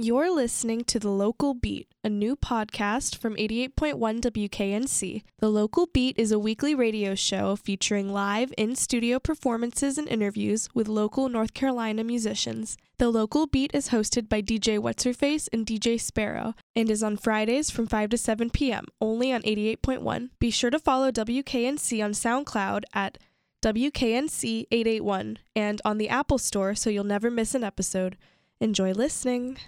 You're 0.00 0.32
listening 0.32 0.84
to 0.84 1.00
The 1.00 1.10
Local 1.10 1.54
Beat, 1.54 1.88
a 2.04 2.08
new 2.08 2.36
podcast 2.36 3.18
from 3.18 3.34
88.1 3.34 4.20
WKNC. 4.20 5.24
The 5.40 5.48
Local 5.48 5.88
Beat 5.92 6.16
is 6.16 6.30
a 6.30 6.38
weekly 6.38 6.72
radio 6.72 7.16
show 7.16 7.56
featuring 7.56 8.12
live 8.12 8.54
in 8.56 8.76
studio 8.76 9.18
performances 9.18 9.98
and 9.98 10.06
interviews 10.06 10.68
with 10.72 10.86
local 10.86 11.28
North 11.28 11.52
Carolina 11.52 12.04
musicians. 12.04 12.76
The 12.98 13.10
Local 13.10 13.48
Beat 13.48 13.72
is 13.74 13.88
hosted 13.88 14.28
by 14.28 14.40
DJ 14.40 14.78
What's 14.78 15.02
Her 15.02 15.12
Face 15.12 15.48
and 15.48 15.66
DJ 15.66 16.00
Sparrow 16.00 16.54
and 16.76 16.88
is 16.88 17.02
on 17.02 17.16
Fridays 17.16 17.68
from 17.68 17.88
5 17.88 18.10
to 18.10 18.18
7 18.18 18.50
p.m., 18.50 18.84
only 19.00 19.32
on 19.32 19.42
88.1. 19.42 20.30
Be 20.38 20.52
sure 20.52 20.70
to 20.70 20.78
follow 20.78 21.10
WKNC 21.10 22.04
on 22.04 22.12
SoundCloud 22.12 22.84
at 22.94 23.18
WKNC881 23.62 25.38
and 25.56 25.82
on 25.84 25.98
the 25.98 26.08
Apple 26.08 26.38
Store 26.38 26.76
so 26.76 26.88
you'll 26.88 27.02
never 27.02 27.32
miss 27.32 27.56
an 27.56 27.64
episode. 27.64 28.16
Enjoy 28.60 28.92
listening. 28.92 29.58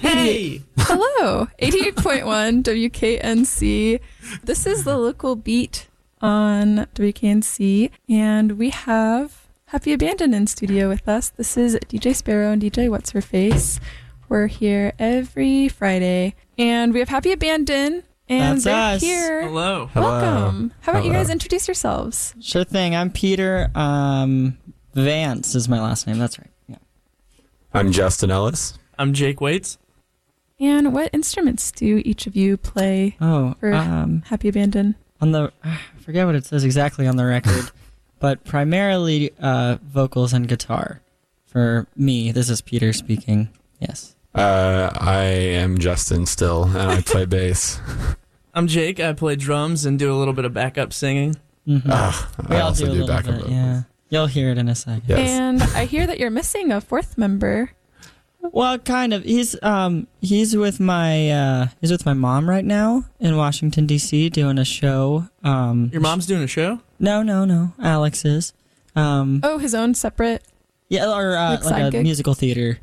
Hey! 0.00 0.62
Hello, 0.78 1.46
88.1 1.60 2.62
WKNC. 3.20 4.00
This 4.42 4.66
is 4.66 4.84
the 4.84 4.96
local 4.96 5.36
beat 5.36 5.88
on 6.22 6.86
WKNC, 6.94 7.90
and 8.08 8.52
we 8.52 8.70
have 8.70 9.46
Happy 9.66 9.92
Abandon 9.92 10.32
in 10.32 10.46
studio 10.46 10.88
with 10.88 11.06
us. 11.06 11.28
This 11.30 11.56
is 11.58 11.76
DJ 11.88 12.14
Sparrow 12.14 12.50
and 12.50 12.62
DJ 12.62 12.88
What's 12.88 13.10
Her 13.10 13.20
Face. 13.20 13.78
We're 14.28 14.46
here 14.46 14.94
every 14.98 15.68
Friday, 15.68 16.34
and 16.56 16.94
we 16.94 17.00
have 17.00 17.10
Happy 17.10 17.32
Abandon, 17.32 18.02
and 18.28 18.56
That's 18.58 18.64
they're 18.64 18.94
us. 18.96 19.00
here. 19.02 19.42
Hello. 19.42 19.90
Welcome. 19.94 20.72
How 20.80 20.92
about 20.92 21.04
you 21.04 21.12
guys 21.12 21.28
introduce 21.28 21.68
yourselves? 21.68 22.34
Sure 22.40 22.64
thing. 22.64 22.96
I'm 22.96 23.10
Peter. 23.10 23.70
Um, 23.74 24.56
Vance 24.94 25.54
is 25.54 25.68
my 25.68 25.80
last 25.80 26.06
name. 26.06 26.18
That's 26.18 26.38
right. 26.38 26.50
Yeah. 26.68 26.76
I'm 27.74 27.92
Justin 27.92 28.30
Ellis. 28.30 28.78
I'm 28.98 29.12
Jake 29.12 29.40
Waits. 29.42 29.76
And 30.60 30.92
what 30.92 31.10
instruments 31.14 31.72
do 31.72 32.02
each 32.04 32.26
of 32.26 32.36
you 32.36 32.56
play 32.56 33.16
Oh, 33.20 33.54
for 33.58 33.72
um, 33.72 34.22
Happy 34.26 34.48
Abandon? 34.48 34.94
on 35.20 35.32
the 35.32 35.52
I 35.64 35.78
forget 36.00 36.26
what 36.26 36.34
it 36.34 36.44
says 36.44 36.64
exactly 36.64 37.06
on 37.06 37.16
the 37.16 37.24
record, 37.24 37.70
but 38.18 38.44
primarily 38.44 39.30
uh, 39.40 39.78
vocals 39.82 40.32
and 40.32 40.46
guitar. 40.48 41.00
For 41.46 41.86
me, 41.96 42.30
this 42.30 42.48
is 42.48 42.60
Peter 42.60 42.92
speaking. 42.92 43.48
Yes. 43.80 44.14
Uh, 44.34 44.90
I 44.94 45.24
am 45.24 45.78
Justin 45.78 46.24
still, 46.26 46.64
and 46.64 46.76
I 46.90 47.00
play 47.02 47.24
bass. 47.26 47.80
I'm 48.54 48.66
Jake. 48.66 49.00
I 49.00 49.12
play 49.14 49.34
drums 49.36 49.84
and 49.84 49.98
do 49.98 50.12
a 50.12 50.16
little 50.16 50.34
bit 50.34 50.44
of 50.44 50.52
backup 50.54 50.92
singing. 50.92 51.36
Mhm. 51.66 51.82
Ah, 51.88 52.30
we 52.48 52.56
I 52.56 52.60
all 52.60 52.68
also 52.68 52.84
do 52.86 52.90
a 52.90 52.92
little 52.92 53.06
backup 53.08 53.40
bit. 53.42 53.48
Yeah. 53.50 53.82
You'll 54.10 54.26
hear 54.26 54.50
it 54.50 54.58
in 54.58 54.68
a 54.68 54.74
second. 54.74 55.04
Yes. 55.08 55.28
And 55.28 55.62
I 55.62 55.84
hear 55.86 56.06
that 56.06 56.18
you're 56.18 56.30
missing 56.30 56.70
a 56.72 56.80
fourth 56.80 57.16
member. 57.18 57.72
Well, 58.42 58.78
kind 58.78 59.12
of. 59.12 59.22
He's 59.24 59.60
um 59.62 60.06
he's 60.20 60.56
with 60.56 60.80
my 60.80 61.30
uh 61.30 61.66
he's 61.80 61.90
with 61.92 62.06
my 62.06 62.14
mom 62.14 62.48
right 62.48 62.64
now 62.64 63.04
in 63.20 63.36
Washington 63.36 63.86
D.C. 63.86 64.28
doing 64.30 64.58
a 64.58 64.64
show. 64.64 65.28
Um, 65.44 65.90
Your 65.92 66.00
mom's 66.00 66.26
doing 66.26 66.42
a 66.42 66.46
show? 66.48 66.80
no, 66.98 67.22
no, 67.22 67.44
no. 67.44 67.72
Alex 67.82 68.24
is. 68.24 68.52
Um, 68.96 69.40
Oh, 69.42 69.58
his 69.58 69.74
own 69.74 69.94
separate. 69.94 70.42
Yeah, 70.88 71.12
or 71.14 71.36
uh, 71.36 71.50
Like 71.52 71.64
like, 71.64 71.82
a 71.84 71.90
gig? 71.90 72.02
musical 72.02 72.34
theater 72.34 72.78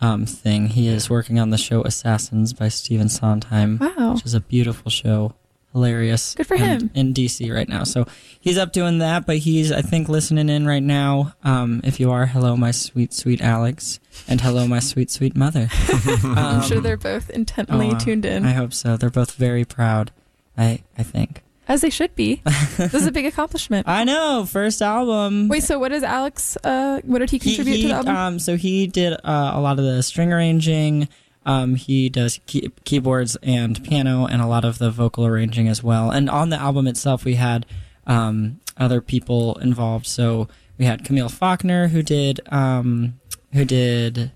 um, 0.00 0.26
thing. 0.26 0.68
He 0.68 0.86
is 0.86 1.10
working 1.10 1.40
on 1.40 1.50
the 1.50 1.58
show 1.58 1.82
Assassins 1.82 2.52
by 2.52 2.68
Stephen 2.68 3.08
Sondheim, 3.08 3.78
Wow. 3.80 4.14
which 4.14 4.24
is 4.24 4.34
a 4.34 4.40
beautiful 4.40 4.90
show, 4.90 5.34
hilarious. 5.72 6.34
Good 6.34 6.46
for 6.46 6.56
him. 6.56 6.90
in 6.94 7.12
DC 7.14 7.52
right 7.54 7.68
now. 7.68 7.84
So 7.84 8.06
he's 8.40 8.58
up 8.58 8.72
doing 8.72 8.98
that, 8.98 9.26
but 9.26 9.38
he's 9.38 9.70
I 9.72 9.82
think 9.82 10.08
listening 10.08 10.48
in 10.48 10.66
right 10.66 10.82
now. 10.82 11.34
Um, 11.44 11.80
if 11.84 12.00
you 12.00 12.10
are, 12.10 12.26
hello, 12.26 12.56
my 12.56 12.70
sweet 12.70 13.12
sweet 13.12 13.40
Alex, 13.40 14.00
and 14.26 14.40
hello, 14.40 14.66
my 14.66 14.80
sweet 14.80 15.10
sweet 15.10 15.36
mother. 15.36 15.68
I'm 16.24 16.38
Um, 16.38 16.62
sure 16.62 16.80
they're 16.80 16.96
both 16.96 17.30
intently 17.30 17.88
oh, 17.88 17.96
uh, 17.96 17.98
tuned 17.98 18.24
in, 18.24 18.44
I 18.46 18.52
hope 18.52 18.72
so. 18.74 18.96
They're 18.96 19.10
both 19.10 19.32
very 19.34 19.64
proud. 19.64 20.10
I 20.56 20.82
I 20.96 21.02
think. 21.02 21.42
as 21.68 21.82
they 21.82 21.90
should 21.90 22.14
be. 22.16 22.40
this 22.78 22.94
is 22.94 23.06
a 23.06 23.12
big 23.12 23.26
accomplishment. 23.26 23.86
I 23.86 24.02
know 24.04 24.46
first 24.48 24.80
album. 24.82 25.48
Wait, 25.48 25.62
so 25.62 25.78
what 25.78 25.92
is 25.92 26.02
Alex? 26.02 26.56
Uh, 26.64 27.00
what 27.04 27.18
did 27.18 27.30
he 27.30 27.36
He- 27.38 27.54
contribute 27.56 27.76
he, 27.76 27.82
to 27.82 27.88
the 27.88 27.94
album? 27.94 28.16
Um, 28.16 28.38
so 28.38 28.56
he 28.56 28.86
did 28.86 29.12
uh, 29.12 29.52
a 29.54 29.60
lot 29.60 29.78
of 29.78 29.84
the 29.84 30.02
string 30.02 30.32
arranging. 30.32 31.08
Um, 31.46 31.76
he 31.76 32.08
does 32.08 32.40
key- 32.46 32.70
keyboards 32.84 33.36
and 33.42 33.82
piano, 33.84 34.26
and 34.26 34.42
a 34.42 34.46
lot 34.46 34.64
of 34.64 34.78
the 34.78 34.90
vocal 34.90 35.24
arranging 35.26 35.68
as 35.68 35.82
well. 35.82 36.10
And 36.10 36.28
on 36.28 36.50
the 36.50 36.60
album 36.60 36.86
itself, 36.86 37.24
we 37.24 37.36
had 37.36 37.64
um, 38.06 38.60
other 38.76 39.00
people 39.00 39.56
involved. 39.58 40.06
So 40.06 40.48
we 40.78 40.84
had 40.84 41.04
Camille 41.04 41.28
Faulkner, 41.28 41.88
who 41.88 42.02
did 42.02 42.40
um, 42.52 43.18
who 43.52 43.64
did 43.64 44.30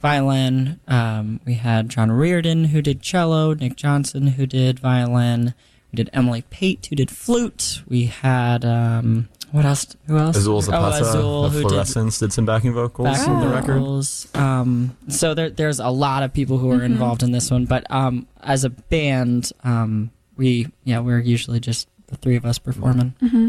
violin. 0.00 0.78
Um, 0.86 1.40
we 1.44 1.54
had 1.54 1.88
John 1.88 2.12
Reardon, 2.12 2.66
who 2.66 2.80
did 2.80 3.02
cello. 3.02 3.54
Nick 3.54 3.76
Johnson, 3.76 4.28
who 4.28 4.46
did 4.46 4.78
violin. 4.78 5.54
We 5.92 5.96
did 5.96 6.10
Emily 6.12 6.42
Pate, 6.50 6.86
who 6.86 6.96
did 6.96 7.10
flute. 7.10 7.82
We 7.88 8.06
had 8.06 8.64
um, 8.64 9.28
what 9.52 9.64
else? 9.64 9.96
Who 10.06 10.16
else? 10.18 10.36
Azul 10.36 10.56
Oh, 10.56 10.60
Zapata 10.60 11.04
Azul, 11.04 11.44
of 11.44 11.52
who 11.52 11.62
did 11.62 11.86
did, 11.86 12.32
some 12.32 12.44
backing 12.46 12.72
vocals 12.72 13.06
back 13.08 13.28
on 13.28 13.40
the 13.40 13.46
Oh. 13.46 13.50
record. 13.52 14.40
Um, 14.40 14.96
so 15.08 15.34
there, 15.34 15.50
there's 15.50 15.78
a 15.80 15.88
lot 15.88 16.22
of 16.22 16.32
people 16.32 16.58
who 16.58 16.70
are 16.70 16.78
Mhm. 16.80 16.84
involved 16.86 17.22
in 17.22 17.32
this 17.32 17.50
one, 17.50 17.64
but 17.64 17.88
um, 17.90 18.26
as 18.42 18.64
a 18.64 18.70
band, 18.70 19.52
um, 19.64 20.10
we 20.36 20.68
yeah 20.84 20.98
we're 21.00 21.20
usually 21.20 21.60
just 21.60 21.88
the 22.08 22.16
three 22.16 22.36
of 22.36 22.44
us 22.44 22.58
performing. 22.58 23.14
hmm 23.20 23.48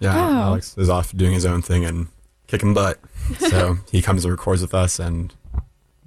Yeah, 0.00 0.14
Wow. 0.14 0.42
Alex 0.50 0.74
is 0.78 0.88
off 0.88 1.16
doing 1.16 1.32
his 1.32 1.44
own 1.44 1.60
thing 1.62 1.84
and 1.84 2.06
kicking 2.46 2.72
butt. 2.74 2.98
So 3.50 3.78
he 3.90 4.00
comes 4.00 4.24
and 4.24 4.30
records 4.32 4.62
with 4.62 4.72
us, 4.74 4.98
and 4.98 5.34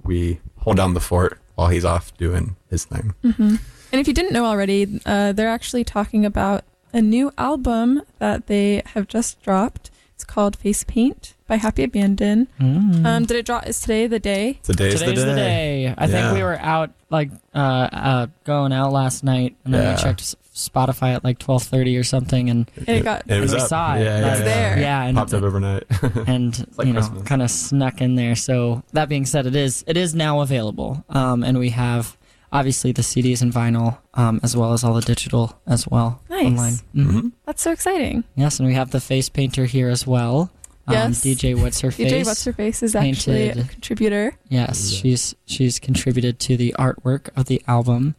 we 0.02 0.40
hold 0.58 0.76
down 0.76 0.94
the 0.94 1.00
fort 1.00 1.38
while 1.54 1.68
he's 1.68 1.84
off 1.84 2.16
doing 2.16 2.56
his 2.70 2.84
thing. 2.84 3.14
hmm 3.22 3.56
And 3.92 4.00
if 4.00 4.08
you 4.08 4.14
didn't 4.14 4.32
know 4.32 4.46
already, 4.46 5.00
uh, 5.04 5.32
they're 5.32 5.50
actually 5.50 5.84
talking 5.84 6.24
about 6.24 6.64
a 6.92 7.00
new 7.02 7.32
album 7.38 8.02
that 8.18 8.46
they 8.46 8.82
have 8.94 9.08
just 9.08 9.42
dropped. 9.42 9.90
It's 10.14 10.24
called 10.24 10.56
Face 10.56 10.84
Paint 10.84 11.34
by 11.48 11.56
Happy 11.56 11.82
Abandon. 11.82 12.46
Mm. 12.60 13.04
Um, 13.04 13.24
did 13.24 13.36
it 13.38 13.46
drop? 13.46 13.66
Is 13.66 13.80
today 13.80 14.06
the 14.06 14.20
day? 14.20 14.60
Today's, 14.62 15.00
Today's 15.00 15.18
the 15.20 15.26
the 15.30 15.34
day. 15.34 15.84
day. 15.86 15.94
I 15.98 16.06
Yeah. 16.06 16.06
think 16.06 16.34
we 16.36 16.42
were 16.44 16.58
out 16.60 16.90
like 17.10 17.30
uh, 17.54 17.58
uh, 17.58 18.26
going 18.44 18.72
out 18.72 18.92
last 18.92 19.24
night, 19.24 19.56
and 19.64 19.74
then 19.74 19.82
Yeah. 19.82 19.96
we 19.96 20.02
checked 20.02 20.36
Spotify 20.54 21.14
at 21.14 21.24
like 21.24 21.38
twelve 21.38 21.62
thirty 21.64 21.96
or 21.96 22.04
something, 22.04 22.50
and 22.50 22.70
And 22.76 22.88
it 22.88 23.02
got- 23.04 23.22
it 23.28 23.40
was 23.40 23.50
and 23.52 23.58
we 23.58 23.62
up. 23.62 23.68
saw 23.68 23.94
it. 23.96 24.04
Yeah, 24.04 24.30
It's 24.30 24.38
yeah, 24.40 24.44
there. 24.44 24.78
yeah, 24.78 25.02
and 25.02 25.16
Popped 25.16 25.34
up 25.34 25.42
overnight. 25.42 25.84
and 26.28 26.66
like 26.76 26.86
you 26.86 26.92
know 26.92 27.02
kind 27.24 27.42
of 27.42 27.50
snuck 27.50 28.00
in 28.00 28.14
there 28.14 28.36
so 28.36 28.82
that 28.92 29.08
being 29.08 29.26
said 29.26 29.46
it 29.46 29.56
is 29.56 29.82
it 29.88 29.96
is 29.96 30.14
now 30.14 30.40
available 30.40 31.04
um, 31.08 31.42
and 31.42 31.58
we 31.58 31.70
have 31.70 32.16
obviously 32.52 32.92
the 32.92 33.02
cds 33.02 33.40
and 33.42 33.52
vinyl 33.52 33.98
um, 34.14 34.38
as 34.42 34.56
well 34.56 34.72
as 34.72 34.84
all 34.84 34.94
the 34.94 35.00
digital 35.00 35.58
as 35.66 35.86
well 35.88 36.20
Nice. 36.28 36.46
online 36.46 36.72
Mhm. 36.94 37.10
Mhm. 37.12 37.32
That's 37.46 37.62
so 37.62 37.72
exciting. 37.72 38.24
yes 38.36 38.58
and 38.60 38.68
we 38.68 38.74
have 38.74 38.90
the 38.90 39.00
face 39.00 39.28
painter 39.28 39.64
here 39.64 39.88
as 39.88 40.06
well 40.06 40.50
um, 40.86 40.94
Yes. 40.94 41.24
dj 41.24 41.54
what's 41.62 41.80
her 41.80 41.90
face 41.96 42.12
DJ 42.12 42.26
What's 42.26 42.44
Her 42.44 42.52
Face 42.52 42.82
is 42.82 42.94
actually 42.94 43.48
a 43.50 43.64
contributor. 43.64 44.34
yes 44.48 44.92
Yeah. 44.92 44.98
she's 45.00 45.34
she's 45.46 45.78
contributed 45.78 46.38
to 46.40 46.56
the 46.56 46.74
artwork 46.78 47.28
of 47.36 47.46
the 47.46 47.62
album 47.66 48.14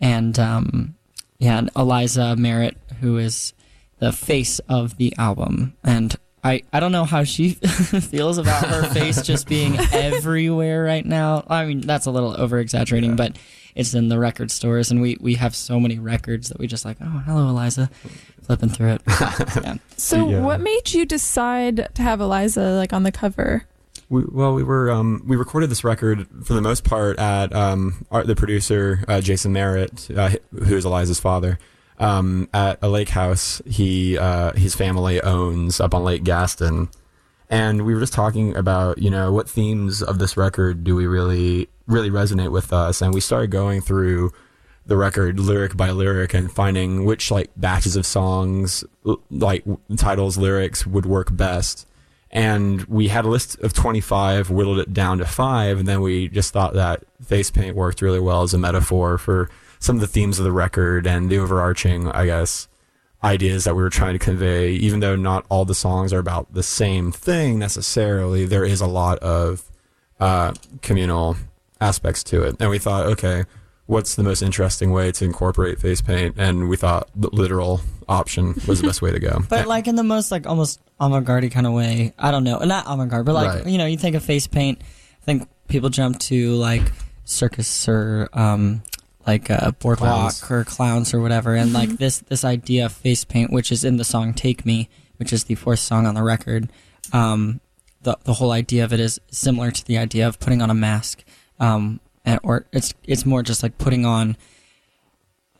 and 0.00 0.38
um, 0.38 0.94
yeah 1.38 1.58
and 1.58 1.70
eliza 1.76 2.36
merritt 2.36 2.76
who 3.00 3.18
is 3.18 3.52
the 3.98 4.12
face 4.12 4.58
of 4.68 4.96
the 4.96 5.14
album 5.16 5.74
and 5.84 6.16
I, 6.44 6.62
I 6.72 6.80
don't 6.80 6.92
know 6.92 7.04
how 7.04 7.22
she 7.24 7.50
feels 7.54 8.38
about 8.38 8.66
her 8.66 8.82
face 8.92 9.22
just 9.26 9.46
being 9.48 9.78
everywhere 9.92 10.82
right 10.82 11.04
now. 11.06 11.44
I 11.48 11.64
mean, 11.66 11.80
that's 11.82 12.06
a 12.06 12.10
little 12.10 12.38
over 12.40 12.58
exaggerating, 12.58 13.10
Yeah. 13.10 13.16
but 13.16 13.36
it's 13.74 13.94
in 13.94 14.08
the 14.08 14.18
record 14.18 14.50
stores, 14.50 14.90
and 14.90 15.00
we, 15.00 15.16
we 15.20 15.34
have 15.34 15.54
so 15.56 15.78
many 15.80 15.98
records 15.98 16.48
that 16.48 16.58
we 16.58 16.66
just 16.66 16.84
like, 16.84 16.96
oh, 17.00 17.22
hello, 17.26 17.48
Eliza, 17.48 17.88
flipping 18.42 18.68
through 18.68 18.90
it. 18.94 19.02
yeah. 19.08 19.76
So, 19.96 20.28
Yeah. 20.28 20.40
what 20.40 20.60
made 20.60 20.92
you 20.92 21.06
decide 21.06 21.88
to 21.94 22.02
have 22.02 22.20
Eliza 22.20 22.72
like 22.72 22.92
on 22.92 23.02
the 23.04 23.12
cover? 23.12 23.64
We, 24.10 24.24
well, 24.30 24.52
we 24.52 24.62
were 24.62 24.90
um, 24.90 25.22
we 25.26 25.36
recorded 25.36 25.70
this 25.70 25.84
record 25.84 26.26
for 26.44 26.52
the 26.52 26.60
most 26.60 26.84
part 26.84 27.18
at 27.18 27.54
um, 27.54 28.04
our, 28.10 28.24
the 28.24 28.34
producer 28.36 29.02
uh, 29.08 29.22
Jason 29.22 29.54
Merritt, 29.54 30.10
uh, 30.14 30.30
who 30.52 30.76
is 30.76 30.84
Eliza's 30.84 31.18
father, 31.20 31.58
um, 32.02 32.48
at 32.52 32.78
a 32.82 32.88
lake 32.88 33.10
house 33.10 33.62
he 33.64 34.18
uh, 34.18 34.52
his 34.52 34.74
family 34.74 35.20
owns 35.22 35.80
up 35.80 35.94
on 35.94 36.02
Lake 36.02 36.24
Gaston, 36.24 36.88
and 37.48 37.86
we 37.86 37.94
were 37.94 38.00
just 38.00 38.12
talking 38.12 38.56
about 38.56 38.98
you 38.98 39.08
know 39.08 39.32
what 39.32 39.48
themes 39.48 40.02
of 40.02 40.18
this 40.18 40.36
record 40.36 40.82
do 40.82 40.96
we 40.96 41.06
really 41.06 41.68
really 41.86 42.10
resonate 42.10 42.50
with 42.50 42.72
us, 42.72 43.00
and 43.00 43.14
we 43.14 43.20
started 43.20 43.50
going 43.50 43.80
through 43.80 44.32
the 44.84 44.96
record 44.96 45.38
lyric 45.38 45.76
by 45.76 45.90
lyric 45.90 46.34
and 46.34 46.50
finding 46.50 47.04
which 47.04 47.30
like 47.30 47.48
batches 47.56 47.94
of 47.94 48.04
songs 48.04 48.82
like 49.30 49.64
titles 49.96 50.36
lyrics 50.36 50.84
would 50.84 51.06
work 51.06 51.34
best. 51.34 51.86
And 52.34 52.82
we 52.84 53.08
had 53.08 53.26
a 53.26 53.28
list 53.28 53.60
of 53.60 53.74
25 53.74 54.50
whittled 54.50 54.78
it 54.78 54.92
down 54.92 55.18
to 55.18 55.24
five 55.24 55.78
and 55.78 55.86
then 55.86 56.00
we 56.00 56.26
just 56.28 56.52
thought 56.52 56.74
that 56.74 57.04
face 57.24 57.50
paint 57.50 57.76
worked 57.76 58.02
really 58.02 58.18
well 58.18 58.42
as 58.42 58.54
a 58.54 58.58
metaphor 58.58 59.18
for 59.18 59.48
some 59.82 59.96
of 59.96 60.00
the 60.00 60.06
themes 60.06 60.38
of 60.38 60.44
the 60.44 60.52
record 60.52 61.06
and 61.06 61.28
the 61.30 61.38
overarching 61.38 62.08
i 62.12 62.24
guess 62.24 62.68
ideas 63.24 63.64
that 63.64 63.74
we 63.76 63.82
were 63.82 63.90
trying 63.90 64.14
to 64.14 64.18
convey 64.18 64.70
even 64.72 65.00
though 65.00 65.14
not 65.16 65.44
all 65.48 65.64
the 65.64 65.74
songs 65.74 66.12
are 66.12 66.18
about 66.18 66.52
the 66.54 66.62
same 66.62 67.12
thing 67.12 67.58
necessarily 67.58 68.44
there 68.44 68.64
is 68.64 68.80
a 68.80 68.86
lot 68.86 69.18
of 69.18 69.64
uh, 70.20 70.52
communal 70.82 71.36
aspects 71.80 72.22
to 72.22 72.44
it, 72.44 72.54
and 72.60 72.70
we 72.70 72.78
thought, 72.78 73.06
okay, 73.06 73.42
what's 73.86 74.14
the 74.14 74.22
most 74.22 74.40
interesting 74.40 74.92
way 74.92 75.10
to 75.10 75.24
incorporate 75.24 75.80
face 75.80 76.00
paint? 76.00 76.36
And 76.38 76.68
we 76.68 76.76
thought 76.76 77.08
the 77.16 77.28
literal 77.32 77.80
option 78.08 78.54
was 78.68 78.80
the 78.80 78.86
best 78.86 79.02
way 79.02 79.10
to 79.10 79.18
go. 79.18 79.40
But 79.48 79.66
like 79.66 79.88
in 79.88 79.96
the 79.96 80.04
most 80.04 80.30
like 80.30 80.46
almost 80.46 80.80
avant-garde 81.00 81.50
kind 81.50 81.66
of 81.66 81.72
way. 81.72 82.12
I 82.18 82.30
don't 82.30 82.44
know, 82.44 82.58
not 82.58 82.84
avant-garde, 82.86 83.26
but 83.26 83.34
like 83.34 83.48
Right. 83.48 83.66
you 83.66 83.78
know, 83.78 83.86
you 83.86 83.96
think 83.96 84.14
of 84.14 84.22
face 84.22 84.46
paint. 84.46 84.80
I 84.80 85.24
think 85.24 85.48
people 85.66 85.88
jump 85.88 86.20
to 86.20 86.52
like 86.54 86.92
circus 87.24 87.88
or 87.88 88.28
um, 88.32 88.84
like 89.26 89.50
uh, 89.50 89.70
boardwalk 89.72 90.34
Clowns. 90.34 90.50
or 90.50 90.64
clowns 90.64 91.14
or 91.14 91.20
whatever, 91.20 91.54
and 91.54 91.72
like 91.72 91.90
this 91.98 92.18
this 92.20 92.44
idea 92.44 92.86
of 92.86 92.92
face 92.92 93.24
paint, 93.24 93.52
which 93.52 93.70
is 93.72 93.84
in 93.84 93.96
the 93.96 94.04
song 94.04 94.34
"Take 94.34 94.64
Me," 94.66 94.88
which 95.16 95.32
is 95.32 95.44
the 95.44 95.54
fourth 95.54 95.78
song 95.80 96.06
on 96.06 96.14
the 96.14 96.22
record. 96.22 96.70
Um, 97.12 97.60
the 98.02 98.16
the 98.24 98.34
whole 98.34 98.50
idea 98.52 98.84
of 98.84 98.92
it 98.92 99.00
is 99.00 99.20
similar 99.30 99.70
to 99.70 99.84
the 99.84 99.98
idea 99.98 100.26
of 100.26 100.38
putting 100.40 100.60
on 100.62 100.70
a 100.70 100.74
mask, 100.74 101.22
um, 101.60 102.00
and, 102.24 102.40
or 102.42 102.66
it's 102.72 102.94
it's 103.04 103.24
more 103.26 103.42
just 103.42 103.62
like 103.62 103.78
putting 103.78 104.04
on. 104.06 104.36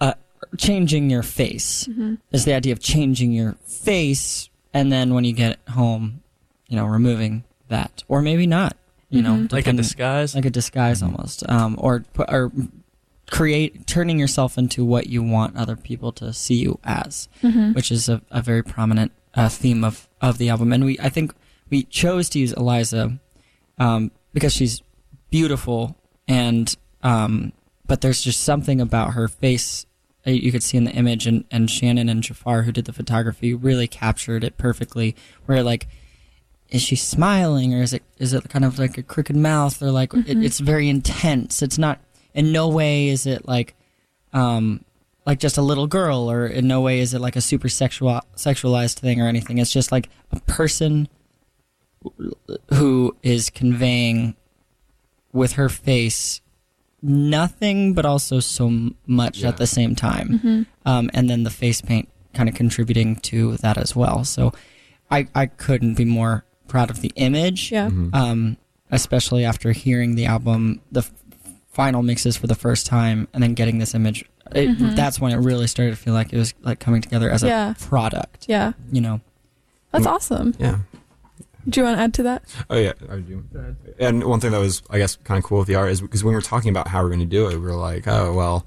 Uh, 0.00 0.14
changing 0.58 1.08
your 1.08 1.22
face 1.22 1.88
is 2.32 2.44
the 2.44 2.52
idea 2.52 2.72
of 2.72 2.80
changing 2.80 3.30
your 3.32 3.52
face 3.64 4.50
and 4.74 4.90
then 4.90 5.14
when 5.14 5.22
you 5.24 5.32
get 5.32 5.58
home 5.70 6.20
you 6.68 6.74
know 6.76 6.84
removing 6.84 7.44
that 7.68 8.02
or 8.08 8.20
maybe 8.20 8.44
not 8.46 8.76
you 9.08 9.22
know 9.22 9.46
Like 9.52 9.68
a 9.68 9.72
disguise. 9.72 10.34
like 10.34 10.44
a 10.44 10.50
disguise 10.50 11.00
almost 11.02 11.48
um, 11.48 11.76
or 11.78 12.04
or 12.28 12.50
create 13.32 13.86
turning 13.86 14.18
yourself 14.18 14.58
into 14.58 14.84
what 14.84 15.06
you 15.06 15.22
want 15.22 15.56
other 15.56 15.74
people 15.74 16.12
to 16.12 16.34
see 16.34 16.56
you 16.56 16.78
as 16.84 17.30
Mm-hmm. 17.42 17.72
which 17.72 17.90
is 17.90 18.08
a, 18.08 18.20
a 18.30 18.42
very 18.42 18.62
prominent 18.62 19.10
uh, 19.34 19.48
theme 19.48 19.82
of, 19.84 20.06
of 20.20 20.36
the 20.36 20.50
album. 20.50 20.70
And 20.70 20.84
we, 20.84 20.98
I 20.98 21.08
think 21.08 21.32
we 21.70 21.84
chose 21.84 22.28
to 22.28 22.38
use 22.38 22.52
Eliza 22.52 23.18
um, 23.78 24.10
because 24.34 24.52
she's 24.52 24.82
beautiful, 25.30 25.96
and 26.28 26.76
um, 27.02 27.52
but 27.86 28.02
there's 28.02 28.20
just 28.20 28.42
something 28.42 28.82
about 28.82 29.14
her 29.14 29.28
face 29.28 29.86
uh, 30.26 30.30
you 30.30 30.52
could 30.52 30.62
see 30.62 30.76
in 30.76 30.84
the 30.84 30.92
image, 30.92 31.26
and, 31.26 31.44
and 31.50 31.70
Shannon 31.70 32.10
and 32.10 32.22
Jafar, 32.22 32.62
who 32.62 32.72
did 32.72 32.84
the 32.84 32.92
photography, 32.92 33.54
really 33.54 33.88
captured 33.88 34.44
it 34.44 34.58
perfectly. 34.58 35.16
Where 35.46 35.62
like, 35.62 35.88
is 36.68 36.82
she 36.82 36.96
smiling, 36.96 37.72
or 37.74 37.80
is 37.80 37.94
it 37.94 38.02
is 38.18 38.34
it 38.34 38.46
kind 38.50 38.66
of 38.66 38.78
like 38.78 38.98
a 38.98 39.02
crooked 39.02 39.36
mouth, 39.36 39.82
or 39.82 39.90
like 39.90 40.12
it, 40.12 40.36
it's 40.44 40.60
very 40.60 40.90
intense. 40.90 41.62
It's 41.62 41.78
not 41.78 41.98
in 42.34 42.52
no 42.52 42.68
way 42.68 43.08
is 43.08 43.26
it 43.26 43.46
like 43.46 43.74
um, 44.32 44.84
like 45.26 45.38
just 45.38 45.58
a 45.58 45.62
little 45.62 45.86
girl, 45.86 46.30
or 46.30 46.46
in 46.46 46.66
no 46.66 46.80
way 46.80 47.00
is 47.00 47.14
it 47.14 47.20
like 47.20 47.36
a 47.36 47.40
super 47.40 47.68
sexual 47.68 48.20
sexualized 48.36 48.94
thing 48.98 49.20
or 49.20 49.26
anything. 49.28 49.58
It's 49.58 49.72
just 49.72 49.92
like 49.92 50.08
a 50.30 50.40
person 50.40 51.08
who 52.70 53.16
is 53.22 53.50
conveying 53.50 54.34
with 55.32 55.52
her 55.52 55.68
face 55.68 56.40
nothing, 57.00 57.94
but 57.94 58.04
also 58.04 58.38
so 58.40 58.90
much 59.06 59.38
Yeah. 59.38 59.48
at 59.48 59.56
the 59.56 59.66
same 59.66 59.94
time. 59.96 60.28
Mm-hmm. 60.28 60.62
Um, 60.86 61.10
and 61.14 61.28
then 61.28 61.42
the 61.42 61.50
face 61.50 61.80
paint 61.80 62.08
kind 62.34 62.48
of 62.48 62.54
contributing 62.54 63.16
to 63.16 63.56
that 63.58 63.76
as 63.76 63.94
well. 63.96 64.24
So 64.24 64.52
I, 65.10 65.26
I 65.34 65.46
couldn't 65.46 65.94
be 65.94 66.04
more 66.04 66.44
proud 66.68 66.90
of 66.90 67.00
the 67.00 67.12
image 67.16 67.70
Yeah. 67.72 67.90
Mhm. 67.90 68.14
um, 68.14 68.56
especially 68.90 69.44
after 69.44 69.72
hearing 69.72 70.14
the 70.14 70.26
album, 70.26 70.80
the 70.92 71.00
f- 71.00 71.12
final 71.72 72.02
mixes 72.02 72.36
for 72.36 72.46
the 72.46 72.54
first 72.54 72.86
time, 72.86 73.28
and 73.32 73.42
then 73.42 73.54
getting 73.54 73.78
this 73.78 73.94
image. 73.94 74.24
It, 74.54 74.68
Mhm. 74.78 74.94
That's 74.96 75.18
when 75.20 75.32
it 75.32 75.36
really 75.38 75.66
started 75.66 75.92
to 75.92 75.96
feel 75.96 76.12
like 76.14 76.32
it 76.32 76.36
was 76.38 76.52
like 76.62 76.78
coming 76.78 77.00
together 77.00 77.30
as 77.30 77.42
a 77.42 77.46
Yeah. 77.48 77.74
product. 77.80 78.44
Yeah. 78.48 78.72
You 78.92 79.00
know, 79.00 79.20
That's 79.92 80.06
awesome. 80.06 80.54
yeah. 80.58 80.78
Do 81.68 81.80
you 81.80 81.84
want 81.84 81.96
to 81.96 82.02
add 82.02 82.14
to 82.14 82.22
that? 82.24 82.42
Oh 82.68 82.76
yeah, 82.76 82.92
I 83.10 83.16
do. 83.18 83.44
And 83.98 84.24
one 84.24 84.40
thing 84.40 84.50
that 84.50 84.58
was, 84.58 84.82
I 84.90 84.98
guess, 84.98 85.16
kind 85.24 85.38
of 85.38 85.44
cool 85.44 85.58
with 85.60 85.68
the 85.68 85.76
art 85.76 85.90
is 85.90 86.00
because 86.00 86.24
when 86.24 86.32
we 86.32 86.36
were 86.36 86.40
talking 86.42 86.70
about 86.70 86.88
how 86.88 87.02
we're 87.02 87.08
going 87.08 87.20
to 87.20 87.24
do 87.26 87.46
it, 87.48 87.52
we 87.54 87.60
were 87.60 87.74
like, 87.76 88.06
oh 88.08 88.32
well, 88.34 88.66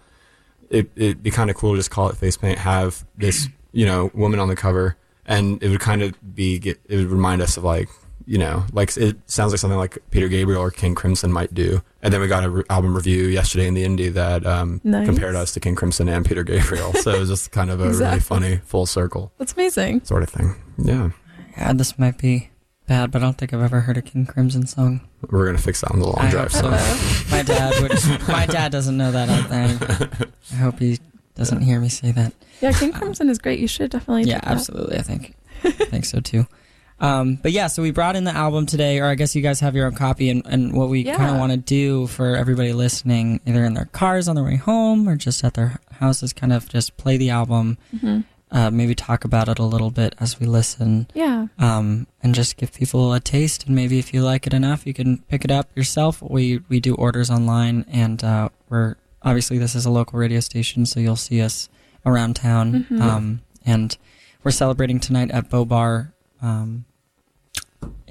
it 0.70 0.90
it'd 0.96 1.22
be 1.22 1.30
kind 1.30 1.50
of 1.50 1.56
cool 1.58 1.74
to 1.74 1.78
just 1.78 1.92
call 1.92 2.08
it 2.10 2.16
face 2.18 2.38
paint, 2.38 2.58
have 2.60 3.06
this 3.18 3.50
you 3.74 3.86
know 3.86 4.10
woman 4.14 4.40
on 4.40 4.48
the 4.48 4.56
cover, 4.56 4.96
and 5.26 5.62
it 5.62 5.70
would 5.70 5.82
kind 5.82 6.02
of 6.02 6.14
be 6.36 6.58
get, 6.58 6.80
it 6.88 6.96
would 6.96 7.08
remind 7.12 7.42
us 7.42 7.58
of 7.58 7.64
like 7.66 7.90
you 8.28 8.38
know 8.38 8.66
like 8.74 8.96
it 8.98 9.18
sounds 9.30 9.52
like 9.52 9.60
something 9.60 9.78
like 9.78 9.98
Peter 10.12 10.28
Gabriel 10.28 10.62
or 10.62 10.72
King 10.72 10.96
Crimson 10.96 11.32
might 11.32 11.54
do. 11.54 11.82
And 12.02 12.14
then 12.14 12.22
we 12.22 12.28
got 12.28 12.44
an 12.44 12.52
re- 12.54 12.64
album 12.70 12.96
review 12.96 13.26
yesterday 13.26 13.68
in 13.68 13.74
the 13.74 13.84
Indy 13.84 14.10
that 14.10 14.46
um, 14.46 14.80
Nice. 14.84 15.06
compared 15.08 15.36
us 15.36 15.52
to 15.54 15.60
King 15.60 15.76
Crimson 15.76 16.08
and 16.08 16.24
Peter 16.26 16.44
Gabriel, 16.44 16.94
so 16.94 17.12
it 17.12 17.20
was 17.20 17.30
just 17.30 17.52
kind 17.52 17.70
of 17.72 17.80
a 17.82 17.88
Exactly. 17.88 18.10
really 18.10 18.20
funny 18.52 18.62
full 18.66 18.86
circle 18.86 19.32
That's 19.38 19.54
amazing. 19.54 20.04
sort 20.04 20.24
of 20.24 20.30
thing. 20.30 20.56
Yeah, 20.78 21.12
yeah, 21.58 21.74
this 21.74 21.98
might 21.98 22.18
be 22.18 22.50
bad, 22.88 23.10
but 23.12 23.22
I 23.22 23.26
don't 23.26 23.38
think 23.38 23.54
I've 23.54 23.62
ever 23.62 23.80
heard 23.82 23.98
a 23.98 24.02
King 24.02 24.26
Crimson 24.26 24.68
song. 24.68 25.02
we're 25.32 25.46
gonna 25.48 25.58
fix 25.58 25.82
that 25.82 25.92
on 25.92 26.00
the 26.00 26.06
long 26.06 26.18
I 26.20 26.30
drive. 26.30 26.52
hope 26.52 26.64
so. 26.64 26.78
So. 26.78 27.32
My 27.36 27.42
dad 27.44 27.82
would. 27.82 28.28
my 28.28 28.46
dad 28.46 28.72
doesn't 28.72 28.96
know 28.98 29.12
that 29.12 29.30
out 29.30 29.50
there. 29.50 30.30
I 30.52 30.56
hope 30.56 30.78
he 30.80 31.00
doesn't 31.36 31.62
hear 31.62 31.80
me 31.80 31.90
say 31.90 32.12
that. 32.12 32.34
Yeah, 32.62 32.72
King 32.72 32.94
Crimson 32.94 33.30
is 33.30 33.40
great. 33.40 33.60
You 33.60 33.68
should 33.68 33.92
definitely. 33.92 34.24
yeah, 34.24 34.36
check 34.36 34.44
that. 34.44 34.52
absolutely. 34.52 34.98
I 34.98 35.02
think, 35.02 35.36
I 35.64 35.72
think 35.72 36.06
so 36.06 36.20
too. 36.20 36.46
Um, 37.00 37.36
but 37.42 37.52
yeah, 37.52 37.68
so 37.68 37.82
we 37.82 37.92
brought 37.92 38.16
in 38.16 38.24
the 38.24 38.32
album 38.36 38.66
today, 38.66 39.00
or 39.00 39.06
I 39.08 39.16
guess 39.16 39.36
you 39.36 39.42
guys 39.42 39.60
have 39.60 39.76
your 39.76 39.86
own 39.86 39.96
copy, 39.96 40.30
and, 40.30 40.46
and 40.46 40.74
what 40.74 40.90
we 40.90 41.04
kind 41.04 41.30
of 41.32 41.38
want 41.38 41.52
to 41.52 41.58
do 41.58 42.08
for 42.08 42.36
everybody 42.36 42.72
listening, 42.74 43.42
either 43.46 43.66
in 43.66 43.74
their 43.74 43.86
cars 43.86 44.28
on 44.30 44.36
their 44.36 44.46
way 44.46 44.56
home 44.56 45.08
or 45.10 45.16
just 45.18 45.44
at 45.44 45.56
their 45.56 45.80
houses, 45.92 46.32
kind 46.32 46.54
of 46.54 46.70
just 46.70 46.96
play 46.96 47.18
the 47.18 47.30
album, 47.32 47.78
Mhm. 47.96 48.24
uh, 48.52 48.70
maybe 48.72 48.96
talk 48.96 49.26
about 49.26 49.50
it 49.50 49.60
a 49.60 49.64
little 49.64 49.92
bit 49.92 50.16
as 50.22 50.40
we 50.40 50.46
listen, 50.46 51.08
Yeah. 51.14 51.48
um, 51.60 52.08
and 52.24 52.34
just 52.34 52.56
give 52.56 52.72
people 52.74 53.14
a 53.14 53.20
taste. 53.20 53.66
And 53.68 53.76
maybe 53.76 54.00
if 54.00 54.14
you 54.14 54.22
like 54.24 54.48
it 54.48 54.54
enough, 54.54 54.88
you 54.88 54.94
can 54.94 55.18
pick 55.28 55.44
it 55.44 55.52
up 55.52 55.68
yourself. 55.76 56.22
We 56.22 56.62
we 56.70 56.80
do 56.80 56.96
orders 56.96 57.30
online, 57.30 57.84
and 57.92 58.24
uh, 58.24 58.50
we're 58.70 58.96
obviously 59.22 59.58
this 59.58 59.76
is 59.76 59.86
a 59.86 59.90
local 59.92 60.18
radio 60.18 60.40
station, 60.40 60.86
so 60.86 61.02
you'll 61.02 61.16
see 61.18 61.42
us 61.42 61.68
around 62.06 62.38
town. 62.38 62.86
Mhm. 62.90 63.02
Um, 63.02 63.42
and 63.66 63.98
we're 64.46 64.52
celebrating 64.52 65.00
tonight 65.02 65.32
at 65.32 65.50
Bowbarr 65.50 66.14
um, 66.42 66.86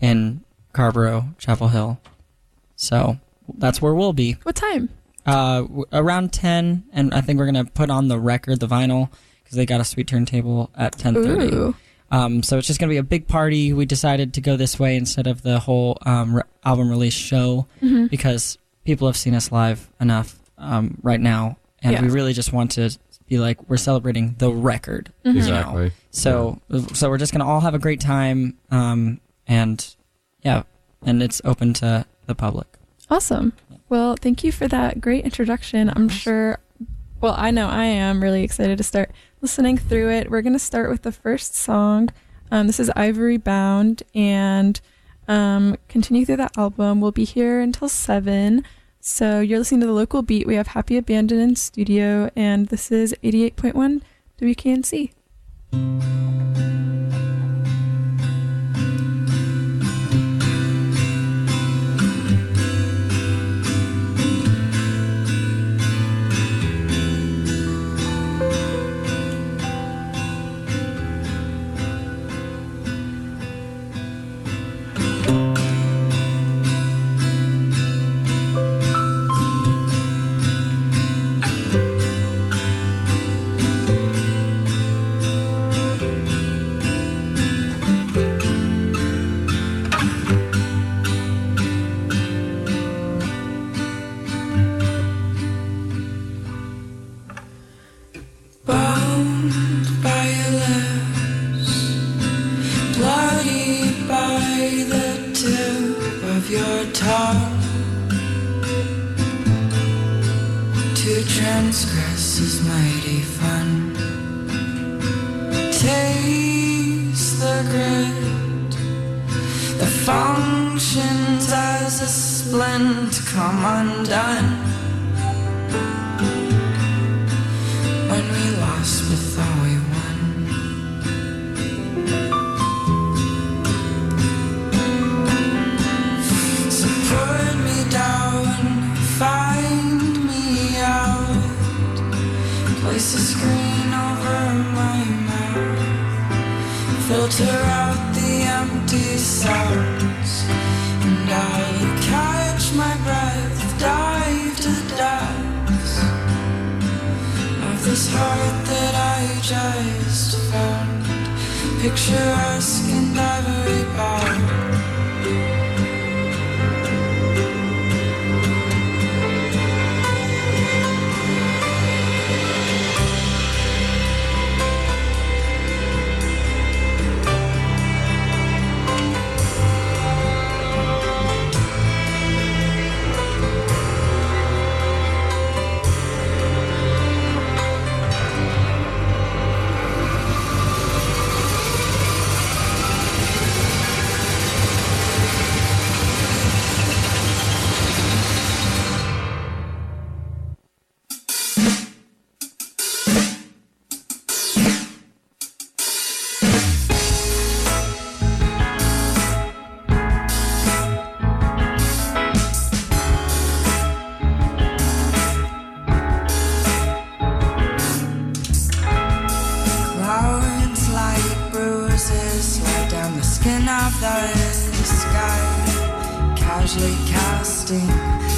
in 0.01 0.43
Carrboro, 0.73 1.35
Chapel 1.39 1.69
Hill. 1.69 2.01
So 2.77 3.19
that's 3.59 3.81
where 3.81 3.95
we'll 3.95 4.13
be 4.13 4.37
What 4.43 4.57
time? 4.57 4.89
uh, 5.27 5.63
w- 5.63 5.85
around 5.93 6.33
ten, 6.33 6.85
and 6.93 7.15
I 7.15 7.21
think 7.21 7.39
we're 7.39 7.47
gonna 7.47 7.65
put 7.65 7.91
on 7.91 8.09
the 8.09 8.19
record, 8.19 8.61
the 8.61 8.67
vinyl, 8.69 9.11
because 9.43 9.57
they 9.57 9.67
got 9.67 9.81
a 9.81 9.85
sweet 9.85 10.07
turntable 10.09 10.71
at 10.77 10.99
ten 10.99 11.15
thirty. 11.15 11.55
Ooh. 11.55 11.77
Um, 12.11 12.43
so 12.45 12.59
it's 12.59 12.67
just 12.69 12.79
going 12.79 12.89
to 12.91 12.93
be 12.95 12.99
a 12.99 13.03
big 13.03 13.27
party. 13.27 13.73
We 13.73 13.87
decided 13.87 14.35
to 14.35 14.41
go 14.41 14.57
this 14.57 14.79
way 14.79 14.95
instead 14.95 15.27
of 15.27 15.43
the 15.43 15.59
whole 15.59 15.99
um, 16.03 16.37
re- 16.37 16.43
album 16.65 16.89
release 16.89 17.15
show 17.15 17.67
Mhm. 17.83 18.09
because 18.09 18.57
people 18.85 19.09
have 19.09 19.17
seen 19.17 19.35
us 19.35 19.51
live 19.51 19.89
enough 20.01 20.39
um, 20.57 20.99
right 21.03 21.19
now, 21.19 21.57
and 21.83 21.93
Yeah. 21.95 22.03
we 22.03 22.11
really 22.11 22.33
just 22.33 22.53
want 22.53 22.71
to 22.73 22.97
be 23.29 23.39
like 23.39 23.69
we're 23.69 23.77
celebrating 23.77 24.35
the 24.39 24.51
record. 24.53 25.13
Mhm. 25.25 25.37
Exactly. 25.37 25.93
So 26.11 26.61
so 26.93 27.09
we're 27.09 27.19
just 27.19 27.33
going 27.33 27.41
to 27.41 27.47
all 27.47 27.61
have 27.61 27.75
a 27.75 27.79
great 27.79 28.01
time, 28.01 28.57
um, 28.71 29.21
and 29.47 29.95
yeah, 30.43 30.63
and 31.05 31.23
it's 31.23 31.41
open 31.45 31.73
to 31.75 32.07
the 32.27 32.35
public. 32.35 32.67
Awesome. 33.11 33.53
Well, 33.89 34.17
thank 34.21 34.45
you 34.45 34.53
for 34.53 34.67
that 34.69 35.01
great 35.01 35.25
introduction. 35.25 35.91
I'm 35.95 36.09
sure, 36.09 36.59
well, 37.21 37.35
I 37.37 37.51
know 37.51 37.69
I 37.69 37.85
am 37.85 38.23
really 38.23 38.43
excited 38.43 38.79
to 38.79 38.85
start 38.85 39.11
listening 39.41 39.77
through 39.77 40.11
it. 40.11 40.31
We're 40.31 40.43
going 40.43 40.55
to 40.55 40.59
start 40.59 40.91
with 40.91 41.03
the 41.03 41.13
first 41.13 41.55
song. 41.55 42.09
Um, 42.51 42.67
this 42.67 42.81
is 42.81 42.91
Ivory 42.97 43.37
Bound 43.37 44.03
and 44.15 44.81
um, 45.29 45.77
continue 45.89 46.25
through 46.25 46.37
that 46.39 46.57
album. 46.57 47.01
We'll 47.01 47.13
be 47.13 47.25
here 47.25 47.61
until 47.61 47.89
7. 47.89 48.65
So 49.07 49.41
you're 49.41 49.59
listening 49.59 49.83
to 49.83 49.87
the 49.87 49.93
local 49.93 50.23
beat. 50.23 50.47
We 50.47 50.55
have 50.55 50.69
Happy 50.69 50.97
Abandon 50.97 51.39
in 51.39 51.57
studio, 51.57 52.31
and 52.35 52.69
this 52.69 52.91
is 52.91 53.15
88.1 53.23 54.01
WKNC. 54.41 55.11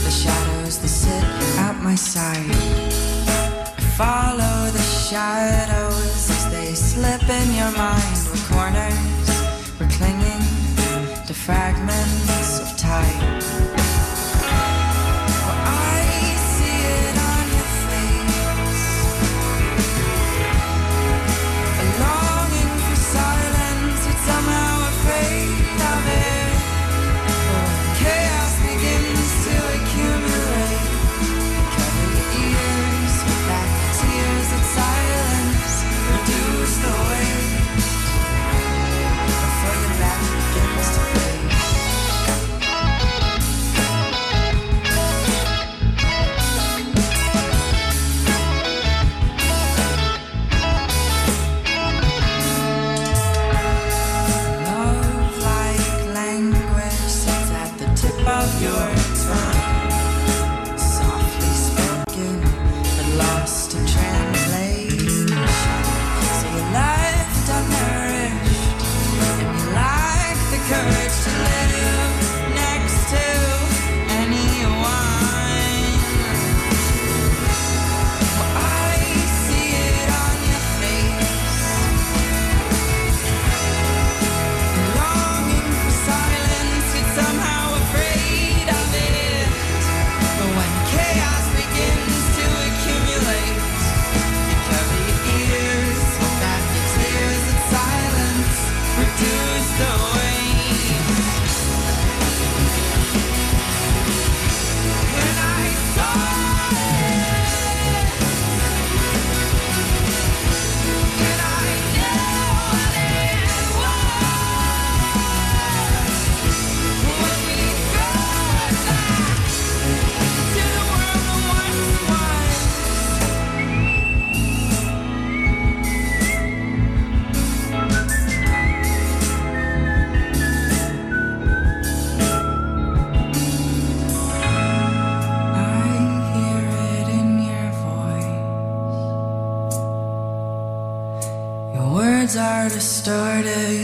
the 0.07 0.13
shadows 0.13 0.79
that 0.79 0.89
sit 0.89 1.25
at 1.59 1.83
my 1.83 1.97
side. 1.97 2.55
Follow 3.97 4.71
the 4.71 4.87
shadows 5.09 6.31
as 6.31 6.49
they 6.53 6.75
slip 6.75 7.29
in 7.29 7.49
your 7.55 7.73
mind. 7.73 8.19
We're 8.31 8.47
corners, 8.55 9.29
we're 9.81 9.91
clinging 9.99 10.45
to 11.27 11.35
fragments 11.35 12.61
of 12.61 12.77
time. 12.79 13.46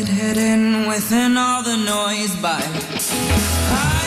hidden 0.08 0.86
within 0.86 1.36
all 1.36 1.62
the 1.62 1.76
noise 1.76 2.36
by 2.36 4.01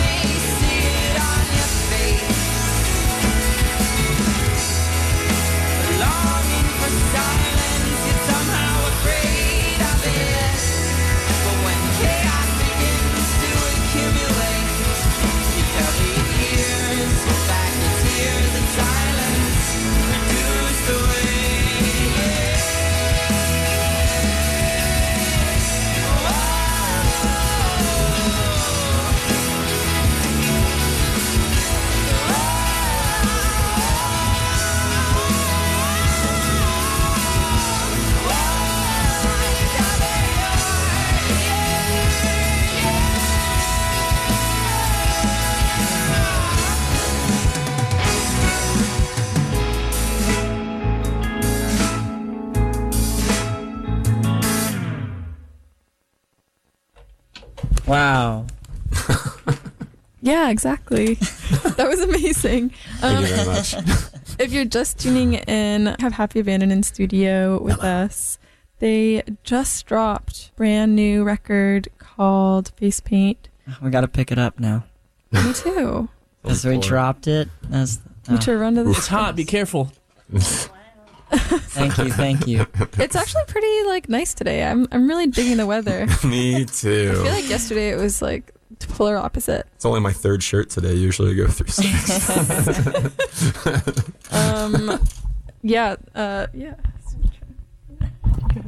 Wow. 57.87 58.45
Yeah, 60.21 60.49
exactly. 60.49 61.13
that 61.77 61.87
was 61.87 62.01
amazing. 62.01 62.71
Thank 62.97 63.17
Um, 63.17 63.23
you 63.23 63.29
very 63.29 63.45
much. 63.45 63.75
if 64.39 64.51
you're 64.51 64.65
just 64.65 64.97
tuning 64.97 65.35
in, 65.35 65.95
have 65.99 66.13
Happy 66.13 66.39
Abandon 66.39 66.71
in 66.71 66.81
studio 66.81 67.61
with 67.61 67.83
us. 67.83 68.39
They 68.79 69.21
just 69.43 69.85
dropped 69.85 70.49
brand 70.55 70.95
new 70.95 71.23
record 71.23 71.89
called 71.99 72.71
Face 72.77 72.99
Paint. 73.01 73.49
We 73.83 73.91
got 73.91 74.01
to 74.01 74.07
pick 74.07 74.31
it 74.31 74.39
up 74.39 74.59
now. 74.59 74.85
Me 75.31 75.53
too. 75.53 76.09
Because 76.41 76.65
we 76.65 76.79
dropped 76.79 77.27
it. 77.27 77.47
That's, 77.69 77.99
You 78.27 78.37
oh, 78.37 78.39
should 78.39 78.59
run 78.59 78.73
to 78.75 78.83
the. 78.83 78.89
It's 78.89 79.05
hot. 79.05 79.35
Be 79.35 79.45
careful. 79.45 79.91
thank 81.31 81.97
you, 81.97 82.11
thank 82.11 82.47
you. 82.47 82.65
It's 82.99 83.15
actually 83.15 83.43
pretty 83.47 83.83
like 83.87 84.09
nice 84.09 84.33
today. 84.33 84.63
I'm 84.63 84.87
I'm 84.91 85.07
really 85.07 85.27
digging 85.27 85.57
the 85.57 85.65
weather. 85.65 86.07
Me 86.23 86.65
too. 86.65 87.09
I 87.11 87.23
feel 87.23 87.33
like 87.33 87.49
yesterday 87.49 87.89
it 87.89 87.97
was 87.97 88.21
like 88.21 88.51
polar 88.79 89.17
opposite. 89.17 89.67
It's 89.75 89.85
only 89.85 89.99
my 90.01 90.13
third 90.13 90.43
shirt 90.43 90.69
today. 90.69 90.93
Usually 90.93 91.31
I 91.31 91.33
go 91.35 91.47
through 91.47 91.67
six. 91.69 92.29
Um, 94.31 94.99
yeah, 95.61 95.95
uh, 96.13 96.47
yeah. 96.53 96.75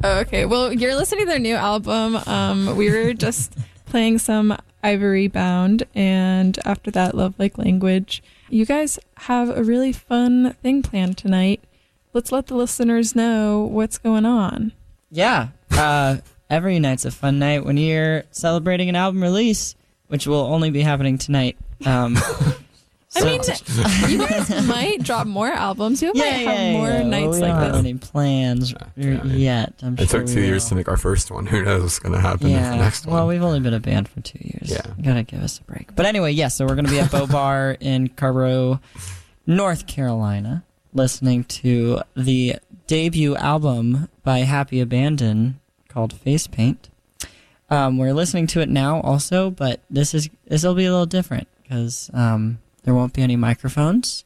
Oh, 0.04 0.18
okay. 0.20 0.44
Well, 0.44 0.72
you're 0.72 0.94
listening 0.94 1.24
to 1.26 1.30
their 1.30 1.38
new 1.38 1.54
album. 1.54 2.16
Um, 2.26 2.76
we 2.76 2.90
were 2.90 3.14
just 3.14 3.54
playing 3.86 4.18
some 4.18 4.56
Ivory 4.82 5.28
Bound, 5.28 5.84
and 5.94 6.58
after 6.64 6.90
that, 6.92 7.14
Love 7.14 7.34
Like 7.38 7.58
Language. 7.58 8.22
You 8.48 8.64
guys 8.64 8.98
have 9.18 9.48
a 9.50 9.62
really 9.62 9.92
fun 9.92 10.54
thing 10.62 10.82
planned 10.82 11.18
tonight. 11.18 11.62
Let's 12.12 12.32
let 12.32 12.46
the 12.46 12.54
listeners 12.54 13.14
know 13.14 13.60
what's 13.70 13.98
going 13.98 14.24
on. 14.26 14.72
Yeah. 15.10 15.48
Uh, 15.70 16.18
every 16.50 16.78
night's 16.78 17.04
a 17.04 17.10
fun 17.10 17.38
night 17.38 17.64
when 17.64 17.76
you're 17.76 18.24
celebrating 18.30 18.88
an 18.88 18.96
album 18.96 19.22
release, 19.22 19.74
which 20.08 20.26
will 20.26 20.40
only 20.46 20.70
be 20.70 20.80
happening 20.80 21.18
tonight. 21.18 21.56
Um, 21.86 22.16
I 23.16 23.24
mean, 23.24 23.40
you 24.08 24.18
guys 24.26 24.66
might 24.66 25.02
drop 25.02 25.26
more 25.26 25.48
albums. 25.48 26.02
You 26.02 26.12
yeah, 26.14 26.22
might 26.22 26.40
yeah, 26.42 26.50
have 26.52 26.72
more 26.74 26.88
yeah. 26.88 27.02
nights 27.04 27.36
we 27.36 27.42
like 27.42 27.52
don't 27.52 27.62
have 27.62 27.74
any 27.76 27.94
plans 27.94 28.74
Yeah. 28.96 29.24
yet. 29.24 29.74
I'm 29.82 29.94
It 29.98 30.10
sure 30.10 30.20
took 30.20 30.28
two 30.28 30.42
years 30.42 30.64
will. 30.64 30.68
to 30.70 30.74
make 30.76 30.88
our 30.88 30.96
first 30.98 31.30
one. 31.30 31.46
Who 31.46 31.62
knows 31.62 31.82
what's 31.82 31.98
going 31.98 32.14
to 32.14 32.20
happen 32.20 32.48
Yeah. 32.48 32.70
with 32.70 32.78
the 32.78 32.84
next 32.84 33.06
one? 33.06 33.14
Well, 33.16 33.26
we've 33.26 33.42
only 33.42 33.60
been 33.60 33.72
a 33.74 33.80
band 33.80 34.08
for 34.08 34.20
two 34.20 34.38
years. 34.42 34.70
Yeah. 34.70 34.82
Gotta 35.02 35.22
give 35.22 35.42
us 35.42 35.58
a 35.58 35.62
break. 35.64 35.94
But 35.96 36.04
anyway, 36.06 36.32
yes. 36.32 36.56
so 36.56 36.66
we're 36.66 36.74
gonna 36.74 36.90
be 36.90 37.00
at 37.00 37.10
Bowbarr 37.10 37.76
in 37.80 38.08
Carrboro, 38.08 38.78
North 39.46 39.86
Carolina, 39.86 40.62
listening 40.92 41.44
to 41.44 42.00
the 42.16 42.56
debut 42.86 43.36
album 43.36 44.08
by 44.22 44.38
Happy 44.40 44.80
Abandon 44.80 45.60
called 45.88 46.12
Face 46.12 46.46
Paint. 46.46 46.88
Um, 47.70 47.98
we're 47.98 48.14
listening 48.14 48.46
to 48.48 48.60
it 48.60 48.68
now 48.68 49.00
also, 49.02 49.50
but 49.50 49.80
this 49.90 50.14
is 50.14 50.30
this 50.46 50.62
will 50.64 50.74
be 50.74 50.86
a 50.86 50.90
little 50.90 51.06
different 51.06 51.48
because 51.62 52.10
um, 52.14 52.58
there 52.84 52.94
won't 52.94 53.12
be 53.12 53.20
any 53.22 53.36
microphones 53.36 54.24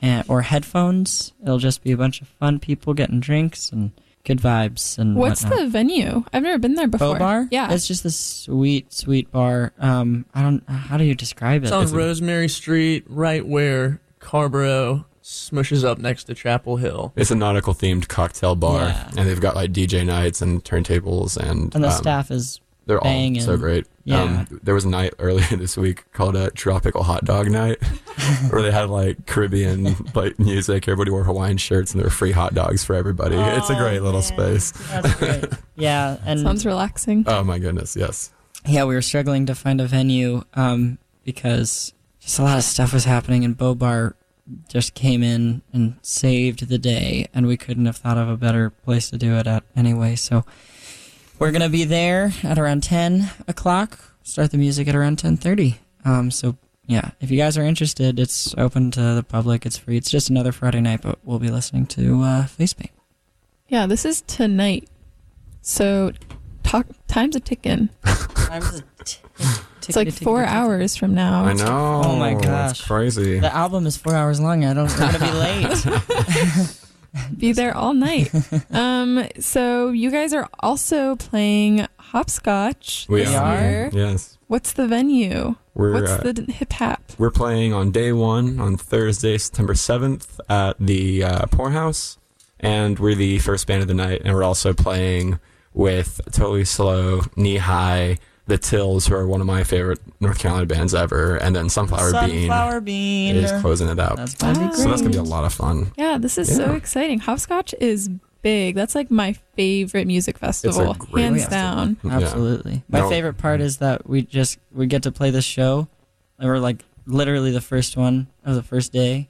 and, 0.00 0.24
or 0.28 0.42
headphones. 0.42 1.32
It'll 1.42 1.58
just 1.58 1.82
be 1.82 1.90
a 1.92 1.96
bunch 1.96 2.20
of 2.20 2.28
fun 2.28 2.60
people 2.60 2.94
getting 2.94 3.18
drinks 3.18 3.72
and 3.72 3.90
good 4.24 4.38
vibes 4.38 4.98
and 4.98 5.16
What's 5.16 5.42
whatnot. 5.42 5.58
the 5.58 5.66
venue? 5.68 6.24
I've 6.32 6.44
never 6.44 6.58
been 6.58 6.74
there 6.74 6.86
before. 6.86 7.14
Bowbarr? 7.16 7.48
Yeah. 7.50 7.72
It's 7.72 7.88
just 7.88 8.04
this 8.04 8.16
sweet, 8.18 8.92
sweet 8.92 9.32
bar. 9.32 9.72
Um, 9.80 10.24
I 10.32 10.42
don't. 10.42 10.68
How 10.68 10.96
do 10.96 11.02
you 11.02 11.16
describe 11.16 11.62
it? 11.62 11.66
It's 11.66 11.72
on 11.72 11.82
It's 11.82 11.92
a- 11.92 11.96
Rosemary 11.96 12.48
Street, 12.48 13.04
right 13.08 13.44
where 13.44 14.00
Carrboro 14.20 15.06
smushes 15.26 15.84
up 15.84 15.98
next 15.98 16.24
to 16.24 16.34
Chapel 16.34 16.76
Hill. 16.76 17.12
It's 17.16 17.30
a 17.30 17.34
nautical 17.34 17.74
themed 17.74 18.08
cocktail 18.08 18.54
bar, 18.54 18.82
Yeah. 18.88 19.10
and 19.16 19.28
they've 19.28 19.40
got 19.40 19.56
like 19.56 19.72
DJ 19.72 20.06
nights 20.06 20.40
and 20.40 20.62
turntables, 20.64 21.36
and 21.36 21.74
and 21.74 21.82
the 21.84 21.88
um, 21.88 21.94
staff 21.94 22.30
is 22.30 22.60
they're 22.86 23.00
all 23.04 23.34
so 23.40 23.56
great. 23.56 23.86
Yeah. 24.04 24.22
Um, 24.22 24.60
there 24.62 24.74
was 24.74 24.84
a 24.84 24.88
night 24.88 25.14
earlier 25.18 25.44
this 25.56 25.76
week 25.76 26.04
called 26.12 26.36
a 26.36 26.50
tropical 26.52 27.02
hot 27.02 27.24
dog 27.24 27.50
night, 27.50 27.82
where 28.50 28.62
they 28.62 28.70
had 28.70 28.88
like 28.88 29.26
Caribbean 29.26 29.96
like 30.14 30.38
music. 30.38 30.86
Everybody 30.86 31.10
wore 31.10 31.24
Hawaiian 31.24 31.56
shirts, 31.56 31.90
and 31.92 31.98
there 32.00 32.06
were 32.06 32.10
free 32.12 32.30
hot 32.30 32.54
dogs 32.54 32.84
for 32.84 32.94
everybody. 32.94 33.34
it's 33.36 33.68
a 33.68 33.74
Oh, 33.74 33.78
great 33.78 34.02
little 34.02 34.22
space. 34.22 34.70
That's 34.70 35.14
great. 35.16 35.44
yeah, 35.74 36.18
and 36.24 36.38
Sounds 36.40 36.64
relaxing. 36.64 37.24
Oh 37.26 37.42
my 37.42 37.58
goodness, 37.58 37.96
yes. 37.96 38.30
yeah, 38.64 38.84
we 38.84 38.94
were 38.94 39.02
struggling 39.02 39.46
to 39.46 39.56
find 39.56 39.80
a 39.80 39.86
venue 39.86 40.44
um, 40.54 40.98
because 41.24 41.92
just 42.20 42.38
a 42.38 42.42
lot 42.44 42.56
of 42.58 42.62
stuff 42.62 42.92
was 42.92 43.04
happening, 43.04 43.44
and 43.44 43.56
Bowbarr 43.58 44.14
just 44.68 44.94
came 44.94 45.22
in 45.22 45.62
and 45.72 45.96
saved 46.02 46.68
the 46.68 46.78
day, 46.78 47.26
and 47.34 47.46
we 47.46 47.56
couldn't 47.56 47.86
have 47.86 47.96
thought 47.96 48.18
of 48.18 48.28
a 48.28 48.36
better 48.36 48.70
place 48.70 49.10
to 49.10 49.18
do 49.18 49.34
it 49.34 49.46
at 49.46 49.64
anyway. 49.74 50.16
So 50.16 50.44
we're 51.38 51.52
gonna 51.52 51.68
be 51.68 51.84
there 51.84 52.32
at 52.42 52.58
around 52.58 52.82
ten 52.82 53.30
o'clock. 53.48 53.98
Start 54.22 54.50
the 54.50 54.58
music 54.58 54.88
at 54.88 54.94
around 54.94 55.18
ten 55.18 55.36
thirty. 55.36 55.80
Um, 56.04 56.30
so 56.30 56.56
yeah, 56.86 57.10
if 57.20 57.30
you 57.30 57.36
guys 57.36 57.58
are 57.58 57.64
interested, 57.64 58.20
it's 58.20 58.54
open 58.56 58.90
to 58.92 59.14
the 59.14 59.24
public. 59.24 59.66
It's 59.66 59.76
free. 59.76 59.96
It's 59.96 60.10
just 60.10 60.30
another 60.30 60.52
Friday 60.52 60.80
night, 60.80 61.02
but 61.02 61.18
we'll 61.24 61.40
be 61.40 61.50
listening 61.50 61.86
to 61.86 62.22
uh, 62.22 62.46
Face 62.46 62.72
Paint. 62.72 62.92
Yeah, 63.68 63.86
this 63.86 64.04
is 64.04 64.20
tonight. 64.22 64.88
So, 65.62 66.12
talk. 66.62 66.86
Time's 67.08 67.34
a 67.34 67.40
ticking. 67.40 67.88
It's 69.88 69.96
like 69.96 70.12
four 70.12 70.44
hours 70.44 70.96
from 70.96 71.14
now. 71.14 71.44
I 71.44 71.52
know. 71.52 72.02
Oh 72.04 72.16
my 72.16 72.32
It's 72.32 72.44
gosh. 72.46 72.82
crazy. 72.82 73.38
The 73.40 73.54
album 73.54 73.86
is 73.86 73.96
four 73.96 74.14
hours 74.14 74.40
long. 74.40 74.64
I 74.64 74.74
don't. 74.74 74.90
I'm 75.00 75.12
gonna 75.12 75.32
be 75.32 75.38
late. 75.38 76.76
Be 77.38 77.52
there 77.52 77.74
all 77.76 77.94
night. 77.94 78.30
um. 78.70 79.26
So 79.40 79.90
you 79.90 80.10
guys 80.10 80.32
are 80.34 80.48
also 80.60 81.16
playing 81.16 81.86
hopscotch 81.98 83.06
We 83.08 83.20
this 83.24 83.34
are. 83.34 83.60
year. 83.60 83.90
Yes, 83.92 84.36
What's 84.48 84.72
the 84.74 84.86
venue? 84.86 85.54
we're 85.74 85.92
What's 85.94 86.10
uh, 86.12 86.32
the 86.32 86.52
hip 86.52 86.72
hop? 86.72 87.02
we're 87.18 87.30
playing 87.30 87.72
on 87.72 87.90
day 87.90 88.12
one 88.12 88.58
on 88.60 88.76
Thursday, 88.76 89.38
September 89.38 89.74
seventh 89.74 90.40
at 90.48 90.76
the 90.78 91.24
uh, 91.24 91.46
Pour 91.46 91.70
House, 91.70 92.18
and 92.60 92.98
we're 92.98 93.14
the 93.14 93.38
first 93.38 93.66
band 93.66 93.82
of 93.82 93.88
the 93.88 93.94
night, 93.94 94.22
and 94.24 94.34
we're 94.34 94.44
also 94.44 94.72
playing 94.74 95.38
with 95.74 96.20
Totally 96.32 96.64
Slow, 96.64 97.22
Knee 97.36 97.56
High, 97.58 98.18
The 98.46 98.58
Tills, 98.58 99.06
who 99.08 99.14
are 99.16 99.26
one 99.26 99.40
of 99.40 99.46
my 99.46 99.64
favorite 99.64 99.98
North 100.20 100.38
Carolina 100.38 100.66
bands 100.66 100.94
ever, 100.94 101.36
and 101.36 101.54
then 101.56 101.68
Sunflower, 101.68 102.10
Sunflower 102.12 102.80
Bean 102.80 103.34
Bean. 103.34 103.44
is 103.44 103.50
closing 103.60 103.88
it 103.88 103.98
out. 103.98 104.16
That's 104.16 104.34
gonna 104.36 104.68
be 104.70 104.74
so 104.76 104.88
that's 104.88 105.02
gonna 105.02 105.12
be 105.12 105.18
a 105.18 105.22
lot 105.22 105.44
of 105.44 105.52
fun. 105.52 105.90
Yeah, 105.96 106.16
this 106.18 106.38
is 106.38 106.54
so 106.54 106.74
exciting. 106.74 107.18
Hopscotch 107.18 107.74
is 107.80 108.08
big. 108.42 108.76
That's 108.76 108.94
like 108.94 109.10
my 109.10 109.32
favorite 109.56 110.06
music 110.06 110.38
festival, 110.38 110.94
great 110.94 111.22
hands 111.22 111.44
festival. 111.46 111.58
down. 111.58 111.96
Yeah. 112.04 112.12
Absolutely. 112.18 112.84
My 112.88 113.00
No. 113.00 113.08
favorite 113.08 113.34
part 113.38 113.60
is 113.60 113.78
that 113.78 114.08
we 114.08 114.22
just 114.22 114.58
we 114.72 114.86
get 114.86 115.02
to 115.02 115.10
play 115.12 115.30
this 115.30 115.44
show. 115.44 115.88
And 116.38 116.48
we're 116.48 116.58
like 116.58 116.84
literally 117.06 117.50
the 117.50 117.60
first 117.60 117.96
one 117.96 118.28
of 118.44 118.54
the 118.54 118.62
first 118.62 118.92
day 118.92 119.28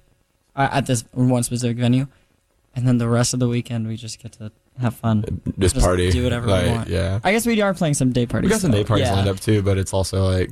uh, 0.54 0.68
at 0.72 0.84
this 0.86 1.04
one 1.12 1.42
specific 1.42 1.78
venue, 1.78 2.08
and 2.74 2.86
then 2.86 2.98
the 2.98 3.08
rest 3.08 3.32
of 3.32 3.40
the 3.40 3.48
weekend 3.48 3.86
we 3.88 3.96
just 3.96 4.18
get 4.22 4.32
to 4.32 4.52
have 4.80 4.94
fun. 4.94 5.40
Just, 5.58 5.74
Just 5.74 5.86
party, 5.86 6.10
do 6.10 6.24
whatever 6.24 6.46
we 6.46 6.70
want. 6.70 6.88
Yeah, 6.88 7.20
I 7.24 7.32
guess 7.32 7.46
we 7.46 7.60
are 7.60 7.74
playing 7.74 7.94
some 7.94 8.12
day 8.12 8.26
parties. 8.26 8.48
we 8.48 8.52
got 8.52 8.60
some 8.60 8.70
day 8.70 8.84
parties 8.84 9.06
yeah. 9.06 9.14
lined 9.14 9.28
up 9.28 9.40
too, 9.40 9.62
but 9.62 9.78
it's 9.78 9.92
also 9.92 10.24
like 10.24 10.50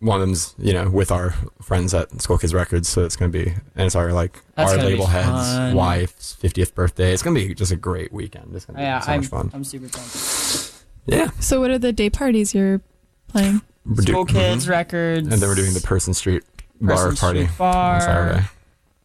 one 0.00 0.20
of 0.20 0.26
them's 0.26 0.54
you 0.58 0.72
know 0.72 0.90
with 0.90 1.12
our 1.12 1.30
friends 1.62 1.94
at 1.94 2.10
Schoolkids 2.10 2.52
Records, 2.52 2.88
so 2.88 3.04
it's 3.04 3.16
gonna 3.16 3.30
be 3.30 3.46
and 3.46 3.86
it's 3.86 3.94
our 3.94 4.12
like 4.12 4.38
That's 4.56 4.72
our 4.72 4.78
label 4.78 5.06
head's 5.06 5.26
fun. 5.26 5.74
wife's 5.74 6.34
fiftieth 6.34 6.74
birthday. 6.74 7.12
It's 7.12 7.22
gonna 7.22 7.38
be 7.38 7.54
just 7.54 7.72
a 7.72 7.76
great 7.76 8.12
weekend. 8.12 8.54
It's 8.54 8.64
gonna 8.64 8.78
be 8.78 8.82
Yeah, 8.82 9.00
so 9.00 9.12
I'm, 9.12 9.20
much 9.20 9.30
fun. 9.30 9.50
I'm 9.54 9.64
super 9.64 9.88
pumped. 9.88 10.84
Yeah, 11.06 11.30
So, 11.40 11.60
what 11.60 11.70
are 11.70 11.78
the 11.78 11.92
day 11.92 12.10
parties 12.10 12.54
you're 12.54 12.80
playing? 13.28 13.60
We're 13.84 13.96
do- 13.96 14.12
Schoolkids 14.12 14.66
mhm. 14.66 14.68
Records, 14.68 15.28
and 15.28 15.42
then 15.42 15.48
we're 15.48 15.56
doing 15.56 15.72
the 15.74 15.80
Person 15.80 16.14
Street 16.14 16.44
bar 16.80 16.96
Person 16.96 17.16
party 17.16 17.44
Street 17.44 17.58
Bar, 17.58 17.94
on 17.94 18.00
Saturday, 18.00 18.46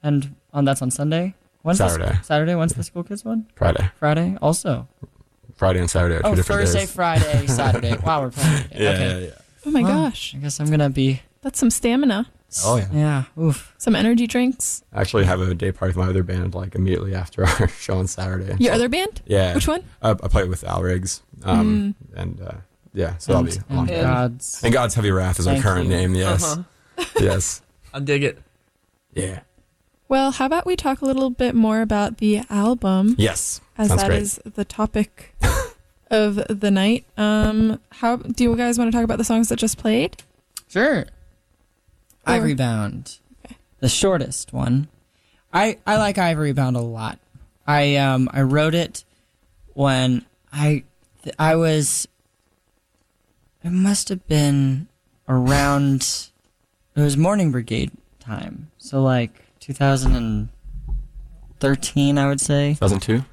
and 0.03 0.35
on 0.53 0.65
that's 0.65 0.81
on 0.81 0.91
Sunday. 0.91 1.33
When's 1.67 1.79
the- 1.79 1.89
Saturday. 1.89 2.19
Saturday. 2.23 2.55
When's 2.55 2.73
the 2.73 2.81
Schoolkids 2.81 3.25
one? 3.25 3.45
Friday, 3.55 3.89
Friday. 3.99 4.37
Also. 4.41 4.87
Friday 5.55 5.79
and 5.79 5.89
Saturday 5.89 6.15
are 6.15 6.21
two 6.21 6.27
Oh, 6.29 6.35
different 6.35 6.61
Thursday, 6.61 6.79
days. 6.81 6.91
Friday, 6.93 7.47
Saturday. 7.47 7.95
wow, 8.05 8.21
we're 8.21 8.29
playing. 8.31 8.63
Yeah, 8.73 8.89
okay. 8.89 9.09
yeah, 9.09 9.17
yeah. 9.27 9.31
Oh 9.65 9.71
my 9.71 9.81
Well, 9.83 10.03
gosh, 10.09 10.33
I 10.35 10.37
guess 10.37 10.59
I'm 10.59 10.69
gonna 10.69 10.89
be. 10.89 11.21
that's 11.41 11.59
some 11.59 11.69
stamina. 11.69 12.27
Oh 12.63 12.77
yeah. 12.77 12.87
Yeah. 12.93 13.23
Oof. 13.43 13.73
Some 13.77 13.95
energy 13.95 14.27
drinks. 14.27 14.83
I 14.93 15.01
actually 15.01 15.25
have 15.25 15.41
a 15.41 15.53
day 15.53 15.71
party 15.73 15.89
with 15.89 15.97
my 15.97 16.09
other 16.09 16.23
band 16.23 16.55
like 16.55 16.75
immediately 16.75 17.13
after 17.13 17.45
our 17.45 17.67
show 17.79 17.97
on 17.97 18.07
Saturday. 18.07 18.55
Your 18.59 18.71
So- 18.71 18.75
other 18.75 18.87
band? 18.89 19.21
Yeah. 19.25 19.53
Which 19.55 19.67
one? 19.67 19.83
I, 20.01 20.11
I 20.11 20.13
play 20.15 20.45
with 20.47 20.63
Al 20.63 20.81
Riggs. 20.83 21.21
Um, 21.43 21.95
and 22.15 22.39
uh, 22.39 22.51
yeah, 22.93 23.17
so 23.17 23.35
and, 23.37 23.47
that'll 23.47 23.61
be 23.61 23.65
a 23.69 23.75
long 23.75 23.79
and 23.89 23.95
day. 23.97 24.01
God's. 24.01 24.63
And 24.63 24.71
God's 24.73 24.95
Heavy 24.95 25.11
Wrath 25.11 25.39
is 25.39 25.47
our 25.47 25.59
current 25.59 25.85
you. 25.85 25.95
name. 25.97 26.15
Yes. 26.15 26.43
Uh-huh. 26.55 27.03
yes. 27.19 27.61
I 27.93 27.99
dig 27.99 28.23
it. 28.23 28.39
Yeah. 29.13 29.41
Well, 30.09 30.31
how 30.31 30.45
about 30.45 30.65
we 30.65 30.75
talk 30.75 31.01
a 31.01 31.05
little 31.05 31.29
bit 31.29 31.53
more 31.55 31.81
about 31.81 32.17
the 32.17 32.41
album, 32.49 33.15
Yes. 33.17 33.59
as 33.77 33.89
Sounds 33.89 34.01
that 34.01 34.07
great. 34.07 34.21
is 34.21 34.39
the 34.45 34.63
topic 34.65 35.35
of 36.09 36.35
the 36.47 36.71
night. 36.71 37.05
Um, 37.17 37.79
how 37.91 38.15
do 38.17 38.43
you 38.43 38.55
guys 38.55 38.77
want 38.77 38.89
to 38.91 38.95
talk 38.95 39.03
about 39.03 39.17
the 39.17 39.23
songs 39.25 39.49
that 39.49 39.57
just 39.57 39.77
played? 39.77 40.15
Sure. 40.69 40.99
Or- 40.99 41.07
Ivory 42.25 42.53
Bound. 42.55 43.17
Okay. 43.45 43.57
The 43.79 43.89
shortest 43.89 44.53
one. 44.53 44.87
I, 45.53 45.77
I 45.85 45.97
like 45.97 46.17
Ivory 46.17 46.53
Bound 46.53 46.75
a 46.75 46.81
lot. 46.81 47.19
I 47.65 47.97
um 47.97 48.29
I 48.31 48.41
wrote 48.43 48.75
it 48.75 49.03
when 49.73 50.25
I 50.53 50.83
th- 51.23 51.35
I 51.37 51.55
was 51.55 52.07
it 53.63 53.71
must 53.71 54.07
have 54.07 54.25
been 54.27 54.87
around 55.27 56.29
it 56.95 57.01
was 57.01 57.17
Morning 57.17 57.51
Brigade 57.51 57.91
time, 58.19 58.71
so 58.77 59.01
like 59.03 59.31
2013, 59.67 62.17
I 62.17 62.27
would 62.27 62.39
say. 62.39 62.77
2002. 62.79 63.25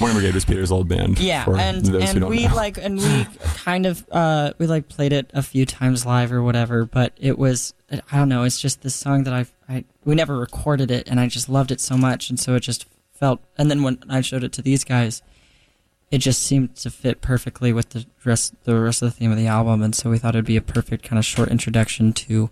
Brigade 0.16 0.34
was 0.34 0.44
Peter's 0.44 0.72
old 0.72 0.88
band. 0.88 1.20
Yeah, 1.20 1.44
and 1.48 1.86
and 1.88 2.28
we 2.28 2.46
know. 2.46 2.56
like 2.56 2.76
and 2.76 2.98
we 2.98 3.26
kind 3.54 3.86
of 3.86 4.04
uh 4.10 4.52
we 4.58 4.66
like 4.66 4.88
played 4.88 5.12
it 5.12 5.30
a 5.32 5.42
few 5.42 5.64
times 5.64 6.04
live 6.04 6.32
or 6.32 6.42
whatever, 6.42 6.84
but 6.84 7.12
it 7.18 7.38
was 7.38 7.72
I 7.90 8.18
don't 8.18 8.28
know, 8.28 8.42
it's 8.42 8.60
just 8.60 8.82
this 8.82 8.96
song 8.96 9.22
that 9.24 9.34
I've 9.34 9.52
I 9.68 9.84
we 10.04 10.16
never 10.16 10.36
recorded 10.36 10.90
it 10.90 11.08
and 11.08 11.20
I 11.20 11.28
just 11.28 11.48
loved 11.48 11.70
it 11.70 11.80
so 11.80 11.96
much 11.96 12.30
and 12.30 12.38
so 12.38 12.56
it 12.56 12.60
just 12.60 12.86
felt 13.12 13.40
and 13.56 13.70
then 13.70 13.84
when 13.84 13.98
I 14.08 14.22
showed 14.22 14.42
it 14.42 14.52
to 14.54 14.62
these 14.62 14.82
guys 14.82 15.22
it 16.10 16.18
just 16.18 16.42
seemed 16.42 16.74
to 16.76 16.90
fit 16.90 17.20
perfectly 17.20 17.72
with 17.72 17.90
the 17.90 18.06
rest 18.24 18.54
the 18.64 18.74
rest 18.78 19.02
of 19.02 19.10
the 19.10 19.16
theme 19.16 19.30
of 19.30 19.38
the 19.38 19.46
album 19.46 19.82
and 19.82 19.94
so 19.94 20.10
we 20.10 20.18
thought 20.18 20.34
it'd 20.34 20.44
be 20.44 20.56
a 20.56 20.62
perfect 20.62 21.04
kind 21.04 21.18
of 21.18 21.24
short 21.24 21.48
introduction 21.48 22.12
to 22.12 22.50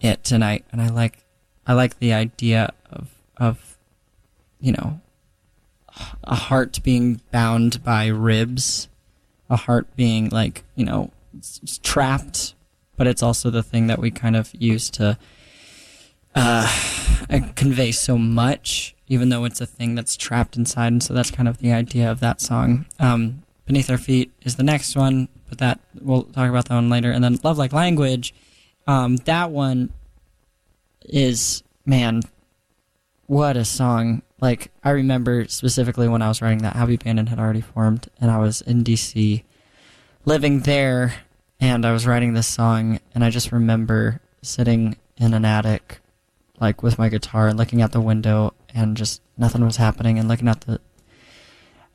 it 0.00 0.32
and 0.32 0.44
I 0.44 0.62
and 0.72 0.80
I 0.80 0.88
like 0.88 1.24
I 1.66 1.74
like 1.74 1.98
the 1.98 2.12
idea 2.12 2.72
of 2.90 3.08
of 3.36 3.78
you 4.60 4.72
know 4.72 5.00
a 6.24 6.34
heart 6.34 6.82
being 6.82 7.20
bound 7.30 7.82
by 7.84 8.06
ribs, 8.06 8.88
a 9.48 9.56
heart 9.56 9.94
being 9.96 10.28
like 10.30 10.64
you 10.74 10.84
know 10.84 11.10
trapped, 11.82 12.54
but 12.96 13.06
it's 13.06 13.22
also 13.22 13.50
the 13.50 13.62
thing 13.62 13.86
that 13.86 13.98
we 13.98 14.10
kind 14.10 14.36
of 14.36 14.50
use 14.54 14.90
to 14.90 15.18
uh, 16.34 16.66
convey 17.56 17.92
so 17.92 18.18
much, 18.18 18.94
even 19.08 19.28
though 19.28 19.44
it's 19.44 19.60
a 19.60 19.66
thing 19.66 19.94
that's 19.94 20.16
trapped 20.16 20.56
inside. 20.56 20.92
And 20.92 21.02
so 21.02 21.14
that's 21.14 21.30
kind 21.30 21.48
of 21.48 21.58
the 21.58 21.72
idea 21.72 22.10
of 22.10 22.20
that 22.20 22.40
song. 22.40 22.86
Um, 22.98 23.42
Beneath 23.66 23.90
Our 23.90 23.98
Feet 23.98 24.32
is 24.42 24.56
the 24.56 24.62
next 24.62 24.96
one, 24.96 25.28
but 25.48 25.58
that 25.58 25.80
we'll 26.00 26.24
talk 26.24 26.48
about 26.48 26.66
that 26.66 26.74
one 26.74 26.90
later. 26.90 27.10
And 27.10 27.22
then 27.22 27.38
Love 27.44 27.58
Like 27.58 27.72
Language, 27.72 28.34
um, 28.86 29.16
that 29.16 29.50
one 29.50 29.92
is 31.04 31.62
man, 31.84 32.22
what 33.26 33.56
a 33.56 33.64
song! 33.64 34.22
Like 34.40 34.70
I 34.82 34.90
remember 34.90 35.46
specifically 35.48 36.08
when 36.08 36.22
I 36.22 36.28
was 36.28 36.40
writing 36.42 36.62
that, 36.62 36.76
Happy 36.76 36.94
Abandon 36.94 37.26
had 37.26 37.38
already 37.38 37.60
formed, 37.60 38.08
and 38.20 38.30
I 38.30 38.38
was 38.38 38.60
in 38.60 38.82
DC, 38.84 39.42
living 40.24 40.60
there, 40.60 41.14
and 41.60 41.84
I 41.84 41.92
was 41.92 42.06
writing 42.06 42.34
this 42.34 42.46
song, 42.46 43.00
and 43.14 43.24
I 43.24 43.30
just 43.30 43.52
remember 43.52 44.20
sitting 44.42 44.96
in 45.16 45.34
an 45.34 45.44
attic, 45.44 46.00
like 46.60 46.82
with 46.82 46.98
my 46.98 47.08
guitar 47.08 47.48
and 47.48 47.58
looking 47.58 47.82
out 47.82 47.92
the 47.92 48.00
window, 48.00 48.54
and 48.74 48.96
just 48.96 49.20
nothing 49.36 49.64
was 49.64 49.76
happening, 49.76 50.18
and 50.18 50.28
looking 50.28 50.48
at 50.48 50.62
the 50.62 50.80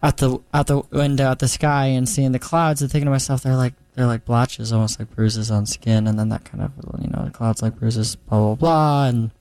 out 0.03 0.17
the 0.17 0.39
out 0.53 0.67
the 0.67 0.81
window 0.91 1.31
at 1.31 1.39
the 1.39 1.47
sky 1.47 1.87
and 1.87 2.07
seeing 2.07 2.31
the 2.31 2.39
clouds 2.39 2.81
and 2.81 2.91
thinking 2.91 3.05
to 3.05 3.11
myself, 3.11 3.43
they're 3.43 3.55
like 3.55 3.73
they're 3.95 4.05
like 4.05 4.25
blotches, 4.25 4.71
almost 4.71 4.99
like 4.99 5.13
bruises 5.15 5.49
on 5.49 5.65
skin, 5.65 6.07
and 6.07 6.19
then 6.19 6.29
that 6.29 6.43
kind 6.45 6.63
of 6.63 6.71
you 6.99 7.09
know 7.09 7.25
the 7.25 7.31
clouds 7.31 7.61
like 7.61 7.77
bruises, 7.77 8.15
blah 8.15 8.39
blah 8.39 8.55
blah, 8.55 9.05
and 9.07 9.31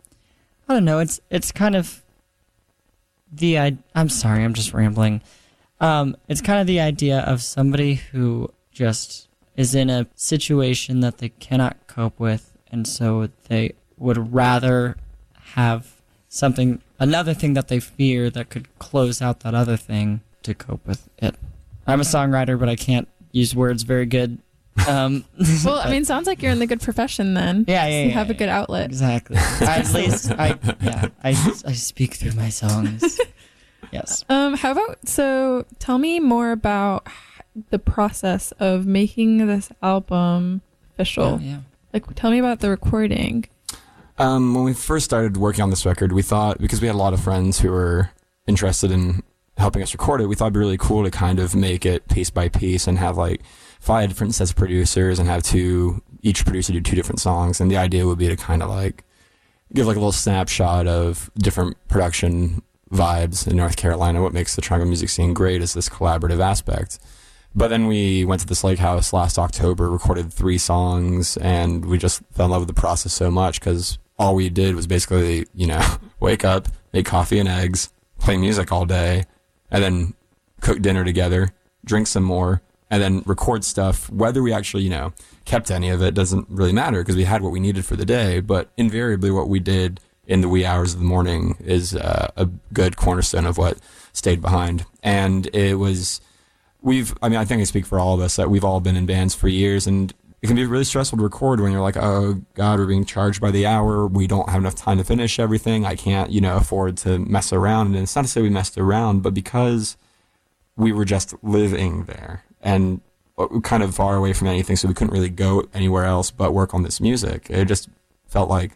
I 0.69 0.75
don't 0.75 0.85
know. 0.85 1.01
It's 1.01 1.21
it's 1.31 1.53
kind 1.53 1.77
of 1.77 2.03
the 3.33 3.59
I, 3.59 3.77
I'm 3.95 4.09
sorry, 4.09 4.45
I'm 4.45 4.55
just 4.55 4.73
rambling. 4.73 5.23
Um, 5.81 6.17
it's 6.29 6.41
kind 6.41 6.61
of 6.61 6.67
the 6.67 6.81
idea 6.81 7.21
of 7.21 7.43
somebody 7.43 7.95
who 7.95 8.51
just 8.73 9.29
is 9.57 9.75
in 9.75 9.91
a 9.91 10.07
situation 10.15 11.01
that 11.01 11.19
they 11.19 11.29
cannot 11.29 11.77
cope 11.87 12.19
with, 12.19 12.57
and 12.71 12.87
so 12.87 13.29
they 13.49 13.75
would 13.97 14.33
rather 14.33 14.97
have 15.55 16.01
something, 16.29 16.81
another 16.99 17.35
thing 17.35 17.55
that 17.55 17.69
they 17.69 17.81
fear 17.81 18.31
that 18.31 18.51
could 18.51 18.67
close 18.79 19.23
out 19.23 19.41
that 19.41 19.55
other 19.55 19.77
thing 19.77 20.21
to 20.45 20.55
cope 20.55 20.87
with 20.87 21.09
it. 21.19 21.35
I'm 21.87 22.01
a 22.01 22.05
songwriter, 22.05 22.59
but 22.59 22.69
I 22.69 22.77
can't 22.77 23.09
use 23.33 23.55
words 23.55 23.83
very 23.83 24.07
good. 24.07 24.39
Um, 24.89 25.25
Well, 25.65 25.79
I 25.79 25.91
mean, 25.93 26.05
sounds 26.05 26.27
like 26.27 26.43
you're 26.43 26.53
in 26.53 26.59
the 26.59 26.67
good 26.67 26.81
profession 26.81 27.35
then. 27.35 27.65
yeah, 27.69 27.87
yeah, 27.87 28.01
You 28.03 28.09
yeah, 28.09 28.15
have 28.15 28.31
a 28.31 28.35
good 28.35 28.49
outlet. 28.49 28.87
Exactly. 28.87 29.37
At 29.37 29.93
least 29.93 30.31
I, 30.33 30.59
yeah, 30.83 31.09
I, 31.23 31.31
I 31.67 31.73
speak 31.73 32.15
through 32.15 32.33
my 32.33 32.49
songs. 32.49 33.21
Yes. 33.93 34.25
Um, 34.29 34.55
how 34.57 34.73
about 34.73 35.07
so? 35.09 35.67
Tell 35.79 35.99
me 35.99 36.19
more 36.19 36.51
about 36.51 37.07
the 37.71 37.79
process 37.79 38.51
of 38.59 38.87
making 38.87 39.47
this 39.47 39.71
album 39.83 40.63
official. 40.95 41.39
Yeah. 41.41 41.59
Like, 41.93 42.13
tell 42.17 42.33
me 42.33 42.41
about 42.41 42.59
the 42.59 42.71
recording. 42.71 43.45
Um, 44.19 44.53
when 44.55 44.65
we 44.65 44.73
first 44.75 45.05
started 45.05 45.37
working 45.37 45.63
on 45.63 45.71
this 45.71 45.87
record, 45.87 46.11
we 46.11 46.23
thought 46.23 46.59
because 46.61 46.81
we 46.81 46.89
had 46.89 46.97
a 46.97 46.99
lot 46.99 47.13
of 47.13 47.21
friends 47.21 47.61
who 47.61 47.71
were 47.71 48.11
interested 48.49 48.91
in 48.91 49.23
helping 49.57 49.83
us 49.83 49.95
record 49.95 50.21
it, 50.21 50.27
we 50.27 50.35
thought 50.35 50.47
it'd 50.47 50.55
be 50.55 50.61
really 50.61 50.79
cool 50.79 51.05
to 51.05 51.11
kind 51.11 51.39
of 51.39 51.55
make 51.55 51.87
it 51.87 52.09
piece 52.09 52.31
by 52.31 52.49
piece 52.49 52.87
and 52.87 52.99
have 52.99 53.17
like 53.17 53.43
five 53.81 54.09
different 54.09 54.35
sets 54.35 54.51
of 54.51 54.57
producers 54.57 55.19
and 55.19 55.29
have 55.29 55.43
two 55.43 56.03
each 56.23 56.45
producer 56.45 56.73
do 56.73 56.81
two 56.81 56.97
different 56.97 57.21
songs. 57.21 57.61
And 57.61 57.71
the 57.71 57.77
idea 57.77 58.07
would 58.07 58.19
be 58.19 58.29
to 58.29 58.37
kind 58.37 58.63
of 58.63 58.71
like 58.71 59.05
give 59.73 59.87
like 59.87 59.97
a 59.97 60.01
little 60.01 60.13
snapshot 60.13 60.87
of 60.87 61.31
different 61.37 61.77
production 61.89 62.63
vibes 62.91 63.47
in 63.47 63.57
North 63.57 63.77
Carolina. 63.77 64.23
What 64.23 64.33
makes 64.33 64.57
the 64.57 64.63
triangle 64.63 64.89
music 64.89 65.11
scene 65.11 65.35
great 65.35 65.61
is 65.61 65.75
this 65.75 65.89
collaborative 65.89 66.41
aspect. 66.41 66.99
But 67.55 67.69
then 67.69 67.87
we 67.87 68.25
went 68.25 68.41
to 68.41 68.47
this 68.47 68.65
lake 68.65 68.81
house 68.81 69.13
last 69.13 69.39
October, 69.39 69.89
recorded 69.89 70.33
three 70.33 70.59
songs, 70.59 71.37
and 71.37 71.85
we 71.85 71.99
just 71.99 72.23
fell 72.33 72.47
in 72.47 72.51
love 72.51 72.63
with 72.63 72.75
the 72.75 72.81
process 72.81 73.13
so 73.13 73.31
much 73.31 73.61
because 73.61 73.99
all 74.19 74.35
we 74.35 74.49
did 74.49 74.75
was 74.75 74.87
basically, 74.87 75.47
you 75.55 75.67
know, 75.67 75.97
wake 76.21 76.45
up, 76.45 76.69
make 76.93 77.07
coffee 77.07 77.39
and 77.39 77.49
eggs, 77.49 77.93
play 78.19 78.37
music 78.37 78.73
all 78.73 78.87
day, 78.87 79.25
and 79.75 79.83
then 79.83 80.15
cook 80.61 80.81
dinner 80.81 81.05
together, 81.05 81.53
drink 81.85 82.07
some 82.07 82.23
more, 82.23 82.63
and 82.91 83.03
then 83.03 83.23
record 83.27 83.65
stuff. 83.65 84.09
Whether 84.09 84.41
we 84.41 84.53
actually, 84.53 84.85
you 84.85 84.91
know, 84.91 85.13
kept 85.45 85.69
any 85.69 85.91
of 85.91 86.01
it 86.01 86.15
doesn't 86.15 86.47
really 86.49 86.73
matter 86.73 87.01
because 87.01 87.17
we 87.17 87.25
had 87.25 87.43
what 87.43 87.51
we 87.51 87.59
needed 87.59 87.85
for 87.85 87.97
the 87.97 88.05
day. 88.07 88.39
But 88.39 88.71
invariably, 88.77 89.33
what 89.33 89.49
we 89.49 89.59
did 89.59 89.99
in 90.29 90.43
the 90.43 90.49
wee 90.49 90.65
hours 90.65 90.95
of 90.95 91.01
the 91.01 91.05
morning 91.05 91.57
is 91.59 91.97
uh, 91.97 92.31
a 92.37 92.47
good 92.73 92.97
cornerstone 92.97 93.47
of 93.47 93.59
what 93.59 93.79
stayed 94.13 94.41
behind. 94.41 94.87
And 95.03 95.53
it 95.53 95.75
was, 95.75 96.21
we've, 96.81 97.13
I 97.21 97.29
mean, 97.29 97.41
I 97.41 97.45
think 97.45 97.61
I 97.61 97.65
speak 97.65 97.85
for 97.85 97.99
all 97.99 98.15
of 98.15 98.21
us 98.21 98.37
that 98.37 98.49
we've 98.49 98.65
all 98.65 98.79
been 98.79 98.97
in 98.97 99.07
bands 99.07 99.35
for 99.35 99.49
years 99.49 99.89
and 99.89 100.15
it 100.45 100.47
can 100.47 100.57
be 100.57 100.67
really 100.67 100.85
stressful 100.85 101.17
to 101.17 101.25
record 101.25 101.61
when 101.61 101.73
you're 101.73 101.81
like, 101.81 101.97
oh 101.97 102.35
God, 102.53 102.79
we're 102.79 102.85
being 102.85 103.07
charged 103.07 103.41
by 103.41 103.51
the 103.51 103.65
hour. 103.65 104.07
We 104.07 104.27
don't 104.27 104.47
have 104.51 104.61
enough 104.61 104.75
time 104.75 104.99
to 104.99 105.05
finish 105.05 105.39
everything. 105.39 105.87
I 105.87 105.97
can't, 105.97 106.31
you 106.31 106.43
know, 106.43 106.59
afford 106.59 106.99
to 106.99 107.19
mess 107.19 107.51
around. 107.51 107.87
And 107.87 107.97
it's 107.97 108.15
not 108.15 108.27
to 108.27 108.31
say 108.31 108.43
we 108.43 108.51
messed 108.51 108.77
around, 108.77 109.23
but 109.23 109.33
because 109.33 109.97
we 110.77 110.93
were 110.93 111.07
just 111.07 111.35
living 111.43 112.05
there 112.05 112.45
and 112.61 113.01
uh, 113.39 113.59
kind 113.61 113.83
of 113.83 113.95
far 113.95 114.17
away 114.17 114.35
from 114.35 114.49
anything, 114.49 114.77
so 114.77 114.87
we 114.87 114.93
couldn't 114.93 115.15
really 115.15 115.31
go 115.31 115.67
anywhere 115.73 116.05
else 116.05 116.31
but 116.31 116.53
work 116.53 116.75
on 116.75 116.83
this 116.83 117.01
music. 117.01 117.47
It 117.49 117.65
just 117.65 117.89
felt 118.27 118.51
like 118.51 118.73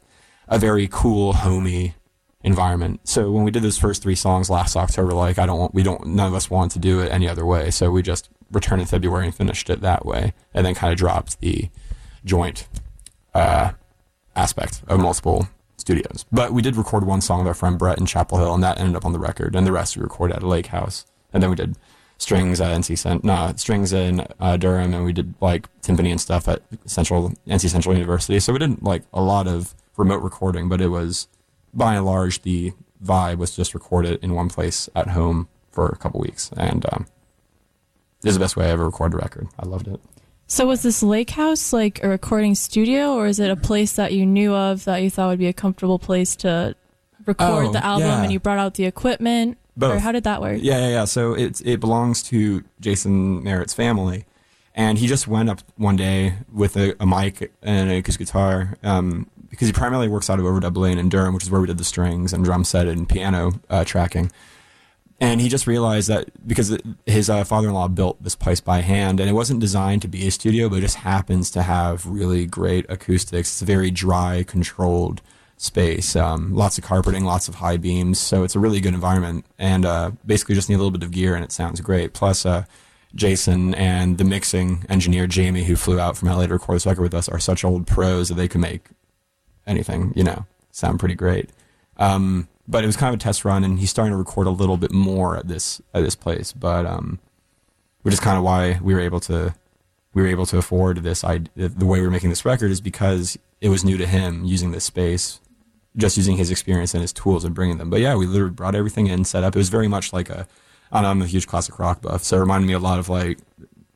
a 0.48 0.58
very 0.58 0.88
cool, 0.90 1.34
homey 1.34 1.96
environment. 2.42 3.00
So 3.04 3.30
when 3.30 3.44
we 3.44 3.50
did 3.50 3.62
those 3.62 3.76
first 3.76 4.02
three 4.02 4.14
songs 4.14 4.48
last 4.48 4.74
October, 4.74 5.12
like 5.12 5.38
I 5.38 5.44
don't 5.44 5.58
want, 5.58 5.74
we 5.74 5.82
don't, 5.82 6.06
none 6.06 6.28
of 6.28 6.34
us 6.34 6.48
wanted 6.48 6.72
to 6.72 6.78
do 6.78 7.00
it 7.00 7.12
any 7.12 7.28
other 7.28 7.44
way. 7.44 7.70
So 7.70 7.90
we 7.90 8.00
just 8.00 8.30
returned 8.50 8.80
in 8.80 8.86
February 8.86 9.26
and 9.26 9.34
finished 9.34 9.68
it 9.70 9.80
that 9.80 10.06
way, 10.06 10.32
and 10.54 10.64
then 10.64 10.74
kind 10.74 10.92
of 10.92 10.98
dropped 10.98 11.40
the 11.40 11.70
joint 12.24 12.68
uh, 13.34 13.72
aspect 14.34 14.82
of 14.88 15.00
multiple 15.00 15.48
studios. 15.76 16.24
But 16.30 16.52
we 16.52 16.62
did 16.62 16.76
record 16.76 17.04
one 17.04 17.20
song 17.20 17.38
with 17.40 17.48
our 17.48 17.54
friend 17.54 17.78
Brett 17.78 17.98
in 17.98 18.06
Chapel 18.06 18.38
Hill, 18.38 18.54
and 18.54 18.62
that 18.62 18.78
ended 18.78 18.96
up 18.96 19.04
on 19.04 19.12
the 19.12 19.18
record. 19.18 19.54
And 19.54 19.66
the 19.66 19.72
rest 19.72 19.96
we 19.96 20.02
recorded 20.02 20.36
at 20.36 20.42
a 20.42 20.48
lake 20.48 20.66
house, 20.66 21.06
and 21.32 21.42
then 21.42 21.50
we 21.50 21.56
did 21.56 21.76
strings 22.18 22.60
at 22.60 22.76
NC 22.76 22.98
Cent, 22.98 23.24
no 23.24 23.52
strings 23.56 23.92
in 23.92 24.26
uh, 24.40 24.56
Durham, 24.56 24.92
and 24.92 25.04
we 25.04 25.12
did 25.12 25.34
like 25.40 25.68
timpani 25.80 26.10
and 26.10 26.20
stuff 26.20 26.48
at 26.48 26.62
Central 26.84 27.32
NC 27.46 27.70
Central 27.70 27.94
University. 27.94 28.40
So 28.40 28.52
we 28.52 28.58
did 28.58 28.82
like 28.82 29.04
a 29.12 29.22
lot 29.22 29.46
of 29.46 29.74
remote 29.96 30.22
recording, 30.22 30.68
but 30.68 30.80
it 30.80 30.88
was 30.88 31.28
by 31.72 31.94
and 31.94 32.04
large 32.04 32.42
the 32.42 32.72
vibe 33.02 33.38
was 33.38 33.54
just 33.54 33.72
recorded 33.72 34.22
in 34.22 34.34
one 34.34 34.48
place 34.48 34.88
at 34.94 35.08
home 35.08 35.48
for 35.70 35.86
a 35.86 35.96
couple 35.96 36.20
weeks, 36.20 36.50
and 36.56 36.84
um, 36.92 37.06
is 38.24 38.34
the 38.34 38.40
best 38.40 38.56
way 38.56 38.66
I 38.66 38.70
ever 38.70 38.84
recorded 38.86 39.14
a 39.16 39.18
record. 39.18 39.48
I 39.58 39.66
loved 39.66 39.88
it. 39.88 40.00
So 40.46 40.66
was 40.66 40.82
this 40.82 41.02
lake 41.02 41.30
house 41.30 41.72
like 41.72 42.02
a 42.02 42.08
recording 42.08 42.54
studio, 42.54 43.12
or 43.14 43.26
is 43.26 43.38
it 43.38 43.50
a 43.50 43.56
place 43.56 43.92
that 43.96 44.12
you 44.12 44.24
knew 44.24 44.54
of 44.54 44.84
that 44.86 45.02
you 45.02 45.10
thought 45.10 45.28
would 45.28 45.38
be 45.38 45.46
a 45.46 45.52
comfortable 45.52 45.98
place 45.98 46.34
to 46.36 46.74
record 47.26 47.66
Oh, 47.66 47.72
the 47.72 47.84
album, 47.84 48.08
yeah. 48.08 48.22
and 48.22 48.32
you 48.32 48.40
brought 48.40 48.58
out 48.58 48.74
the 48.74 48.86
equipment? 48.86 49.58
Or 49.76 49.92
Both. 49.94 50.00
how 50.02 50.10
did 50.12 50.24
that 50.24 50.40
work? 50.40 50.58
Yeah, 50.62 50.78
yeah, 50.78 50.88
yeah. 50.88 51.04
So 51.04 51.34
it 51.34 51.60
it 51.64 51.80
belongs 51.80 52.22
to 52.24 52.64
Jason 52.80 53.44
Merritt's 53.44 53.74
family, 53.74 54.24
and 54.74 54.98
he 54.98 55.06
just 55.06 55.28
went 55.28 55.50
up 55.50 55.60
one 55.76 55.96
day 55.96 56.34
with 56.52 56.76
a, 56.76 56.96
a 57.00 57.06
mic 57.06 57.52
and 57.62 57.90
a 57.90 57.98
acoustic 57.98 58.26
guitar, 58.26 58.76
um, 58.82 59.28
because 59.50 59.68
he 59.68 59.72
primarily 59.72 60.08
works 60.08 60.28
out 60.30 60.38
of 60.40 60.46
Overdub 60.46 60.76
Lane 60.76 60.98
in 60.98 61.08
Durham, 61.10 61.34
which 61.34 61.44
is 61.44 61.50
where 61.50 61.60
we 61.60 61.66
did 61.66 61.78
the 61.78 61.84
strings 61.84 62.32
and 62.32 62.42
drum 62.44 62.64
set 62.64 62.88
and 62.88 63.06
piano 63.08 63.52
uh, 63.70 63.84
tracking. 63.84 64.32
And 65.20 65.40
he 65.40 65.48
just 65.48 65.66
realized 65.66 66.08
that 66.08 66.28
because 66.46 66.78
his 67.04 67.28
uh, 67.28 67.42
father-in-law 67.42 67.88
built 67.88 68.22
this 68.22 68.36
place 68.36 68.60
by 68.60 68.82
hand, 68.82 69.18
and 69.18 69.28
it 69.28 69.32
wasn't 69.32 69.60
designed 69.60 70.02
to 70.02 70.08
be 70.08 70.28
a 70.28 70.30
studio, 70.30 70.68
but 70.68 70.76
it 70.76 70.82
just 70.82 70.96
happens 70.96 71.50
to 71.52 71.62
have 71.62 72.06
really 72.06 72.46
great 72.46 72.86
acoustics. 72.88 73.48
It's 73.48 73.62
a 73.62 73.64
very 73.64 73.90
dry, 73.90 74.44
controlled 74.46 75.20
space. 75.56 76.14
Um, 76.14 76.54
lots 76.54 76.78
of 76.78 76.84
carpeting, 76.84 77.24
lots 77.24 77.48
of 77.48 77.56
high 77.56 77.78
beams, 77.78 78.20
so 78.20 78.44
it's 78.44 78.54
a 78.54 78.60
really 78.60 78.80
good 78.80 78.94
environment. 78.94 79.44
And 79.58 79.84
uh, 79.84 80.12
basically, 80.24 80.54
just 80.54 80.68
need 80.68 80.76
a 80.76 80.78
little 80.78 80.92
bit 80.92 81.02
of 81.02 81.10
gear, 81.10 81.34
and 81.34 81.42
it 81.42 81.50
sounds 81.50 81.80
great. 81.80 82.12
Plus, 82.12 82.46
uh, 82.46 82.64
Jason 83.14 83.74
and 83.74 84.18
the 84.18 84.24
mixing 84.24 84.84
engineer 84.88 85.26
Jamie, 85.26 85.64
who 85.64 85.74
flew 85.74 85.98
out 85.98 86.16
from 86.16 86.28
LA 86.28 86.46
to 86.46 86.52
record 86.52 86.76
this 86.76 86.86
record 86.86 87.02
with 87.02 87.14
us, 87.14 87.28
are 87.28 87.40
such 87.40 87.64
old 87.64 87.86
pros 87.86 88.28
that 88.28 88.34
they 88.36 88.48
can 88.48 88.60
make 88.60 88.82
anything, 89.66 90.12
you 90.14 90.22
know, 90.22 90.46
sound 90.70 91.00
pretty 91.00 91.14
great. 91.14 91.50
Um, 91.96 92.48
but 92.68 92.84
it 92.84 92.86
was 92.86 92.96
kind 92.96 93.14
of 93.14 93.18
a 93.18 93.22
test 93.22 93.44
run, 93.44 93.64
and 93.64 93.78
he's 93.78 93.90
starting 93.90 94.12
to 94.12 94.16
record 94.16 94.46
a 94.46 94.50
little 94.50 94.76
bit 94.76 94.92
more 94.92 95.36
at 95.36 95.48
this 95.48 95.80
at 95.94 96.04
this 96.04 96.14
place. 96.14 96.52
But 96.52 96.84
um, 96.86 97.18
which 98.02 98.14
is 98.14 98.20
kind 98.20 98.36
of 98.36 98.44
why 98.44 98.78
we 98.82 98.94
were 98.94 99.00
able 99.00 99.20
to 99.20 99.54
we 100.12 100.22
were 100.22 100.28
able 100.28 100.46
to 100.46 100.58
afford 100.58 100.98
this. 100.98 101.24
I 101.24 101.40
the 101.56 101.86
way 101.86 102.00
we 102.00 102.06
were 102.06 102.12
making 102.12 102.30
this 102.30 102.44
record 102.44 102.70
is 102.70 102.80
because 102.80 103.38
it 103.60 103.70
was 103.70 103.84
new 103.84 103.96
to 103.96 104.06
him 104.06 104.44
using 104.44 104.70
this 104.70 104.84
space, 104.84 105.40
just 105.96 106.16
using 106.16 106.36
his 106.36 106.50
experience 106.50 106.94
and 106.94 107.00
his 107.00 107.12
tools 107.12 107.44
and 107.44 107.54
bringing 107.54 107.78
them. 107.78 107.90
But 107.90 108.00
yeah, 108.00 108.14
we 108.14 108.26
literally 108.26 108.52
brought 108.52 108.74
everything 108.74 109.06
in, 109.06 109.24
set 109.24 109.42
up. 109.42 109.56
It 109.56 109.58
was 109.58 109.70
very 109.70 109.88
much 109.88 110.12
like 110.12 110.28
a 110.30 110.46
I 110.92 111.02
know, 111.02 111.08
I'm 111.08 111.22
a 111.22 111.26
huge 111.26 111.46
classic 111.46 111.78
rock 111.78 112.02
buff, 112.02 112.22
so 112.22 112.36
it 112.36 112.40
reminded 112.40 112.66
me 112.66 112.74
a 112.74 112.78
lot 112.78 112.98
of 112.98 113.08
like 113.08 113.38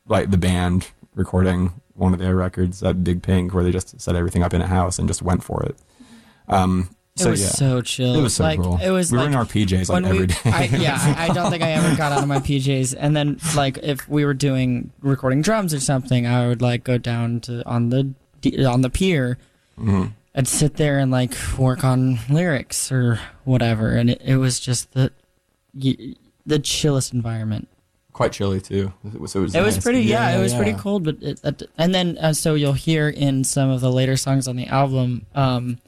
like 0.06 0.30
the 0.30 0.38
band 0.38 0.88
recording 1.14 1.72
one 1.94 2.14
of 2.14 2.18
their 2.18 2.34
records 2.34 2.82
at 2.82 3.04
Big 3.04 3.22
Pink, 3.22 3.52
where 3.52 3.62
they 3.62 3.70
just 3.70 4.00
set 4.00 4.16
everything 4.16 4.42
up 4.42 4.54
in 4.54 4.62
a 4.62 4.66
house 4.66 4.98
and 4.98 5.06
just 5.06 5.20
went 5.20 5.44
for 5.44 5.62
it. 5.62 5.76
Um, 6.48 6.88
It 7.14 7.20
so 7.20 7.30
was 7.30 7.42
yeah, 7.42 7.48
so 7.48 7.82
chill. 7.82 8.14
it 8.18 8.22
was 8.22 8.36
so 8.36 8.44
like, 8.44 8.58
cool. 8.60 8.78
It 8.82 8.90
was 8.90 9.12
we 9.12 9.18
were 9.18 9.26
in 9.26 9.34
our 9.34 9.44
PJs 9.44 9.90
like 9.90 10.04
every 10.04 10.20
we, 10.20 10.26
day. 10.28 10.36
I, 10.46 10.64
yeah, 10.64 11.14
I 11.18 11.28
don't 11.28 11.50
think 11.50 11.62
I 11.62 11.72
ever 11.72 11.94
got 11.94 12.10
out 12.12 12.22
of 12.22 12.28
my 12.28 12.38
PJs. 12.48 12.94
And 12.98 13.14
then, 13.14 13.38
like, 13.54 13.76
if 13.82 14.08
we 14.08 14.24
were 14.24 14.32
doing 14.32 14.92
recording 15.00 15.42
drums 15.42 15.74
or 15.74 15.80
something, 15.80 16.26
I 16.26 16.48
would 16.48 16.62
like 16.62 16.84
go 16.84 16.96
down 16.96 17.40
to 17.40 17.62
on 17.66 17.90
the 17.90 18.14
on 18.66 18.80
the 18.80 18.88
pier 18.90 19.36
Mhm. 19.78 20.12
and 20.34 20.48
sit 20.48 20.76
there 20.76 20.98
and 20.98 21.10
like 21.10 21.34
work 21.58 21.84
on 21.84 22.18
lyrics 22.30 22.90
or 22.90 23.20
whatever. 23.44 23.90
And 23.90 24.08
it, 24.10 24.22
it 24.24 24.36
was 24.38 24.58
just 24.58 24.92
the 24.92 25.12
the 25.74 26.58
chillest 26.58 27.12
environment. 27.12 27.68
Quite 28.12 28.32
chilly 28.32 28.60
too. 28.60 28.92
It 29.04 29.20
was, 29.20 29.34
it 29.34 29.38
was, 29.40 29.54
was 29.54 29.78
pretty, 29.78 30.02
yeah, 30.02 30.36
it 30.36 30.40
was 30.42 30.52
pretty 30.54 30.74
cold. 30.74 31.04
But 31.04 31.16
it- 31.22 31.62
and 31.78 31.94
then 31.94 32.18
uh, 32.18 32.32
so 32.32 32.54
you'll 32.54 32.72
hear 32.74 33.08
in 33.08 33.44
some 33.44 33.70
of 33.70 33.80
the 33.80 33.90
later 33.92 34.16
songs 34.16 34.48
on 34.48 34.56
the 34.56 34.66
album, 34.66 35.24
um, 35.34 35.78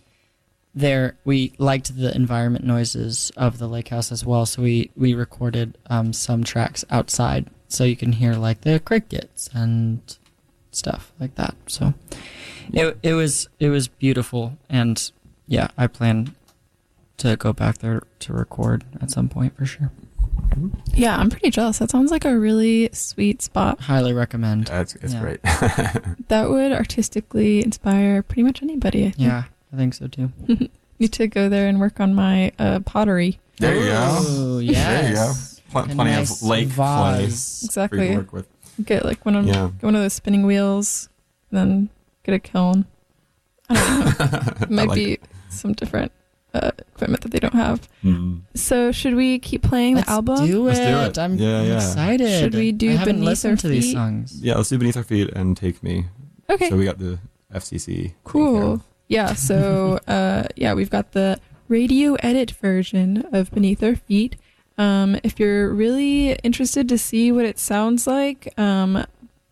there 0.74 1.16
we 1.24 1.52
liked 1.58 1.96
the 1.96 2.14
environment 2.14 2.64
noises 2.64 3.30
of 3.36 3.58
the 3.58 3.68
lake 3.68 3.88
house 3.88 4.10
as 4.12 4.24
well. 4.24 4.46
So 4.46 4.62
we 4.62 4.90
we 4.96 5.14
recorded 5.14 5.78
um, 5.88 6.12
some 6.12 6.42
tracks 6.44 6.84
outside, 6.90 7.48
so 7.68 7.84
you 7.84 7.96
can 7.96 8.12
hear 8.12 8.34
like 8.34 8.62
the 8.62 8.80
crickets 8.80 9.48
and 9.54 10.00
stuff 10.72 11.12
like 11.20 11.34
that. 11.36 11.54
So 11.66 11.94
it 12.72 12.98
it 13.02 13.14
was 13.14 13.48
it 13.60 13.68
was 13.70 13.88
beautiful, 13.88 14.58
and 14.68 15.10
yeah, 15.46 15.68
I 15.78 15.86
plan 15.86 16.34
to 17.18 17.36
go 17.36 17.52
back 17.52 17.78
there 17.78 18.02
to 18.20 18.32
record 18.32 18.84
at 19.00 19.10
some 19.10 19.28
point 19.28 19.56
for 19.56 19.64
sure. 19.66 19.92
Yeah, 20.92 21.16
I'm 21.16 21.30
pretty 21.30 21.50
jealous. 21.50 21.78
That 21.78 21.90
sounds 21.90 22.10
like 22.10 22.24
a 22.24 22.36
really 22.36 22.90
sweet 22.92 23.40
spot. 23.42 23.80
Highly 23.80 24.12
recommend. 24.12 24.68
Yeah, 24.68 24.80
it's, 24.80 24.94
it's 24.96 25.12
Yeah. 25.14 25.20
great. 25.20 25.40
That 26.28 26.50
would 26.50 26.72
artistically 26.72 27.62
inspire 27.64 28.22
pretty 28.22 28.42
much 28.42 28.62
anybody. 28.62 29.02
I 29.06 29.10
think. 29.10 29.18
Yeah, 29.18 29.44
I 29.74 29.76
think 29.76 29.94
so 29.94 30.06
too. 30.06 30.30
Need 31.00 31.12
to 31.14 31.26
go 31.26 31.48
there 31.48 31.66
and 31.66 31.80
work 31.80 31.98
on 31.98 32.14
my 32.14 32.52
uh, 32.58 32.78
pottery. 32.80 33.40
there 33.58 33.74
you 33.74 33.86
go. 33.86 34.06
Oh, 34.20 34.60
There 34.62 35.08
you 35.08 35.14
go. 35.14 35.32
Pl- 35.72 35.82
plenty 35.94 36.12
nice 36.12 36.40
of 36.42 36.48
lake 36.48 36.72
clay 36.72 37.26
vase. 37.26 37.58
for 37.58 37.64
you 37.64 37.66
Exactly. 37.66 38.08
to 38.08 38.16
work 38.16 38.32
with. 38.32 38.46
Get 38.84 39.04
like 39.04 39.24
one 39.26 39.34
of 39.34 39.46
Yeah. 39.46 39.70
get 39.74 39.82
one 39.82 39.96
of 39.96 40.02
those 40.02 40.12
spinning 40.12 40.46
wheels, 40.46 41.08
and 41.50 41.58
then 41.58 41.88
get 42.22 42.34
a 42.34 42.38
kiln. 42.38 42.86
I 43.68 43.74
don't 43.74 44.20
know. 44.20 44.56
It 44.62 44.70
might 44.70 44.88
like 44.88 44.94
be 44.96 45.18
some 45.48 45.72
different 45.72 46.12
uh, 46.54 46.70
equipment 46.94 47.22
that 47.22 47.32
they 47.32 47.40
don't 47.40 47.54
have. 47.54 47.88
Mm. 48.04 48.42
So 48.54 48.92
should 48.92 49.14
we 49.16 49.38
keep 49.40 49.62
playing 49.62 49.96
Let's 49.96 50.06
the 50.06 50.12
album? 50.12 50.46
do 50.46 50.68
it. 50.68 50.78
Let's 50.78 50.78
do 50.78 51.20
it. 51.20 51.24
I'm 51.24 51.34
Yeah, 51.36 51.62
yeah. 51.62 51.76
excited. 51.76 52.38
Should 52.40 52.54
we 52.54 52.70
do 52.70 52.90
I 52.90 52.94
haven't 52.96 53.16
Beneath 53.16 53.26
listened 53.30 53.50
Our 53.52 53.56
to 53.62 53.68
these 53.68 53.84
Feet? 53.86 53.92
songs. 53.94 54.40
Yeah, 54.40 54.54
let's 54.56 54.68
do 54.68 54.78
Beneath 54.78 54.96
Our 54.96 55.02
Feet 55.02 55.30
and 55.34 55.56
Take 55.56 55.82
Me. 55.82 56.06
Okay. 56.48 56.68
So 56.68 56.76
we 56.76 56.84
got 56.84 56.98
the 56.98 57.18
FCC. 57.52 57.86
taken 57.86 58.08
care 58.10 58.14
Cool. 58.24 58.82
Of. 59.04 59.10
Yeah, 59.10 59.34
so 59.34 59.98
uh, 60.08 60.44
yeah, 60.56 60.74
we've 60.74 60.90
got 60.90 61.12
the 61.12 61.38
radio 61.68 62.14
edit 62.14 62.50
version 62.52 63.24
of 63.32 63.50
Beneath 63.50 63.82
Our 63.82 63.96
Feet. 63.96 64.36
Um, 64.76 65.16
if 65.22 65.38
you're 65.38 65.70
really 65.72 66.32
interested 66.42 66.88
to 66.88 66.98
see 66.98 67.30
what 67.30 67.44
it 67.44 67.58
sounds 67.58 68.06
like, 68.06 68.52
um, 68.58 69.04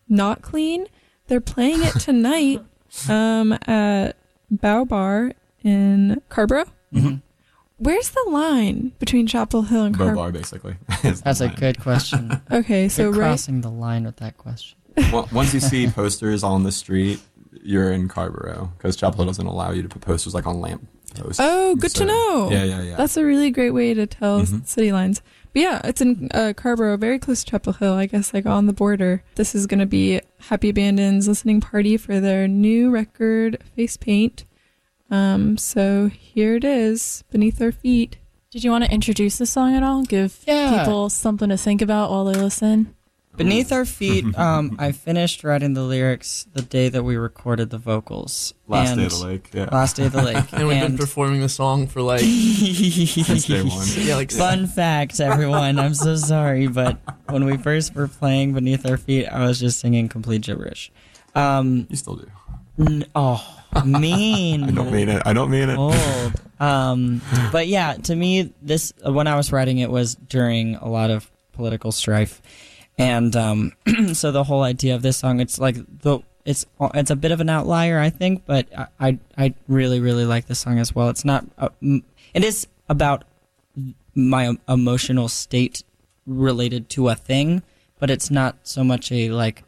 not 0.09 0.43
clean, 0.43 0.87
they're 1.29 1.41
playing 1.41 1.83
it 1.83 1.93
tonight 2.01 2.61
um, 3.09 3.53
at 3.67 4.17
Bowbarr 4.51 5.33
in 5.63 6.21
Carrboro. 6.29 6.65
Mhm. 6.93 7.23
Where's 7.79 8.11
the 8.11 8.25
line 8.29 8.93
between 8.99 9.27
Chapel 9.27 9.63
Hill 9.63 9.85
and 9.85 9.97
Carrboro? 9.97 10.15
bar, 10.15 10.33
basically. 10.33 10.77
That's 11.03 11.41
a 11.41 11.49
good 11.49 11.81
question. 11.81 12.41
Okay, 12.51 12.89
so 12.89 13.03
You're 13.05 13.13
right, 13.13 13.19
crossing 13.29 13.61
the 13.61 13.71
line 13.71 14.05
with 14.05 14.17
that 14.17 14.37
question. 14.39 14.79
Well, 15.13 15.29
Once 15.33 15.55
you 15.55 15.61
see 15.61 15.89
posters 15.89 16.45
on 16.45 16.65
the 16.65 16.71
street, 16.71 17.21
you're 17.63 17.93
in 17.93 18.09
Carrboro 18.09 18.73
because 18.79 18.97
Chapel 18.97 19.19
Hill 19.19 19.27
doesn't 19.27 19.47
allow 19.47 19.71
you 19.73 19.83
to 19.83 19.89
put 19.89 20.03
posters 20.03 20.35
like 20.35 20.47
on 20.47 20.61
lamp 20.61 20.87
posts. 21.15 21.39
Oh, 21.43 21.75
good 21.77 21.91
to 21.97 22.05
know. 22.05 22.49
Yeah, 22.51 22.65
yeah, 22.65 22.83
yeah. 22.83 22.97
That's 22.97 23.17
a 23.17 23.25
really 23.25 23.51
great 23.51 23.71
way 23.71 23.93
to 23.95 24.07
tell 24.07 24.41
Mhm. 24.43 24.67
city 24.67 24.93
lines. 24.93 25.21
But 25.53 25.61
yeah, 25.63 25.81
it's 25.85 26.01
in 26.01 26.29
uh, 26.33 26.55
Carrboro, 26.57 26.97
very 26.97 27.19
close 27.19 27.45
to 27.45 27.51
Chapel 27.51 27.75
Hill, 27.75 27.93
I 27.93 28.07
guess, 28.07 28.33
like 28.33 28.47
on 28.47 28.67
the 28.67 28.73
border. 28.73 29.23
This 29.35 29.55
is 29.55 29.67
going 29.67 29.81
to 29.81 29.87
be 29.87 30.21
Happy 30.39 30.71
Abandon's 30.71 31.29
listening 31.29 31.61
party 31.61 31.99
for 31.99 32.21
their 32.21 32.49
new 32.49 32.91
record, 32.91 33.59
Face 33.77 33.99
Paint. 33.99 34.45
Um, 35.11 35.59
so 35.59 36.07
here 36.09 36.57
it 36.57 36.65
is, 36.65 37.23
Beneath 37.31 37.61
Our 37.61 37.73
Feet. 37.73 38.17
Did 38.51 38.65
you 38.65 38.71
want 38.71 38.85
to 38.85 38.91
introduce 38.91 39.37
the 39.37 39.45
song 39.47 39.75
at 39.75 39.83
all? 39.83 40.03
Give 40.05 40.35
Yeah. 40.47 40.79
people 40.79 41.11
something 41.11 41.51
to 41.51 41.57
think 41.59 41.83
about 41.83 42.11
while 42.11 42.25
they 42.25 42.39
listen? 42.41 42.95
Beneath 43.37 43.73
Our 43.73 43.85
Feet, 43.85 44.25
um, 44.39 44.77
I 44.79 44.93
finished 44.93 45.43
writing 45.43 45.73
the 45.75 45.83
lyrics 45.83 46.47
the 46.53 46.63
day 46.63 46.89
that 46.91 47.03
we 47.03 47.17
recorded 47.17 47.71
the 47.71 47.79
vocals. 47.79 48.53
Last 48.69 48.91
and 48.91 49.01
day 49.01 49.07
of 49.07 49.13
the 49.13 49.27
lake. 49.27 49.51
Yeah. 49.55 49.69
Last 49.73 49.97
day 49.97 50.07
of 50.07 50.13
the 50.13 50.23
lake. 50.33 50.53
And 50.53 50.69
we've 50.69 50.81
been 50.81 50.99
performing 50.99 51.41
the 51.41 51.49
song 51.49 51.87
for 51.87 52.03
like 52.03 52.21
Since 52.25 53.47
day 53.47 53.63
one. 53.63 53.87
yeah, 53.97 54.17
like 54.17 54.31
Fun 54.31 54.67
fact, 54.67 55.19
everyone. 55.21 55.79
I'm 55.79 55.95
so 55.95 56.17
sorry, 56.17 56.67
but 56.67 56.99
when 57.31 57.45
we 57.45 57.57
first 57.57 57.95
were 57.95 58.09
playing 58.09 58.53
Beneath 58.53 58.85
Our 58.89 58.97
Feet, 58.99 59.27
I 59.27 59.47
was 59.47 59.59
just 59.61 59.81
singing 59.81 60.09
complete 60.09 60.43
gibberish. 60.43 60.93
Um, 61.35 61.87
You 61.89 61.97
still 61.97 62.17
do. 62.17 62.31
n- 62.79 63.07
oh, 63.15 63.43
mean. 63.87 64.65
I 64.65 64.71
don't 64.73 64.93
mean 64.93 65.09
it. 65.09 65.23
I 65.25 65.33
don't 65.33 65.51
mean 65.51 65.71
it. 65.71 65.79
old. 65.79 65.97
Um, 66.61 67.23
but 67.51 67.67
yeah, 67.67 67.95
to 67.95 68.15
me, 68.15 68.53
this 68.61 68.93
when 69.05 69.27
I 69.27 69.37
was 69.37 69.51
writing 69.53 69.79
it 69.79 69.91
was 69.91 70.15
during 70.15 70.77
a 70.77 70.89
lot 70.89 71.11
of 71.11 71.31
political 71.53 71.91
strife, 71.91 72.41
and 72.99 73.35
um, 73.37 73.73
so 74.13 74.33
the 74.33 74.45
whole 74.45 74.63
idea 74.63 74.95
of 74.95 75.03
this 75.03 75.17
song, 75.17 75.41
it's 75.41 75.59
like 75.59 75.77
the 76.01 76.21
it's 76.45 76.67
it's 76.95 77.11
a 77.11 77.17
bit 77.17 77.33
of 77.33 77.41
an 77.41 77.49
outlier, 77.49 77.99
I 77.99 78.11
think, 78.11 78.45
but 78.47 78.69
I 79.01 79.19
I, 79.37 79.55
really 79.69 80.01
really 80.01 80.25
like 80.25 80.47
this 80.47 80.59
song 80.59 80.79
as 80.79 80.95
well. 80.95 81.09
It's 81.09 81.25
not 81.25 81.47
uh, 81.59 81.69
it 81.81 82.45
is 82.45 82.67
about 82.89 83.25
my 84.15 84.57
emotional 84.69 85.29
state 85.29 85.85
related 86.27 86.89
to 86.91 87.09
a 87.09 87.15
thing, 87.15 87.63
but 87.99 88.11
it's 88.11 88.31
not 88.31 88.57
so 88.65 88.85
much 88.85 89.11
a 89.13 89.31
like 89.31 89.65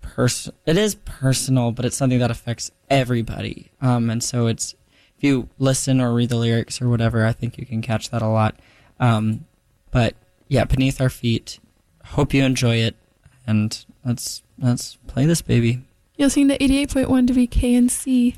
person. 0.00 0.54
It 0.66 0.76
is 0.76 0.94
personal, 0.96 1.72
but 1.72 1.84
it's 1.84 1.96
something 1.96 2.18
that 2.18 2.30
affects 2.30 2.70
everybody. 2.90 3.70
Um, 3.80 4.10
and 4.10 4.22
so 4.22 4.46
it's 4.46 4.74
if 5.16 5.24
you 5.24 5.48
listen 5.58 6.00
or 6.00 6.12
read 6.12 6.30
the 6.30 6.36
lyrics 6.36 6.80
or 6.80 6.88
whatever, 6.88 7.24
I 7.26 7.32
think 7.32 7.58
you 7.58 7.66
can 7.66 7.82
catch 7.82 8.10
that 8.10 8.22
a 8.22 8.28
lot. 8.28 8.56
Um, 9.00 9.46
but 9.90 10.14
yeah, 10.48 10.64
beneath 10.64 11.00
our 11.00 11.10
feet. 11.10 11.58
Hope 12.10 12.34
you 12.34 12.42
enjoy 12.44 12.76
it, 12.76 12.96
and 13.46 13.84
let's 14.04 14.42
let's 14.58 14.96
play 15.06 15.26
this 15.26 15.42
baby. 15.42 15.82
You're 16.16 16.26
listening 16.26 16.48
to 16.48 16.58
88.1 16.58 17.28
WKNC. 17.28 18.36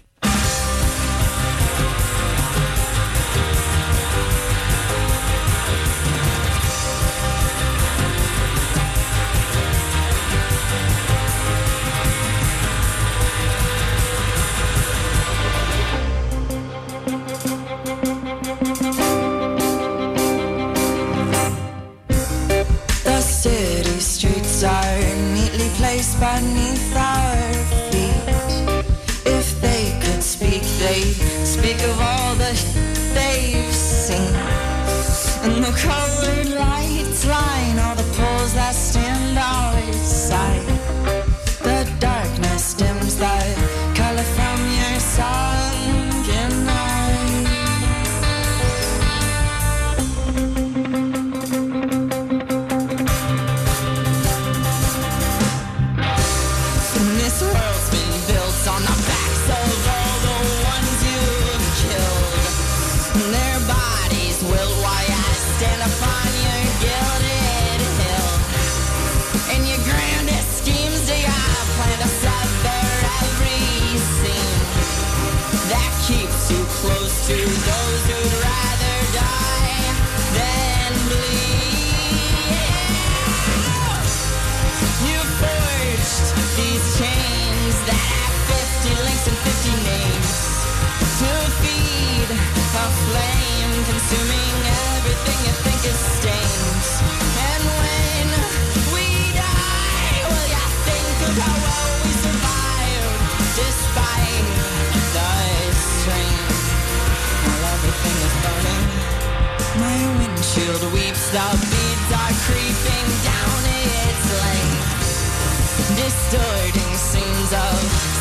windshield 110.56 110.92
weeps, 110.92 111.30
the 111.30 111.46
beads 111.70 112.10
are 112.10 112.34
creeping 112.46 113.08
down 113.22 113.60
its 113.70 114.26
length, 114.42 115.94
distorting 115.94 116.94
scenes 116.96 117.52
of 117.52 117.78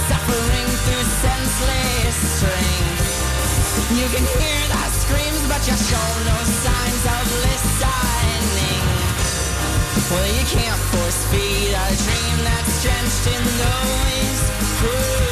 suffering 0.09 0.69
through 0.85 1.05
senseless 1.25 2.17
strength. 2.37 3.97
You 3.97 4.07
can 4.13 4.25
hear 4.37 4.61
the 4.67 4.83
screams, 5.01 5.41
but 5.47 5.61
you 5.65 5.73
show 5.73 6.09
no 6.29 6.37
signs 6.45 7.03
of 7.17 7.25
listening. 7.49 8.83
Well, 10.11 10.29
you 10.37 10.45
can't 10.45 10.81
force 10.93 11.25
feed 11.31 11.73
a 11.73 11.87
dream 11.97 12.37
that's 12.45 12.83
drenched 12.83 13.25
in 13.27 13.41
the 13.43 13.55
noise. 13.65 15.28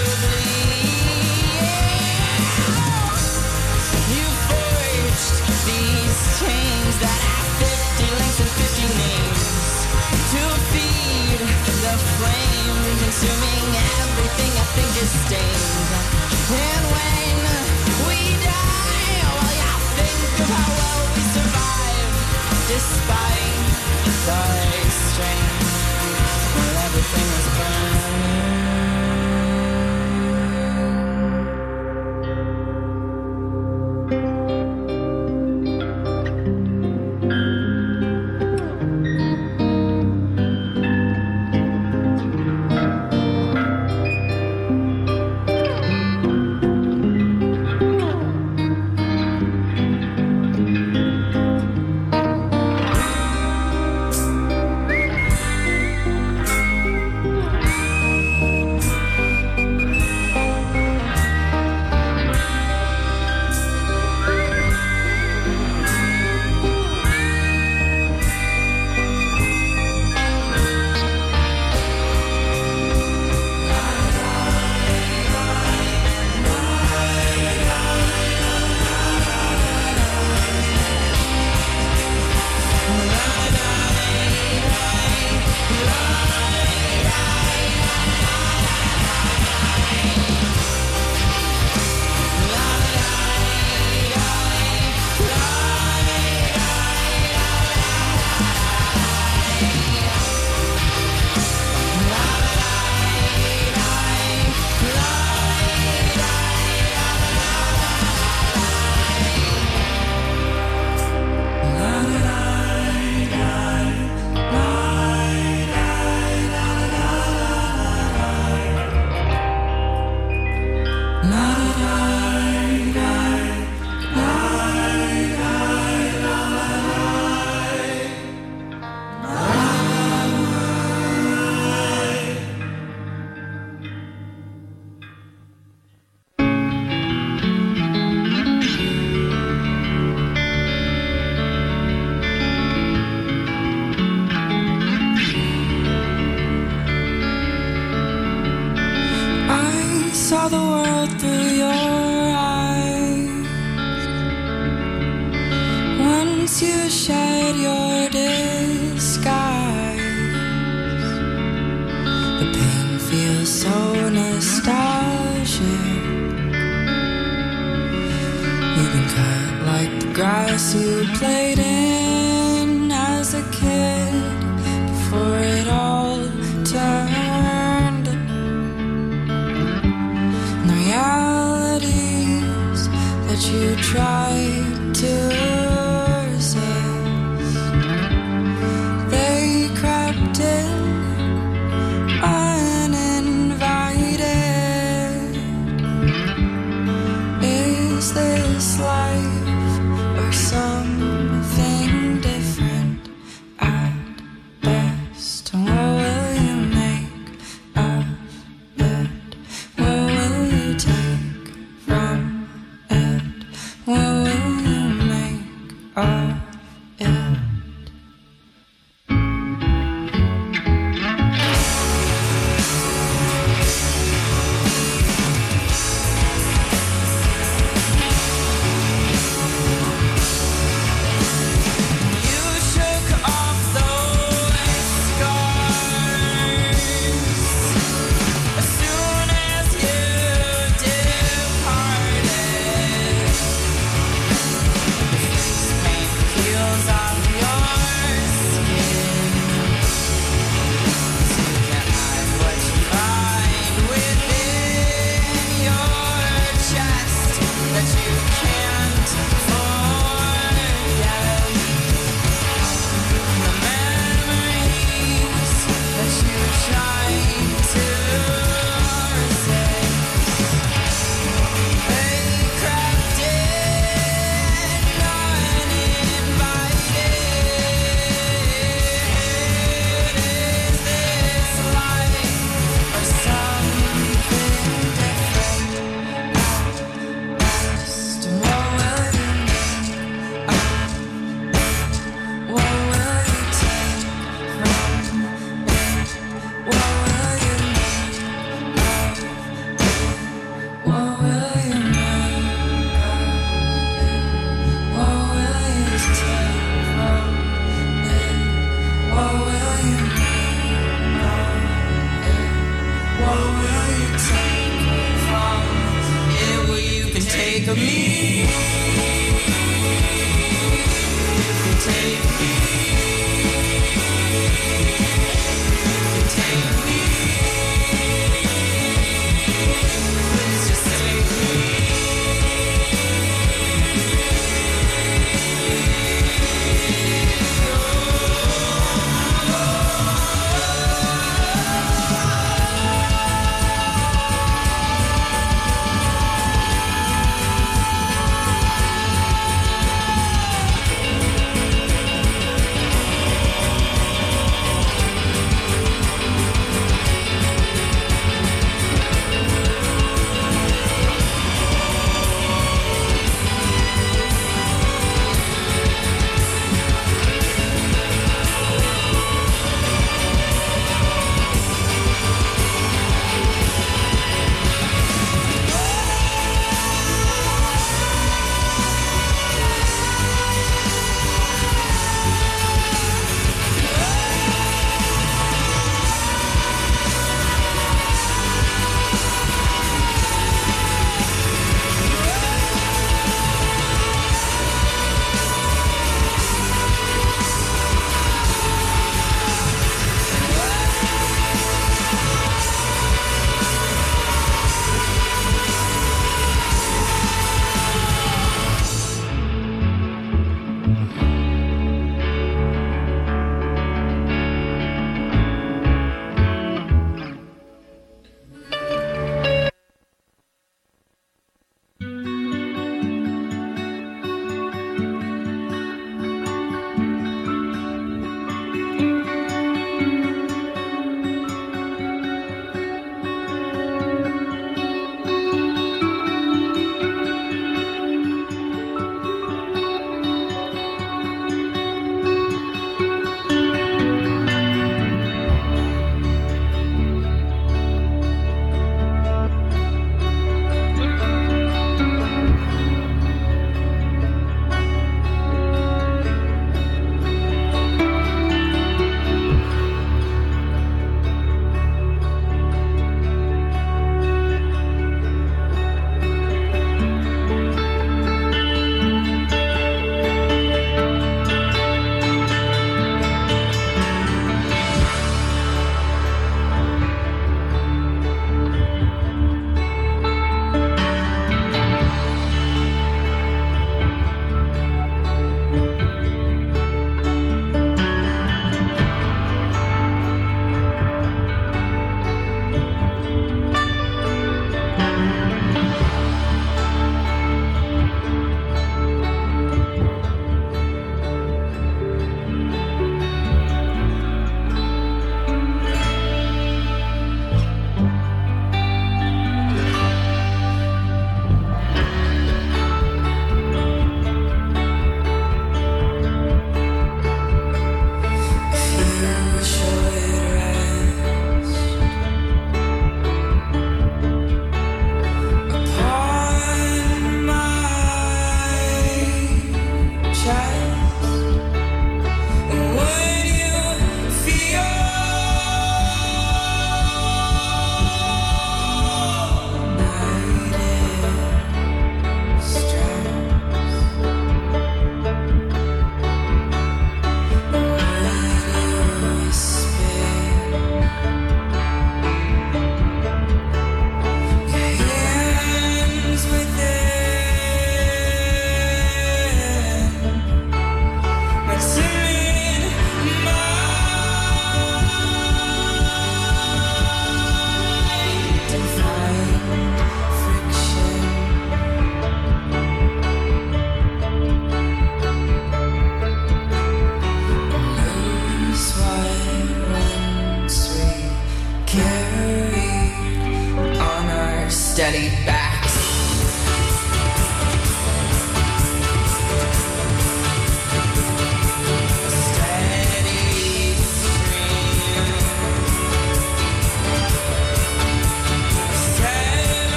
flame, 12.17 12.97
consuming 13.03 13.67
everything 14.01 14.51
I 14.57 14.65
think 14.75 14.91
is 15.03 15.11
stained. 15.25 15.76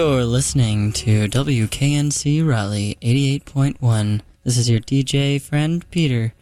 You're 0.00 0.24
listening 0.24 0.92
to 0.92 1.28
WKNC 1.28 2.48
Raleigh 2.48 2.96
88.1. 3.02 4.22
This 4.44 4.56
is 4.56 4.70
your 4.70 4.80
DJ 4.80 5.38
friend 5.38 5.84
Peter, 5.90 6.32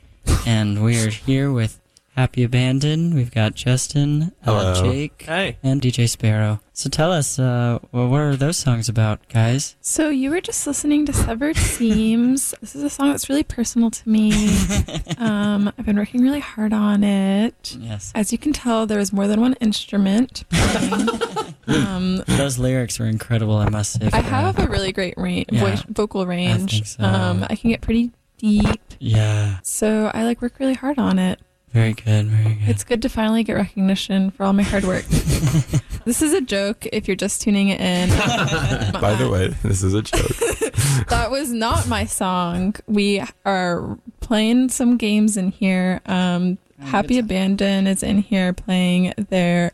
and 0.47 0.85
we're 0.85 1.11
here 1.11 1.51
with 1.51 1.81
Happy 2.19 2.43
Abandon. 2.43 3.15
We've 3.15 3.31
got 3.31 3.55
Justin, 3.55 4.33
uh, 4.45 4.73
Hello. 4.75 4.75
Jake, 4.93 5.23
Hey. 5.25 5.57
and 5.63 5.81
DJ 5.81 6.09
Sparrow. 6.09 6.59
So 6.73 6.91
tell 6.91 7.13
us, 7.13 7.39
uh, 7.39 7.79
well, 7.93 8.09
what 8.09 8.21
are 8.23 8.35
those 8.35 8.57
songs 8.57 8.89
about, 8.89 9.21
guys? 9.29 9.77
So 9.81 10.09
you 10.09 10.31
were 10.31 10.41
just 10.41 10.67
listening 10.67 11.07
to 11.07 11.13
Severed 11.13 11.57
Seams. 11.57 12.57
this 12.61 12.75
is 12.75 12.83
a 12.83 12.91
song 12.91 13.11
that's 13.11 13.29
really 13.29 13.45
personal 13.45 13.93
to 13.93 14.09
me. 14.09 14.33
Um, 15.19 15.73
I've 15.79 15.85
been 15.87 15.97
working 15.97 16.23
really 16.23 16.41
hard 16.41 16.73
on 16.73 17.03
it. 17.05 17.77
Yes. 17.79 18.11
As 18.17 18.31
you 18.33 18.39
can 18.39 18.53
tell, 18.53 18.85
there 18.87 18.99
is 19.01 19.13
more 19.13 19.27
than 19.29 19.41
one 19.41 19.55
instrument. 19.61 20.45
um, 21.69 22.23
Those 22.27 22.59
lyrics 22.59 22.99
were 22.99 23.07
incredible, 23.07 23.57
I 23.57 23.69
must 23.69 23.93
say. 24.01 24.07
I 24.13 24.23
for- 24.23 24.29
have 24.29 24.59
a 24.59 24.67
really 24.69 24.91
great 24.93 25.15
range, 25.17 25.47
Yeah. 25.53 25.61
voice, 25.61 25.83
vocal 25.89 26.27
range. 26.27 26.73
think 26.73 26.87
so. 26.87 27.05
Um, 27.05 27.47
I 27.49 27.55
can 27.57 27.71
get 27.71 27.81
pretty 27.81 28.11
deep, 28.39 28.81
Yeah, 29.01 29.59
so 29.63 30.11
I 30.15 30.25
like 30.25 30.41
work 30.43 30.59
really 30.61 30.75
hard 30.75 30.99
on 30.99 31.19
it. 31.19 31.41
Very 31.73 31.93
good, 31.93 32.27
very 32.27 32.55
good. 32.55 32.69
It's 32.69 32.85
good 32.85 33.03
to 33.03 33.09
finally 33.09 33.45
get 33.45 33.55
recognition 33.55 34.31
for 34.31 34.45
all 34.45 34.53
my 34.53 34.63
hard 34.63 34.85
work. 34.85 35.05
this 36.05 36.23
is 36.23 36.33
a 36.33 36.41
joke 36.41 36.87
if 36.93 37.07
you're 37.07 37.17
just 37.17 37.43
tuning 37.43 37.69
in. 37.69 38.09
By 39.01 39.15
the 39.15 39.29
way, 39.31 39.49
this 39.63 39.83
is 39.83 39.95
a 39.95 40.03
joke. 40.03 40.27
that 41.09 41.31
was 41.31 41.53
not 41.53 41.89
my 41.89 42.05
song. 42.05 42.75
We 42.87 43.23
are 43.45 43.99
playing 44.21 44.71
some 44.71 44.97
games 44.97 45.37
in 45.37 45.51
here. 45.51 46.01
Um, 46.07 46.59
Oh, 46.81 46.87
Happy 46.87 47.19
Abandon 47.19 47.87
is 47.87 48.03
in 48.03 48.19
here 48.19 48.53
playing 48.53 49.13
their 49.17 49.73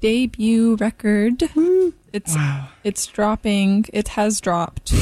debut 0.00 0.74
record. 0.76 1.42
It's 2.12 2.34
wow. 2.34 2.68
it's 2.82 3.06
dropping. 3.06 3.86
It 3.92 4.08
has 4.08 4.40
dropped. 4.40 4.92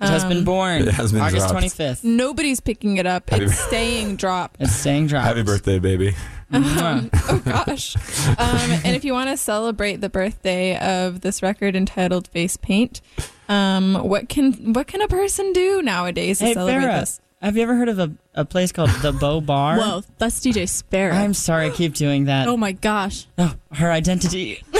It 0.00 0.08
has 0.08 0.24
been 0.24 0.38
Um, 0.38 0.44
born. 0.44 0.82
It 0.82 0.88
has 0.94 1.12
been 1.12 1.22
August 1.22 1.48
dropped. 1.48 1.64
25th. 1.64 2.04
Nobody's 2.04 2.60
picking 2.60 2.98
it 2.98 3.06
up. 3.06 3.30
Happy 3.30 3.44
It's 3.44 3.58
staying 3.58 4.16
dropped. 4.16 4.60
It's 4.60 4.72
saying 4.74 5.06
drop. 5.06 5.24
Happy 5.24 5.42
birthday, 5.42 5.78
baby. 5.78 6.14
Um, 6.52 7.10
oh 7.28 7.42
gosh. 7.44 7.96
Um, 8.38 8.70
and 8.84 8.94
if 8.94 9.04
you 9.04 9.12
want 9.12 9.30
to 9.30 9.36
celebrate 9.36 9.96
the 9.96 10.08
birthday 10.08 10.76
of 10.78 11.22
this 11.22 11.42
record 11.42 11.74
entitled 11.74 12.28
Face 12.28 12.56
Paint, 12.56 13.00
um, 13.48 13.94
what 13.94 14.28
can 14.28 14.72
what 14.74 14.86
can 14.86 15.00
a 15.02 15.08
person 15.08 15.52
do 15.52 15.82
nowadays 15.82 16.38
to 16.38 16.44
Hey, 16.46 16.54
celebrate 16.54 16.84
Farrah, 16.86 17.00
this? 17.00 17.20
have 17.42 17.56
you 17.56 17.62
ever 17.62 17.74
heard 17.74 17.88
of 17.88 17.98
a, 17.98 18.12
a 18.34 18.44
place 18.44 18.70
called 18.72 18.90
the 19.02 19.12
Bowbarr? 19.12 19.78
Whoa, 19.78 20.02
that's 20.18 20.38
DJ 20.40 20.68
Sparrow. 20.68 21.14
I'm 21.14 21.34
sorry, 21.34 21.66
I 21.66 21.70
keep 21.70 21.94
doing 21.94 22.26
that. 22.26 22.46
oh 22.48 22.56
my 22.56 22.72
gosh. 22.72 23.26
Oh, 23.38 23.54
her 23.72 23.90
identity. 23.90 24.62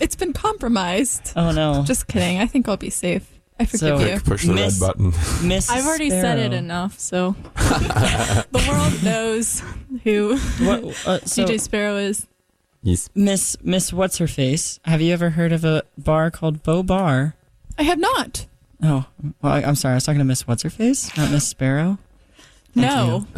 It's 0.00 0.16
been 0.16 0.32
compromised. 0.32 1.34
Oh 1.36 1.52
no. 1.52 1.84
Just 1.84 2.08
kidding. 2.08 2.38
I 2.40 2.46
think 2.46 2.68
I'll 2.68 2.76
be 2.76 2.90
safe. 2.90 3.28
I 3.62 3.64
forgive 3.66 3.78
So- 3.80 3.98
you. 4.00 4.06
Quick, 4.12 4.24
push 4.24 4.44
the 4.46 4.52
Miss- 4.54 4.80
red 4.80 4.86
button. 4.88 5.48
Miss 5.48 5.70
I've 5.70 5.86
already 5.86 6.10
said 6.10 6.38
it 6.38 6.52
enough, 6.52 6.98
so 6.98 7.36
The 7.54 8.64
world 8.68 9.02
knows 9.02 9.62
who 10.04 10.36
What, 10.64 10.84
uh, 11.06 11.20
so, 11.24 11.44
DJ 11.44 11.60
Sparrow 11.60 11.96
is. 11.96 12.26
Yes. 12.82 13.08
Miss 13.14 13.56
Miss 13.62 13.92
What's 13.92 14.18
Her 14.18 14.26
Face? 14.26 14.80
Have 14.84 15.00
you 15.00 15.12
ever 15.12 15.30
heard 15.30 15.52
of 15.52 15.64
a 15.64 15.84
bar 15.96 16.30
called 16.32 16.62
Bowbarr? 16.64 17.34
I 17.78 17.84
have 17.84 17.98
not. 18.00 18.46
Oh, 18.82 19.06
well, 19.40 19.52
I, 19.52 19.62
I'm 19.62 19.76
sorry. 19.76 19.92
I 19.92 19.94
was 19.96 20.04
talking 20.04 20.18
to 20.18 20.24
Miss 20.24 20.48
What's 20.48 20.64
Her 20.64 20.70
Face, 20.70 21.16
not 21.16 21.30
Miss 21.30 21.46
Sparrow. 21.46 21.98
Thank 22.74 22.86
no. 22.88 23.26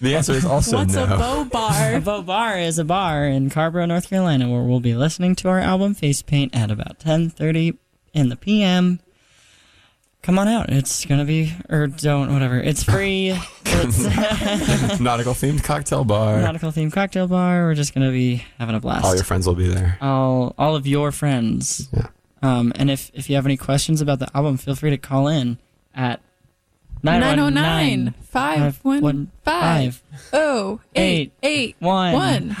The 0.00 0.14
answer 0.14 0.32
is 0.34 0.44
also 0.44 0.76
What's 0.76 0.94
no. 0.94 1.04
a 1.04 1.06
bow 1.08 1.40
A 1.40 1.44
bar? 1.46 2.00
Bowbarr 2.00 2.58
is 2.58 2.78
a 2.78 2.84
bar 2.84 3.24
in 3.26 3.50
Carrboro, 3.50 3.86
North 3.86 4.08
Carolina, 4.08 4.48
where 4.48 4.62
we'll 4.62 4.78
be 4.80 4.94
listening 4.94 5.34
to 5.36 5.48
our 5.48 5.58
album 5.58 5.94
Face 5.94 6.22
Paint 6.22 6.54
at 6.54 6.70
about 6.70 6.98
10:30 7.00 7.76
in 8.14 8.28
the 8.28 8.36
p.m. 8.36 9.00
Come 10.22 10.38
on 10.38 10.48
out. 10.48 10.68
It's 10.68 11.06
gonna 11.06 11.24
be 11.24 11.54
or 11.70 11.86
don't 11.86 12.32
whatever. 12.32 12.58
It's 12.58 12.84
free. 12.84 13.38
It's 13.64 13.98
Nautical 15.00 15.32
themed 15.32 15.64
cocktail 15.64 16.04
bar. 16.04 16.40
nautical 16.42 16.70
themed 16.72 16.92
cocktail 16.92 17.26
bar. 17.26 17.64
We're 17.64 17.74
just 17.74 17.94
gonna 17.94 18.10
be 18.10 18.44
having 18.58 18.74
a 18.74 18.80
blast. 18.80 19.04
All 19.06 19.14
your 19.14 19.24
friends 19.24 19.46
will 19.46 19.54
be 19.54 19.68
there. 19.68 19.96
all 20.00 20.54
all 20.58 20.76
of 20.76 20.86
your 20.86 21.10
friends. 21.10 21.88
Yeah. 21.92 22.08
Um, 22.42 22.72
and 22.76 22.90
if 22.90 23.10
if 23.14 23.30
you 23.30 23.36
have 23.36 23.46
any 23.46 23.56
questions 23.56 24.00
about 24.02 24.18
the 24.18 24.28
album, 24.36 24.58
feel 24.58 24.74
free 24.74 24.90
to 24.90 24.98
call 24.98 25.26
in 25.26 25.58
at 25.94 26.20
909 27.02 28.14
515 28.20 29.30
five 29.42 30.02
oh 30.34 30.80
eight 30.94 31.32
eight 31.42 31.76
one 31.78 32.12
one. 32.12 32.56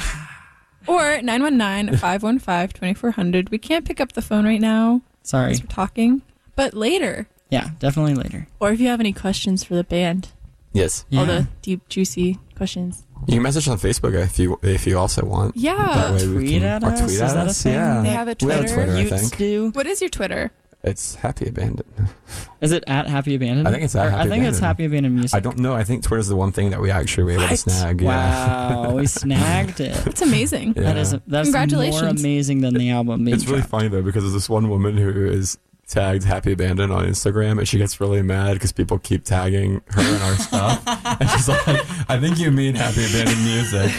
Or 0.86 1.20
919 1.20 1.98
515 1.98 2.68
2400. 2.68 3.50
We 3.50 3.58
can't 3.58 3.84
pick 3.84 4.00
up 4.00 4.12
the 4.12 4.22
phone 4.22 4.46
right 4.46 4.60
now 4.60 5.02
Sorry. 5.22 5.50
as 5.52 5.60
we're 5.62 5.66
talking, 5.68 6.22
but 6.56 6.74
later. 6.74 7.28
Yeah, 7.50 7.70
definitely 7.80 8.14
later. 8.14 8.46
or 8.60 8.70
if 8.72 8.80
you 8.80 8.88
have 8.88 9.00
any 9.00 9.12
questions 9.12 9.64
for 9.64 9.74
the 9.74 9.84
band, 9.84 10.28
Yes. 10.72 11.04
Yeah. 11.10 11.20
all 11.20 11.26
the 11.26 11.48
deep, 11.62 11.88
juicy 11.88 12.38
questions. 12.56 13.02
You 13.26 13.34
can 13.34 13.42
message 13.42 13.68
on 13.68 13.76
Facebook 13.78 14.14
if 14.14 14.38
you 14.38 14.58
if 14.62 14.86
you 14.86 14.96
also 14.98 15.24
want. 15.26 15.56
Yeah. 15.56 15.74
That 15.76 15.96
Yeah. 15.96 16.12
way 16.12 16.26
we 16.28 16.34
Tweet 16.46 16.62
can, 16.62 16.64
at 16.64 16.82
or 16.84 16.86
us? 16.92 17.00
tweet 17.00 17.10
Is 17.12 17.20
at 17.20 17.34
that 17.34 17.46
a 17.46 17.50
us. 17.50 17.62
thing? 17.62 17.72
Yeah. 17.74 18.02
They 18.02 18.08
have 18.10 18.28
a 18.28 18.36
We 18.40 18.50
have 18.52 18.60
Twitter. 18.60 18.74
Twitter, 18.74 18.92
I 18.96 19.00
Utes 19.00 19.20
think. 19.20 19.36
do. 19.36 19.70
What 19.74 19.86
is 19.86 20.00
your 20.00 20.10
Twitter? 20.10 20.52
It's 20.82 21.16
Happy 21.16 21.46
Abandoned. 21.46 22.08
Is 22.62 22.72
it 22.72 22.84
at 22.86 23.06
Happy 23.06 23.34
Abandoned? 23.34 23.68
I 23.68 23.70
think 23.70 23.84
it's 23.84 23.94
at 23.94 24.06
Or- 24.06 24.10
Happy 24.10 24.22
I 24.22 24.28
think 24.30 24.44
it's 24.44 24.58
Abandoned. 24.58 24.64
Happy 24.66 24.84
Abandoned 24.86 25.14
Music. 25.16 25.36
I 25.36 25.40
don't 25.40 25.58
know. 25.58 25.74
I 25.74 25.84
think 25.84 26.02
Twitter's 26.04 26.28
the 26.28 26.36
one 26.36 26.52
thing 26.52 26.70
that 26.70 26.80
we 26.80 26.90
actually 26.90 27.24
were 27.24 27.30
able 27.32 27.42
to 27.42 27.48
What? 27.50 27.58
snag. 27.58 28.00
Yeah. 28.00 28.76
Wow, 28.76 28.94
we 28.94 29.06
snagged 29.06 29.80
it. 29.80 30.06
It's 30.06 30.22
amazing. 30.22 30.72
Yeah. 30.76 30.82
That 30.84 30.96
is 30.96 31.10
that's 31.26 31.48
Congratulations. 31.48 32.00
more 32.02 32.10
amazing 32.10 32.60
than 32.62 32.74
the 32.74 32.90
album 32.90 33.24
being 33.24 33.34
It's 33.34 33.44
really 33.46 33.58
dropped. 33.58 33.70
funny 33.70 33.88
though 33.88 34.00
because 34.02 34.22
there's 34.22 34.32
this 34.32 34.48
one 34.48 34.70
woman 34.70 34.96
who 34.96 35.26
is 35.26 35.58
tagged 35.86 36.24
Happy 36.24 36.52
Abandon 36.52 36.90
on 36.92 37.04
Instagram 37.04 37.58
and 37.58 37.68
she 37.68 37.76
gets 37.76 38.00
really 38.00 38.22
mad 38.22 38.54
because 38.54 38.72
people 38.72 38.98
keep 38.98 39.24
tagging 39.24 39.82
her 39.88 40.00
and 40.00 40.22
our 40.22 40.34
stuff. 40.36 40.82
and 41.20 41.28
she's 41.30 41.48
like, 41.48 41.66
I 42.08 42.18
think 42.18 42.38
you 42.38 42.50
mean 42.50 42.74
Happy 42.74 43.04
Abandon 43.04 43.44
music. 43.44 43.92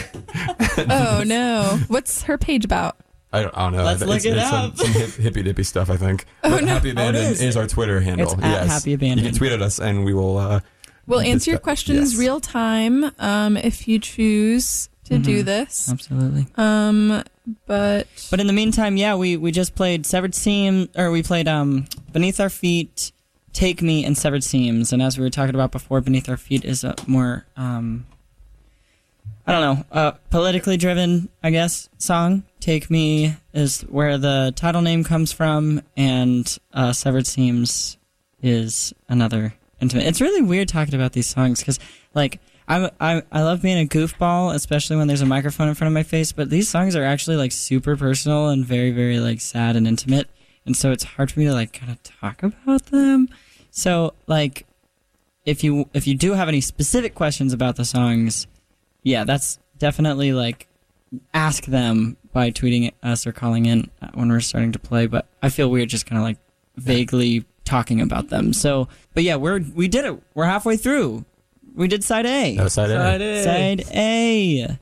Oh 0.90 1.22
no. 1.28 1.78
What's 1.90 2.24
her 2.24 2.38
page 2.38 2.64
about? 2.66 2.96
I 3.34 3.44
don't, 3.44 3.58
I 3.58 3.64
don't 3.64 3.74
know. 3.74 3.84
Let's 3.84 4.02
it's, 4.02 4.10
look 4.10 4.26
it 4.26 4.38
it's 4.38 4.52
up. 4.52 4.76
Some, 4.78 4.86
some 4.88 5.02
hip, 5.02 5.10
hippy 5.16 5.44
dippy 5.44 5.64
stuff, 5.64 5.90
I 5.90 5.98
think. 5.98 6.26
Oh, 6.44 6.50
but 6.50 6.64
no. 6.64 6.68
Happy 6.74 6.94
Oh, 6.96 7.10
is. 7.10 7.42
is. 7.42 7.56
our 7.58 7.68
Twitter 7.68 8.02
handle. 8.02 8.34
It's 8.34 8.42
at 8.44 8.66
yes. 8.66 8.68
Happy 8.68 8.92
You 8.92 8.98
can 8.98 9.34
tweet 9.34 9.52
at 9.54 9.62
us 9.62 9.80
and 9.80 10.04
we 10.06 10.14
will. 10.14 10.38
Uh, 10.38 10.60
We'll 11.08 11.20
answer 11.22 11.50
your 11.52 11.60
questions 11.60 12.14
yes. 12.14 12.20
real 12.20 12.40
time 12.40 13.12
um, 13.20 13.58
if 13.58 13.88
you 13.88 14.00
choose 14.00 14.88
to 15.06 15.18
do 15.18 15.42
Mhm. 15.42 15.46
this. 15.46 15.90
Absolutely. 15.92 16.46
Um, 16.56 17.24
but 17.66 18.08
But 18.30 18.40
in 18.40 18.48
the 18.48 18.54
meantime, 18.54 18.98
yeah, 18.98 19.16
we, 19.16 19.36
we 19.36 19.52
just 19.52 19.76
played 19.76 20.06
Severed 20.06 20.36
Seam, 20.36 20.90
or 20.96 21.10
we 21.12 21.24
played 21.24 21.48
um 21.48 21.88
Beneath 22.14 22.40
Our 22.40 22.50
Feet, 22.52 23.12
Take 23.52 23.82
Me, 23.82 24.06
and 24.06 24.18
Severed 24.18 24.44
Seams. 24.44 24.94
And 24.94 25.02
as 25.02 25.18
we 25.18 25.24
were 25.24 25.30
talking 25.32 25.56
about 25.56 25.72
before, 25.72 26.00
Beneath 26.02 26.30
Our 26.30 26.38
Feet 26.38 26.64
is 26.64 26.84
a 26.84 26.96
more 27.08 27.46
um 27.58 28.06
I 29.46 29.52
don't 29.52 29.62
know, 29.62 29.86
uh, 29.92 30.12
politically 30.30 30.78
driven, 30.78 31.30
I 31.42 31.50
guess, 31.50 31.90
song. 31.98 32.44
Take 32.60 32.92
Me 32.92 33.36
is 33.54 33.82
where 33.82 34.18
the 34.18 34.54
title 34.56 34.82
name 34.82 35.04
comes 35.04 35.32
from, 35.32 35.82
and 35.98 36.58
uh, 36.74 36.94
Severed 36.94 37.26
Seams 37.26 37.98
is 38.42 38.94
another 39.10 39.56
intimate. 39.80 40.06
It's 40.06 40.22
really 40.22 40.44
weird 40.44 40.68
talking 40.68 40.94
about 40.94 41.14
these 41.14 41.28
songs 41.28 41.60
because, 41.60 41.80
like, 42.14 42.40
I'm, 42.68 42.92
I 43.00 43.24
I 43.32 43.42
love 43.42 43.62
being 43.64 43.84
a 43.84 43.88
goofball, 43.88 44.54
especially 44.54 44.96
when 44.96 45.08
there's 45.08 45.22
a 45.22 45.26
microphone 45.26 45.68
in 45.68 45.74
front 45.74 45.88
of 45.88 45.94
my 45.94 46.04
face. 46.04 46.32
But 46.32 46.50
these 46.52 46.70
songs 46.70 46.96
are 46.96 47.04
actually 47.04 47.36
like 47.36 47.52
super 47.52 47.98
personal 47.98 48.50
and 48.50 48.64
very 48.64 48.92
very 48.92 49.20
like 49.20 49.42
sad 49.42 49.76
and 49.76 49.88
intimate, 49.88 50.30
and 50.66 50.78
so 50.78 50.92
it's 50.92 51.04
hard 51.04 51.32
for 51.32 51.40
me 51.40 51.48
to 51.48 51.54
like 51.54 51.74
kind 51.74 51.92
of 51.92 52.02
talk 52.04 52.44
about 52.44 52.86
them. 52.86 53.28
So 53.72 54.14
like, 54.28 54.68
if 55.46 55.64
you 55.64 55.90
if 55.94 56.06
you 56.06 56.16
do 56.16 56.34
have 56.34 56.48
any 56.48 56.62
specific 56.62 57.16
questions 57.16 57.52
about 57.52 57.76
the 57.76 57.86
songs, 57.86 58.46
yeah, 59.04 59.24
that's 59.24 59.60
definitely 59.78 60.34
like 60.34 60.68
ask 61.34 61.66
them 61.66 62.18
by 62.32 62.52
tweeting 62.52 62.92
us 63.04 63.28
or 63.28 63.32
calling 63.32 63.66
in 63.66 63.90
uh, 64.02 64.08
when 64.14 64.30
we're 64.30 64.40
starting 64.40 64.72
to 64.72 64.80
play. 64.80 65.08
But 65.08 65.28
I 65.42 65.50
feel 65.50 65.70
weird 65.70 65.90
just 65.90 66.06
kind 66.06 66.18
of 66.18 66.24
like 66.24 66.38
vaguely 66.78 67.46
talking 67.66 68.02
about 68.02 68.30
them. 68.30 68.54
So, 68.54 68.88
but 69.14 69.24
yeah, 69.24 69.36
we're 69.36 69.60
we 69.76 69.88
did 69.88 70.06
it. 70.06 70.22
We're 70.34 70.46
halfway 70.46 70.78
through. 70.78 71.26
We 71.76 71.88
did 71.88 72.04
side 72.04 72.26
A. 72.26 72.56
no, 72.56 72.68
side 72.68 72.92
A. 72.92 73.44
Side 73.44 73.84
A. 73.94 74.78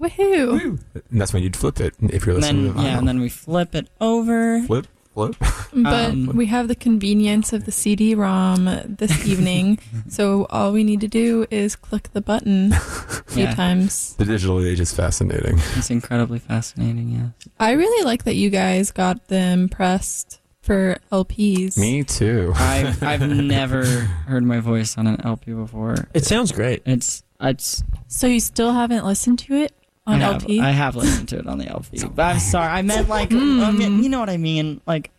woohoo! 0.00 0.80
And 1.10 1.20
that's 1.20 1.32
when 1.32 1.42
you'd 1.42 1.56
flip 1.56 1.80
it 1.80 1.94
if 2.00 2.24
you're 2.24 2.34
And 2.36 2.42
listening 2.42 2.64
then 2.64 2.72
to 2.74 2.78
the 2.80 2.84
yeah, 2.84 2.98
and 2.98 3.06
then 3.08 3.20
we 3.20 3.28
flip 3.28 3.74
it 3.74 3.88
over. 4.00 4.62
flip, 4.62 4.86
flip. 5.14 5.34
But 5.72 6.10
Um, 6.10 6.34
we 6.34 6.46
have 6.46 6.66
the 6.66 6.74
convenience 6.74 7.52
of 7.52 7.64
the 7.64 7.70
CD-ROM 7.70 8.64
this 8.98 9.24
evening, 9.32 9.78
so 10.08 10.46
all 10.50 10.72
we 10.72 10.82
need 10.82 11.00
to 11.00 11.06
do 11.08 11.46
is 11.50 11.76
click 11.76 12.10
the 12.12 12.20
button 12.20 12.72
a 12.72 12.76
few 13.26 13.44
Yeah. 13.44 13.54
times. 13.54 14.14
The 14.18 14.24
digital 14.24 14.58
age 14.64 14.80
is 14.80 14.92
fascinating. 14.92 15.60
It's 15.76 15.90
incredibly 15.90 16.40
fascinating. 16.40 17.10
Yeah. 17.10 17.28
I 17.60 17.72
really 17.72 18.04
like 18.04 18.24
that 18.24 18.34
you 18.34 18.50
guys 18.50 18.90
got 18.90 19.28
them 19.28 19.68
pressed 19.68 20.40
for 20.60 20.98
LPs. 21.12 21.78
Me 21.78 22.02
too. 22.02 22.52
I've 22.56 23.00
I've 23.02 23.22
never 23.30 23.84
heard 24.26 24.42
my 24.42 24.58
voice 24.60 24.98
on 24.98 25.06
an 25.06 25.20
LP 25.24 25.52
before. 25.52 26.08
It 26.14 26.24
sounds 26.24 26.50
great. 26.52 26.82
It's 26.84 27.22
it's 27.40 27.82
So 28.08 28.26
you 28.26 28.40
still 28.40 28.72
haven't 28.72 29.04
listened 29.06 29.38
to 29.46 29.54
it 29.54 29.72
on 30.10 30.20
I 30.22 30.24
have, 30.24 30.42
LP? 30.42 30.60
I 30.60 30.70
have 30.70 30.96
listened 30.96 31.28
to 31.30 31.38
it 31.38 31.46
on 31.46 31.58
the 31.58 31.68
LP. 31.68 32.00
But 32.14 32.22
I'm 32.22 32.38
sorry, 32.40 32.68
I 32.68 32.82
meant 32.82 33.08
like 33.16 33.30
Mm. 33.30 33.62
I 33.62 33.70
you 34.02 34.08
know 34.08 34.20
what 34.20 34.30
I 34.30 34.36
mean. 34.36 34.80
Like 34.86 35.10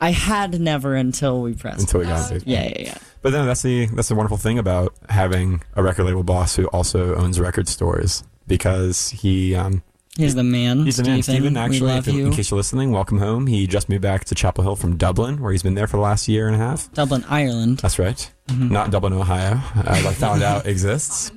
I 0.00 0.10
had 0.10 0.60
never 0.60 0.94
until 0.94 1.40
we 1.42 1.54
pressed. 1.54 1.80
until 1.80 2.00
we 2.00 2.06
got 2.06 2.30
it. 2.32 2.42
Yeah, 2.46 2.64
yeah, 2.64 2.80
yeah. 2.80 2.98
But 3.22 3.30
then 3.32 3.46
that's 3.46 3.62
the 3.62 3.86
that's 3.86 4.08
the 4.08 4.14
wonderful 4.14 4.36
thing 4.36 4.58
about 4.58 4.94
having 5.08 5.62
a 5.76 5.82
record 5.82 6.04
label 6.04 6.22
boss 6.24 6.56
who 6.56 6.66
also 6.66 7.14
owns 7.14 7.40
record 7.40 7.68
stores 7.68 8.22
because 8.46 9.10
he 9.10 9.54
um, 9.54 9.82
He's 10.16 10.34
the 10.36 10.44
man. 10.44 10.84
he's 10.84 10.98
the 10.98 11.02
man. 11.04 11.22
Steven, 11.24 11.54
we 11.54 11.58
actually, 11.60 11.80
love 11.92 12.06
if- 12.06 12.14
you. 12.14 12.26
in 12.26 12.32
case 12.32 12.50
you're 12.50 12.56
listening, 12.58 12.92
welcome 12.92 13.18
home. 13.18 13.48
He 13.48 13.66
just 13.66 13.88
moved 13.88 14.02
back 14.02 14.24
to 14.26 14.34
Chapel 14.36 14.62
Hill 14.62 14.76
from 14.76 14.96
Dublin, 14.96 15.40
where 15.40 15.50
he's 15.50 15.62
been 15.64 15.74
there 15.74 15.88
for 15.88 15.96
the 15.96 16.02
last 16.04 16.28
year 16.28 16.46
and 16.46 16.54
a 16.54 16.58
half. 16.58 16.92
Dublin, 16.92 17.24
Ireland. 17.28 17.78
That's 17.78 17.98
right. 17.98 18.30
Mhm. 18.48 18.70
Not 18.70 18.90
Dublin, 18.92 19.12
Ohio, 19.12 19.60
as 19.86 20.06
I 20.10 20.12
found 20.12 20.42
out 20.44 20.66
exists. 20.66 21.32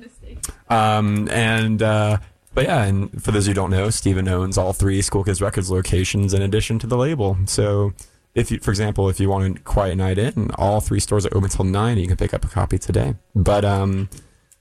Um, 0.68 1.28
and 1.30 1.82
uh, 1.82 2.18
but 2.58 2.64
yeah, 2.64 2.82
and 2.82 3.22
for 3.22 3.30
those 3.30 3.46
who 3.46 3.54
don't 3.54 3.70
know, 3.70 3.88
Steven 3.88 4.26
owns 4.26 4.58
all 4.58 4.72
three 4.72 5.00
Schoolkids 5.00 5.40
Records 5.40 5.70
locations 5.70 6.34
in 6.34 6.42
addition 6.42 6.80
to 6.80 6.88
the 6.88 6.96
label. 6.96 7.36
So 7.46 7.92
if 8.34 8.50
you, 8.50 8.58
for 8.58 8.72
example, 8.72 9.08
if 9.08 9.20
you 9.20 9.28
want 9.28 9.58
a 9.58 9.60
quiet 9.60 9.96
night 9.96 10.18
in, 10.18 10.50
all 10.56 10.80
three 10.80 10.98
stores 10.98 11.24
are 11.24 11.36
open 11.36 11.50
till 11.50 11.64
nine. 11.64 11.98
You 11.98 12.08
can 12.08 12.16
pick 12.16 12.34
up 12.34 12.44
a 12.44 12.48
copy 12.48 12.76
today. 12.76 13.14
But 13.32 13.64
um, 13.64 14.08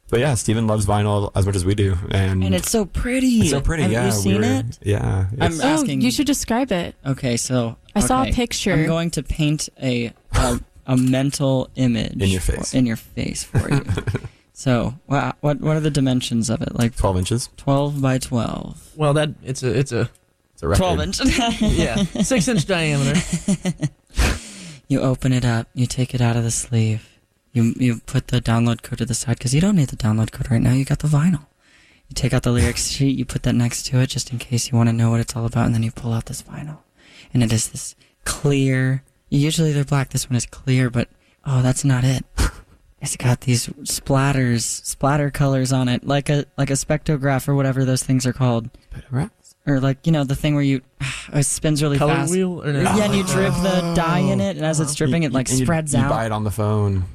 but 0.10 0.20
yeah, 0.20 0.36
Steven 0.36 0.68
loves 0.68 0.86
vinyl 0.86 1.32
as 1.34 1.48
much 1.48 1.56
as 1.56 1.66
we 1.66 1.74
do, 1.74 1.98
and, 2.12 2.44
and 2.44 2.54
it's 2.54 2.70
so 2.70 2.86
pretty. 2.86 3.40
it's 3.40 3.50
so 3.50 3.62
pretty. 3.62 3.82
Have 3.82 3.92
yeah, 3.92 4.06
you 4.06 4.12
seen 4.12 4.42
we 4.42 4.48
were- 4.48 4.54
it? 4.60 4.78
Yeah, 4.84 5.26
I'm 5.42 5.54
it's- 5.54 5.60
Oh, 5.64 5.68
asking. 5.68 6.02
you 6.02 6.12
should 6.12 6.28
describe 6.28 6.72
it. 6.72 6.94
Okay, 7.04 7.36
so 7.36 7.78
I 7.96 8.02
saw 8.02 8.22
a 8.24 8.32
picture. 8.32 8.74
I'm 8.74 8.86
going 8.86 9.10
to 9.10 9.24
paint 9.24 9.70
a 9.82 10.14
a, 10.34 10.60
a 10.86 10.96
mental 10.96 11.72
image 11.76 12.14
In 12.22 12.30
your 12.30 12.42
for- 12.42 12.52
face. 12.58 12.76
in 12.76 12.86
your 12.86 12.96
face 12.96 13.44
for 13.44 13.74
you. 13.74 13.84
so, 14.58 14.96
wha- 15.06 15.34
what 15.42 15.62
what 15.62 15.78
are 15.78 15.80
the 15.80 15.92
dimensions 15.92 16.50
of 16.50 16.64
it? 16.64 16.74
Like 16.76 16.96
twelve 16.96 17.16
inches. 17.16 17.48
12 17.58 18.02
by 18.02 18.18
12. 18.18 18.94
Well, 18.96 19.14
that 19.14 19.30
it's 19.44 19.62
a 19.62 19.70
it's 19.78 19.92
a 19.92 20.10
It's 20.54 20.64
a 20.64 20.68
record. 20.68 20.98
12 20.98 21.00
inch. 21.02 21.20
yeah 21.62 21.96
six 22.24 22.48
inch 22.48 22.66
diameter. 22.66 23.22
you 24.88 25.00
open 25.00 25.32
it 25.32 25.46
up, 25.46 25.68
you 25.76 25.86
take 25.86 26.16
it 26.16 26.22
out 26.22 26.36
of 26.36 26.44
the 26.44 26.50
sleeve. 26.50 27.08
You 27.54 27.76
you 27.78 28.02
put 28.08 28.30
the 28.30 28.42
download 28.42 28.82
code 28.82 28.98
to 28.98 29.06
the 29.06 29.14
side 29.14 29.40
cuz 29.40 29.54
you 29.54 29.62
don't 29.62 29.76
need 29.76 29.90
the 29.90 29.96
download 29.96 30.32
code 30.32 30.50
right 30.50 30.62
now. 30.62 30.74
You 30.74 30.86
got 30.86 31.00
the 31.06 31.08
vinyl. 31.08 31.46
You 32.10 32.16
take 32.16 32.34
out 32.34 32.42
the 32.42 32.52
lyrics 32.52 32.88
sheet, 32.96 33.16
you 33.16 33.26
put 33.26 33.44
that 33.44 33.54
next 33.54 33.86
to 33.88 34.00
it 34.00 34.08
just 34.08 34.32
in 34.32 34.40
case 34.40 34.72
you 34.72 34.76
want 34.76 34.90
to 34.90 34.94
know 34.94 35.12
what 35.12 35.20
it's 35.20 35.36
all 35.36 35.46
about 35.46 35.68
and 35.68 35.76
then 35.76 35.84
you 35.84 35.92
pull 35.92 36.14
out 36.14 36.26
this 36.26 36.42
vinyl. 36.42 36.80
And 37.32 37.44
it 37.44 37.54
is 37.54 37.68
this 37.68 37.94
clear. 38.26 39.04
Usually 39.30 39.72
they're 39.72 39.84
black. 39.86 40.10
This 40.10 40.28
one 40.28 40.36
is 40.36 40.48
clear, 40.48 40.90
but 40.90 41.10
oh, 41.46 41.62
that's 41.62 41.86
not 41.86 42.04
it. 42.04 42.26
It's 43.02 43.16
got 43.16 43.42
these 43.42 43.68
splatters, 43.68 44.62
splatter 44.86 45.30
colors 45.30 45.72
on 45.72 45.88
it, 45.88 46.06
like 46.06 46.30
a 46.30 46.46
like 46.58 46.70
a 46.72 46.74
spectrograph 46.74 47.48
or 47.48 47.54
whatever 47.56 47.86
those 47.86 48.02
things 48.04 48.26
are 48.26 48.34
called, 48.34 48.70
or 49.68 49.80
like 49.80 50.06
you 50.08 50.12
know 50.12 50.24
the 50.24 50.36
thing 50.36 50.56
where 50.56 50.64
you 50.64 50.82
it 51.34 51.44
spins 51.44 51.84
really 51.84 51.98
Color 52.00 52.16
fast. 52.16 52.32
wheel 52.34 52.64
or 52.64 52.74
no? 52.74 52.82
Yeah, 52.82 53.04
and 53.06 53.14
you 53.16 53.24
drip 53.28 53.54
the 53.54 53.94
dye 53.96 54.20
in 54.20 54.42
it, 54.42 54.58
and 54.58 54.66
as 54.66 54.80
it's 54.80 54.96
dripping, 54.96 55.24
it 55.24 55.32
like 55.32 55.48
And 55.50 55.60
you- 55.60 55.66
spreads 55.66 55.94
you 55.94 56.00
out. 56.00 56.10
buy 56.10 56.26
it 56.26 56.32
on 56.32 56.44
the 56.44 56.52
phone. 56.52 57.06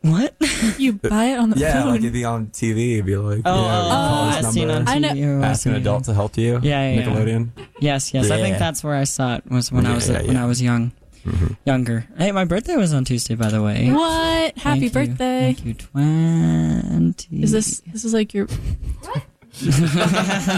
What? 0.00 0.34
you 0.78 0.94
buy 0.94 1.26
it 1.26 1.38
on 1.38 1.50
the 1.50 1.56
phone? 1.56 1.62
yeah, 1.62 1.82
phone. 1.82 1.90
like 1.92 2.00
it'd 2.00 2.12
be 2.12 2.24
on 2.24 2.46
TV. 2.48 2.94
It'd 2.94 3.06
be 3.06 3.16
like, 3.16 3.42
Oh, 3.44 3.54
you 3.54 3.60
oh, 3.60 3.68
know, 3.68 3.88
call 3.88 4.24
oh, 4.24 4.26
this 4.36 4.46
I've 4.46 4.52
seen 4.52 4.62
on 4.70 4.84
number, 4.84 4.90
I 4.90 4.98
know- 4.98 5.08
TV. 5.10 5.42
ask 5.44 5.66
an 5.66 5.74
adult 5.74 6.04
to 6.04 6.14
help 6.14 6.36
you. 6.38 6.58
Yeah, 6.62 6.90
yeah, 6.90 7.00
yeah. 7.00 7.06
Nickelodeon. 7.06 7.48
Yes, 7.80 8.12
yes. 8.14 8.30
I 8.30 8.38
think 8.38 8.54
Yeah. 8.54 8.58
that's 8.58 8.82
where 8.82 8.96
I 8.96 9.04
saw 9.04 9.36
it 9.36 9.48
was 9.48 9.70
when 9.70 9.86
I 9.86 9.90
Yeah, 9.90 9.94
was 9.94 10.08
yeah, 10.08 10.22
when 10.22 10.32
yeah. 10.32 10.42
I 10.42 10.46
was 10.46 10.60
young, 10.62 10.90
Mhm. 11.24 11.56
younger. 11.64 12.06
Hey, 12.18 12.32
my 12.32 12.44
birthday 12.44 12.76
was 12.76 12.92
on 12.92 13.04
Tuesday, 13.04 13.34
by 13.34 13.48
the 13.48 13.62
way. 13.62 13.90
what? 13.92 14.56
Happy 14.58 14.80
you. 14.86 14.90
birthday! 14.90 15.54
Thank 15.54 15.64
you. 15.64 15.74
Twenty. 15.74 17.42
Is 17.42 17.52
this 17.52 17.80
this 17.92 18.04
is 18.04 18.12
like 18.12 18.34
your 18.34 18.46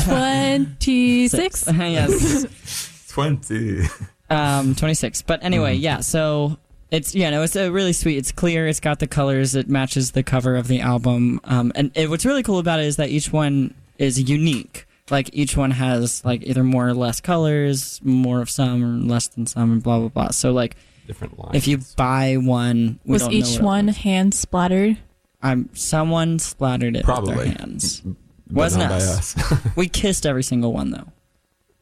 twenty 0.05 1.29
six? 1.29 1.65
yes. 1.73 3.07
Twenty. 3.11 3.83
Um, 4.31 4.75
26. 4.75 5.23
But 5.23 5.45
anyway, 5.45 5.77
Mhm. 5.77 5.83
yeah, 5.83 6.01
so 6.01 6.59
it's, 6.91 7.15
you 7.15 7.31
know, 7.31 7.43
it's 7.43 7.55
a 7.57 7.71
really 7.71 7.93
sweet. 7.93 8.17
It's 8.17 8.33
clear. 8.33 8.67
It's 8.67 8.81
got 8.81 8.99
the 8.99 9.07
colors. 9.07 9.55
It 9.55 9.69
matches 9.69 10.13
the 10.13 10.23
cover 10.23 10.57
of 10.57 10.67
the 10.67 10.81
album. 10.81 11.41
Um, 11.45 11.71
and 11.75 11.93
it, 11.95 12.09
what's 12.11 12.25
really 12.25 12.43
cool 12.43 12.59
about 12.59 12.81
it 12.81 12.87
is 12.87 12.97
that 12.97 13.11
each 13.11 13.33
one 13.33 13.75
is 13.99 14.19
unique. 14.29 14.87
Like 15.11 15.29
each 15.33 15.57
one 15.57 15.71
has 15.73 16.25
like 16.25 16.43
either 16.45 16.65
more 16.65 16.89
or 16.89 16.95
less 16.95 17.21
colors, 17.21 18.01
more 18.03 18.41
of 18.41 18.49
some 18.49 18.83
or 18.85 19.07
less 19.07 19.29
than 19.29 19.47
some, 19.47 19.73
and 19.73 19.83
blah 19.83 19.99
blah 19.99 20.09
blah. 20.09 20.31
So 20.31 20.53
like 20.53 20.77
Different 21.07 21.39
lines. 21.39 21.55
if 21.55 21.69
you 21.69 21.81
buy 21.97 22.37
one, 22.37 22.99
we 23.05 23.13
Was 23.13 23.23
don't 23.23 23.33
know 23.33 23.37
each 23.37 23.45
what 23.47 23.55
it 23.61 23.63
one 23.63 23.87
was. 23.87 23.97
hand 23.99 24.33
splattered? 24.35 24.97
I'm 25.43 25.69
someone 25.75 26.39
splattered 26.39 26.97
it 26.97 27.05
Probably. 27.05 27.37
with 27.37 27.45
their 27.45 27.55
hands. 27.59 28.03
But 28.47 28.57
wasn't 28.57 28.83
not 28.85 28.91
by 28.91 28.97
us. 28.97 29.37
us. 29.53 29.61
We 29.77 29.89
kissed 29.89 30.27
every 30.27 30.43
single 30.43 30.73
one 30.75 30.91
though. 30.91 31.09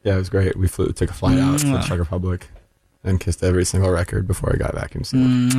yeah, 0.03 0.15
it 0.15 0.17
was 0.17 0.29
great. 0.29 0.55
We 0.57 0.67
flew, 0.69 0.87
took 0.93 1.09
a 1.09 1.13
flight 1.13 1.37
out 1.37 1.59
to 1.59 1.65
the 1.67 1.79
Czech 1.79 1.99
Republic, 1.99 2.47
and 3.03 3.19
kissed 3.19 3.43
every 3.43 3.65
single 3.65 3.89
record 3.91 4.27
before 4.27 4.51
I 4.53 4.57
got 4.57 4.73
vacuum 4.73 5.03
sealed. 5.03 5.53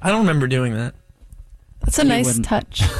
I 0.00 0.10
don't 0.10 0.20
remember 0.20 0.46
doing 0.46 0.74
that. 0.74 0.94
That's 1.80 1.98
a 1.98 2.02
You 2.02 2.08
nice 2.08 2.26
wouldn't. 2.26 2.44
touch. 2.46 2.82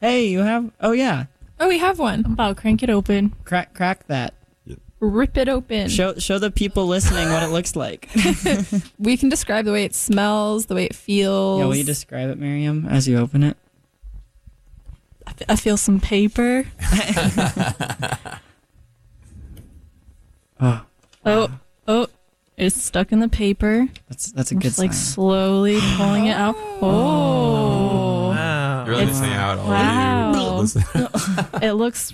Hey, 0.00 0.26
you 0.28 0.40
have? 0.40 0.70
Oh 0.80 0.92
yeah, 0.92 1.24
Oh, 1.58 1.68
we 1.68 1.78
have 1.78 1.98
one. 1.98 2.24
About 2.26 2.56
crank 2.56 2.82
it 2.82 2.90
open, 2.90 3.34
crack 3.44 3.72
crack 3.74 4.06
that. 4.08 4.34
rip 5.00 5.36
it 5.36 5.48
open. 5.48 5.88
Show 5.88 6.14
show 6.18 6.38
the 6.38 6.50
people 6.50 6.86
listening 6.86 7.30
what 7.30 7.42
it 7.42 7.48
looks 7.48 7.74
like. 7.76 8.08
we 8.98 9.16
can 9.16 9.28
describe 9.28 9.64
the 9.64 9.72
way 9.72 9.84
it 9.84 9.94
smells, 9.94 10.66
the 10.66 10.74
way 10.74 10.84
it 10.84 10.94
feels. 10.94 11.60
Yeah, 11.60 11.66
will 11.66 11.76
you 11.76 11.84
describe 11.84 12.28
it, 12.30 12.38
Miriam, 12.38 12.86
as 12.86 13.06
you 13.08 13.16
open 13.18 13.42
it? 13.42 13.56
I 15.26 15.30
f- 15.30 15.42
I 15.50 15.56
feel 15.56 15.76
some 15.76 15.98
paper. 16.00 16.66
Oh, 20.58 20.82
Oh, 21.26 21.48
oh, 21.86 22.06
it's 22.56 22.80
stuck 22.82 23.12
in 23.12 23.20
the 23.20 23.28
paper. 23.28 23.88
that's 24.08 24.32
that's 24.32 24.50
a 24.52 24.54
I'm 24.54 24.58
good 24.60 24.68
just 24.68 24.78
like 24.78 24.92
slowly 24.94 25.78
pulling 25.96 26.26
it 26.26 26.32
out. 26.36 26.56
Oh, 26.80 28.25
Wow. 28.25 28.25
You're 28.86 28.94
really 28.94 29.04
It's- 29.04 29.20
missing 29.20 29.34
out. 29.34 29.58
all 29.58 29.68
wow. 29.68 30.62
you 30.62 31.62
it 31.62 31.72
looks 31.72 32.12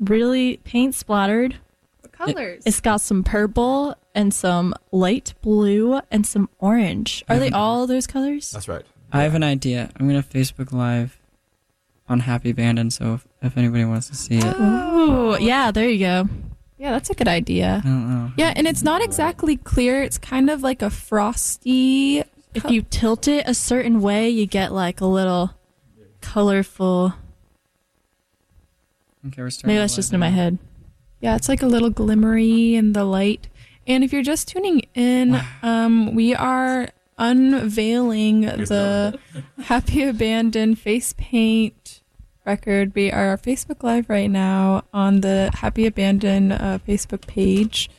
really 0.00 0.58
paint 0.58 0.94
splattered. 0.94 1.56
What 2.00 2.12
colors? 2.12 2.62
It's 2.66 2.80
got 2.80 3.00
some 3.00 3.22
purple 3.22 3.94
and 4.14 4.34
some 4.34 4.74
light 4.90 5.34
blue 5.40 6.00
and 6.10 6.26
some 6.26 6.48
orange. 6.58 7.24
Are 7.28 7.38
they 7.38 7.46
mm-hmm. 7.46 7.56
all 7.56 7.86
those 7.86 8.06
colors? 8.06 8.50
That's 8.50 8.68
right. 8.68 8.84
I 9.12 9.22
have 9.22 9.34
an 9.34 9.44
idea. 9.44 9.90
I'm 9.96 10.08
gonna 10.08 10.22
Facebook 10.22 10.72
Live 10.72 11.18
on 12.08 12.20
Happy 12.20 12.50
Abandon, 12.50 12.90
so 12.90 13.14
if, 13.14 13.26
if 13.42 13.56
anybody 13.56 13.84
wants 13.84 14.08
to 14.08 14.16
see 14.16 14.38
it, 14.38 14.54
Oh, 14.58 15.36
yeah, 15.38 15.70
there 15.70 15.88
you 15.88 15.98
go. 15.98 16.28
Yeah, 16.78 16.92
that's 16.92 17.10
a 17.10 17.14
good 17.14 17.28
idea. 17.28 17.82
I 17.84 17.88
don't 17.88 18.08
know. 18.08 18.32
Yeah, 18.36 18.52
and 18.54 18.66
it's 18.66 18.82
not 18.82 19.02
exactly 19.02 19.56
clear. 19.56 20.02
It's 20.02 20.18
kind 20.18 20.48
of 20.48 20.62
like 20.62 20.82
a 20.82 20.90
frosty. 20.90 22.22
If 22.54 22.70
you 22.70 22.82
tilt 22.82 23.28
it 23.28 23.44
a 23.46 23.54
certain 23.54 24.00
way, 24.00 24.28
you 24.28 24.46
get 24.46 24.72
like 24.72 25.00
a 25.00 25.06
little 25.06 25.52
colorful. 26.20 27.14
Okay, 29.26 29.42
we're 29.42 29.50
starting. 29.50 29.68
Maybe 29.68 29.78
that's 29.78 29.96
just 29.96 30.12
in 30.12 30.20
my 30.20 30.30
head. 30.30 30.58
Yeah, 31.20 31.36
it's 31.36 31.48
like 31.48 31.62
a 31.62 31.66
little 31.66 31.90
glimmery 31.90 32.74
in 32.74 32.92
the 32.92 33.04
light. 33.04 33.48
And 33.86 34.04
if 34.04 34.12
you're 34.12 34.22
just 34.22 34.48
tuning 34.48 34.82
in, 34.94 35.40
um, 35.62 36.14
we 36.14 36.34
are 36.34 36.88
unveiling 37.18 38.42
the 38.42 39.18
Happy 39.64 40.04
Abandon 40.04 40.74
face 40.74 41.14
paint 41.16 42.00
record. 42.44 42.94
We 42.94 43.10
are 43.10 43.36
Facebook 43.36 43.82
Live 43.82 44.08
right 44.08 44.30
now 44.30 44.84
on 44.94 45.20
the 45.20 45.50
Happy 45.54 45.86
Abandon 45.86 46.52
uh, 46.52 46.78
Facebook 46.86 47.26
page. 47.26 47.90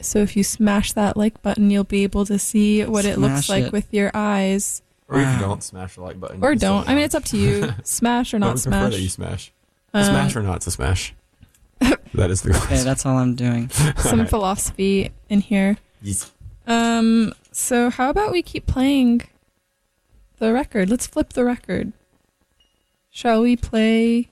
So 0.00 0.20
if 0.20 0.36
you 0.36 0.44
smash 0.44 0.92
that 0.92 1.16
like 1.16 1.42
button, 1.42 1.70
you'll 1.70 1.84
be 1.84 2.04
able 2.04 2.24
to 2.26 2.38
see 2.38 2.84
what 2.84 3.04
it 3.04 3.18
looks 3.18 3.46
Smash 3.46 3.48
like 3.48 3.64
it. 3.66 3.72
with 3.72 3.92
your 3.92 4.12
eyes. 4.14 4.82
Or 5.08 5.18
if 5.18 5.32
you 5.32 5.38
don't, 5.40 5.62
smash 5.62 5.94
the 5.94 6.02
like 6.02 6.20
button. 6.20 6.44
Or 6.44 6.52
You 6.52 6.58
don't. 6.58 6.88
I 6.88 6.94
mean, 6.94 7.04
it's 7.04 7.14
up 7.14 7.24
to 7.26 7.38
you. 7.38 7.72
Smash 7.82 8.34
or 8.34 8.38
But 8.38 8.46
not 8.46 8.56
we 8.56 8.62
prefer 8.62 8.90
that 8.90 9.00
you 9.00 9.08
smash. 9.08 9.52
smash. 9.90 10.06
Um, 10.08 10.14
smash 10.14 10.36
or 10.36 10.42
not, 10.42 10.56
it's 10.56 10.66
a 10.66 10.70
smash. 10.70 11.14
that 12.14 12.30
is 12.30 12.42
the 12.42 12.54
Okay, 12.64 12.82
that's 12.82 13.06
all 13.06 13.16
I'm 13.16 13.34
doing. 13.34 13.70
some 13.96 14.26
philosophy 14.26 15.10
in 15.30 15.40
here. 15.40 15.78
Yes. 16.02 16.30
Um, 16.66 17.32
so 17.52 17.88
how 17.88 18.10
about 18.10 18.32
we 18.32 18.42
keep 18.42 18.66
playing 18.66 19.22
the 20.38 20.52
record? 20.52 20.90
Let's 20.90 21.06
flip 21.06 21.32
the 21.32 21.44
record. 21.44 21.92
Shall 23.10 23.40
we 23.40 23.56
play 23.56 24.28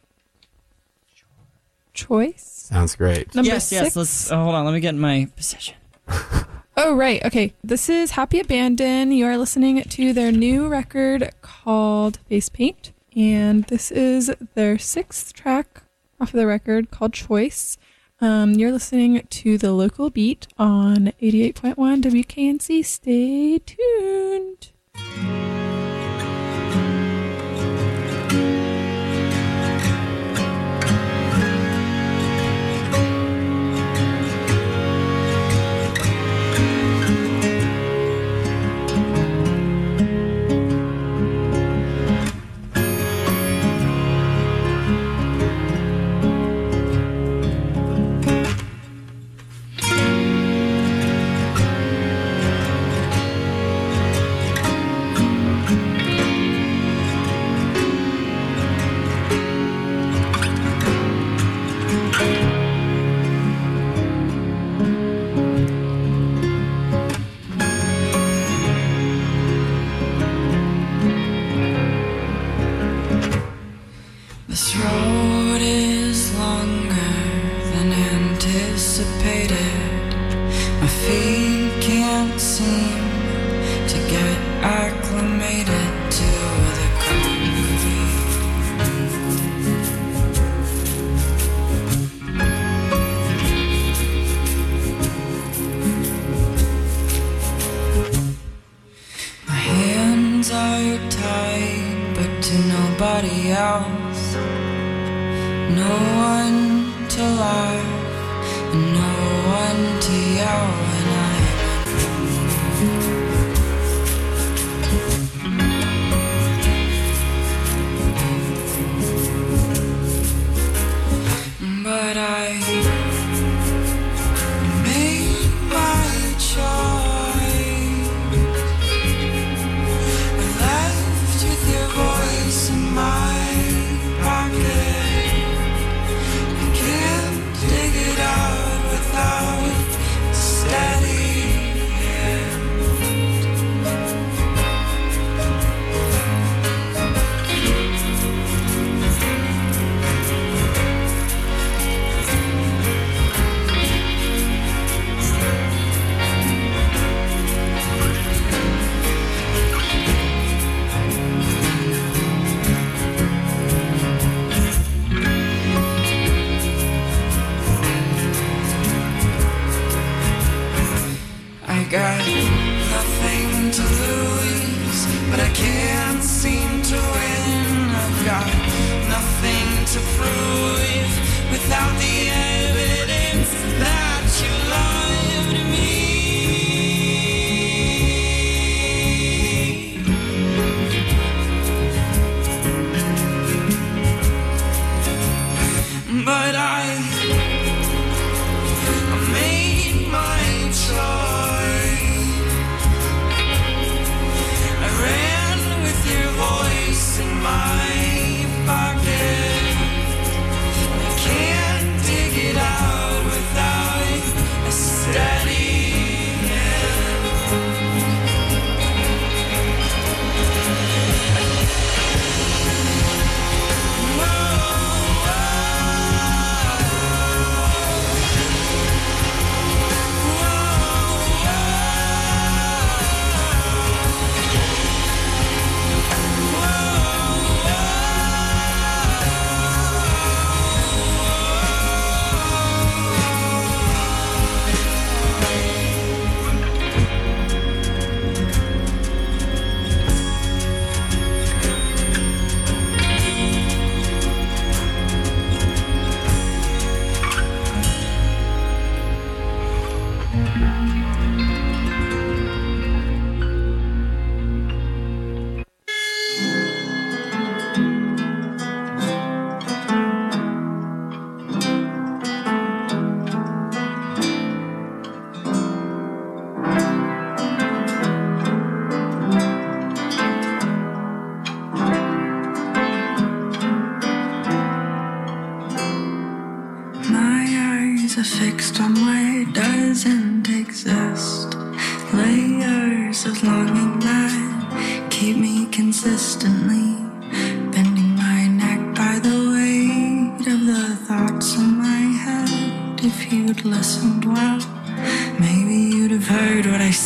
Choice? 1.94 2.42
Sounds 2.68 2.94
great. 2.94 3.34
Number 3.34 3.48
yes, 3.48 3.68
six. 3.68 3.82
yes. 3.82 3.96
Let's 3.96 4.30
oh, 4.30 4.36
hold 4.36 4.54
on. 4.54 4.66
Let 4.66 4.74
me 4.74 4.80
get 4.80 4.90
in 4.90 5.00
my 5.00 5.28
position. 5.34 5.76
Oh, 6.78 6.94
right. 6.94 7.24
Okay. 7.24 7.54
This 7.64 7.88
is 7.88 8.10
Happy 8.12 8.38
Abandon. 8.38 9.10
You 9.10 9.24
are 9.24 9.38
listening 9.38 9.82
to 9.82 10.12
their 10.12 10.30
new 10.30 10.68
record 10.68 11.32
called 11.40 12.18
Face 12.28 12.50
Paint. 12.50 12.92
And 13.16 13.64
this 13.64 13.90
is 13.90 14.30
their 14.54 14.76
sixth 14.76 15.32
track 15.32 15.84
off 16.20 16.34
of 16.34 16.38
the 16.38 16.46
record 16.46 16.90
called 16.90 17.14
Choice. 17.14 17.78
Um, 18.20 18.52
you're 18.52 18.72
listening 18.72 19.26
to 19.26 19.56
the 19.56 19.72
local 19.72 20.10
beat 20.10 20.48
on 20.58 21.12
88.1 21.22 22.02
WKNC. 22.02 22.84
Stay 22.84 23.58
tuned. 23.58 25.45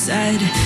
Said. 0.00 0.59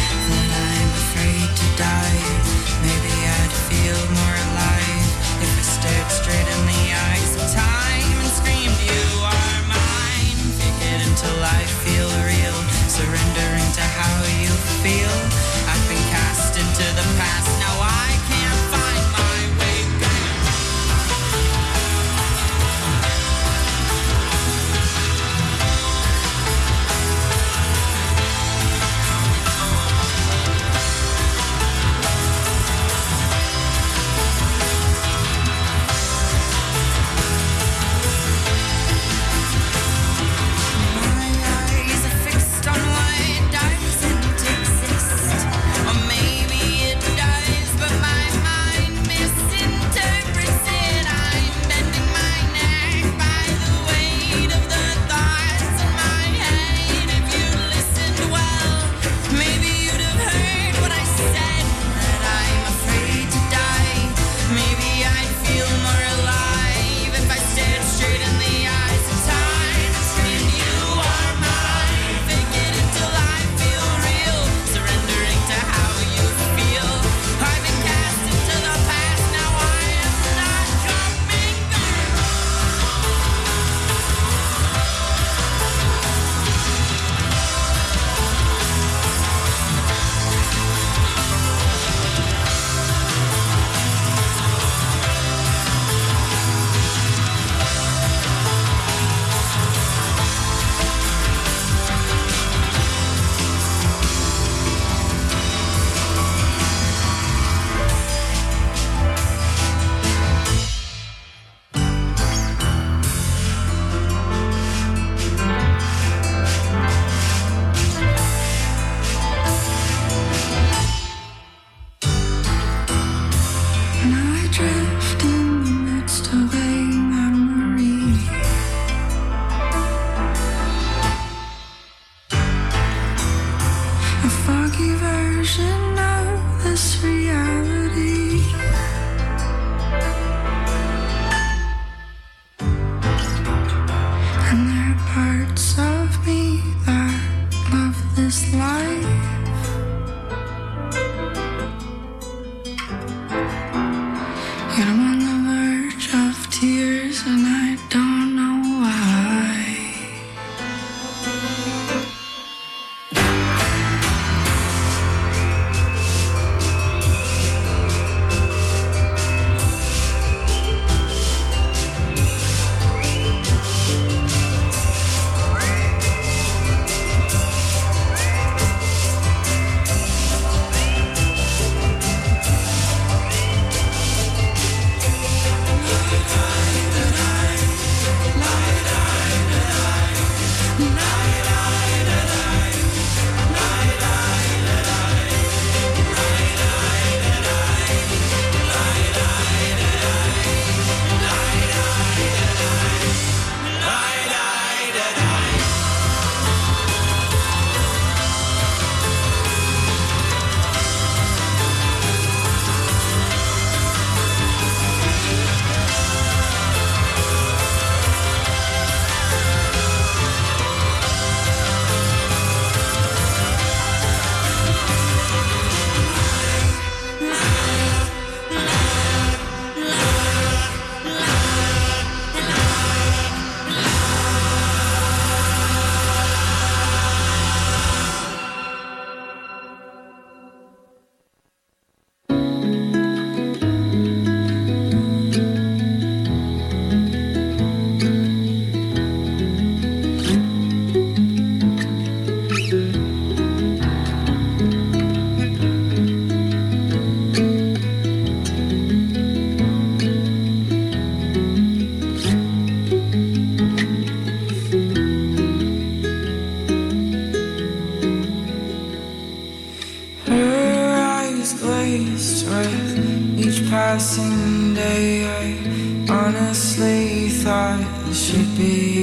Be 278.57 278.94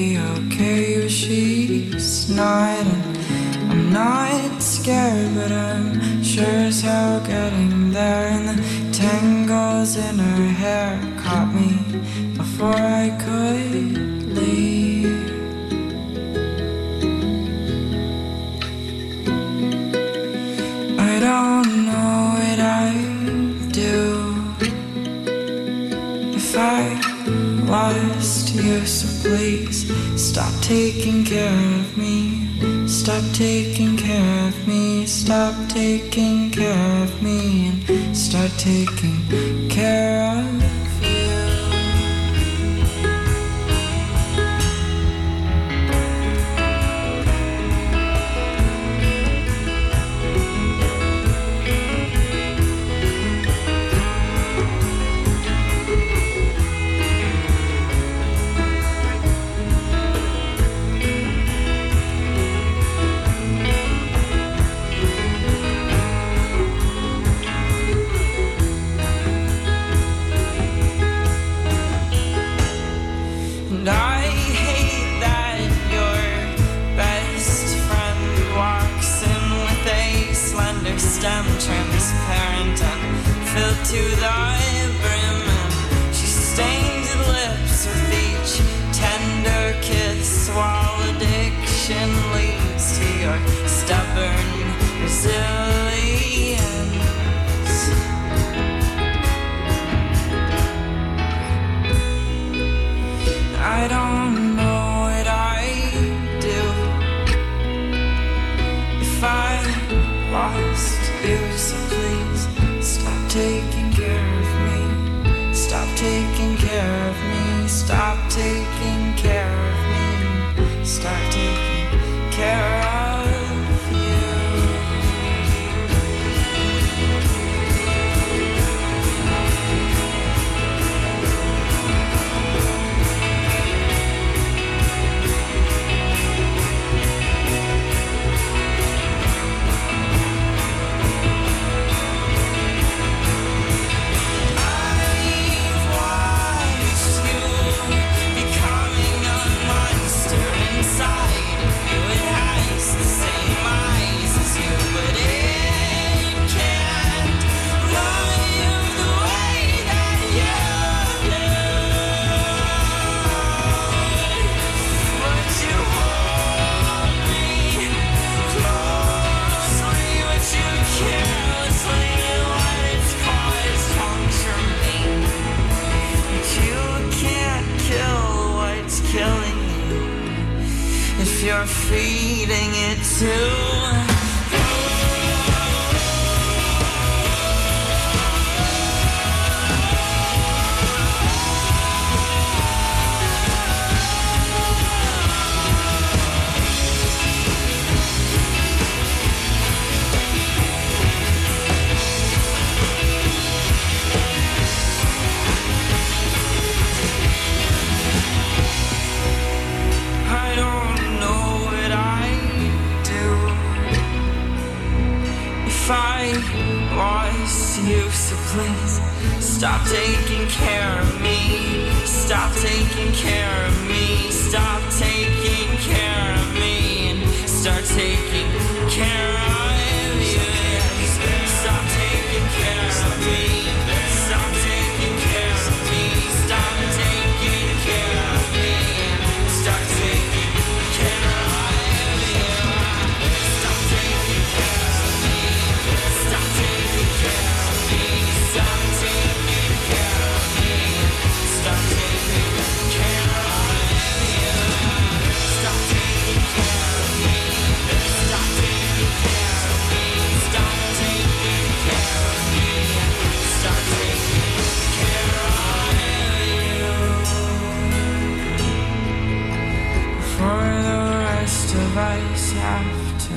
rest 271.95 272.21
of 272.21 272.31
us 272.31 272.51
have 272.53 273.17
to. 273.27 273.33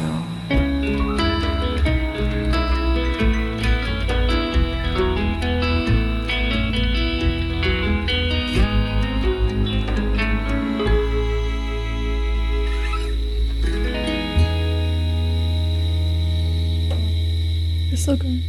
You're 17.88 17.96
still 17.96 18.16
going. 18.16 18.42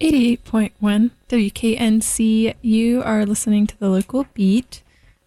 88.1 0.00 1.10
WKNC. 1.28 2.54
You 2.62 3.02
are 3.02 3.26
listening 3.26 3.66
to 3.66 3.78
the 3.78 3.90
local 3.90 4.26
beat, 4.32 4.82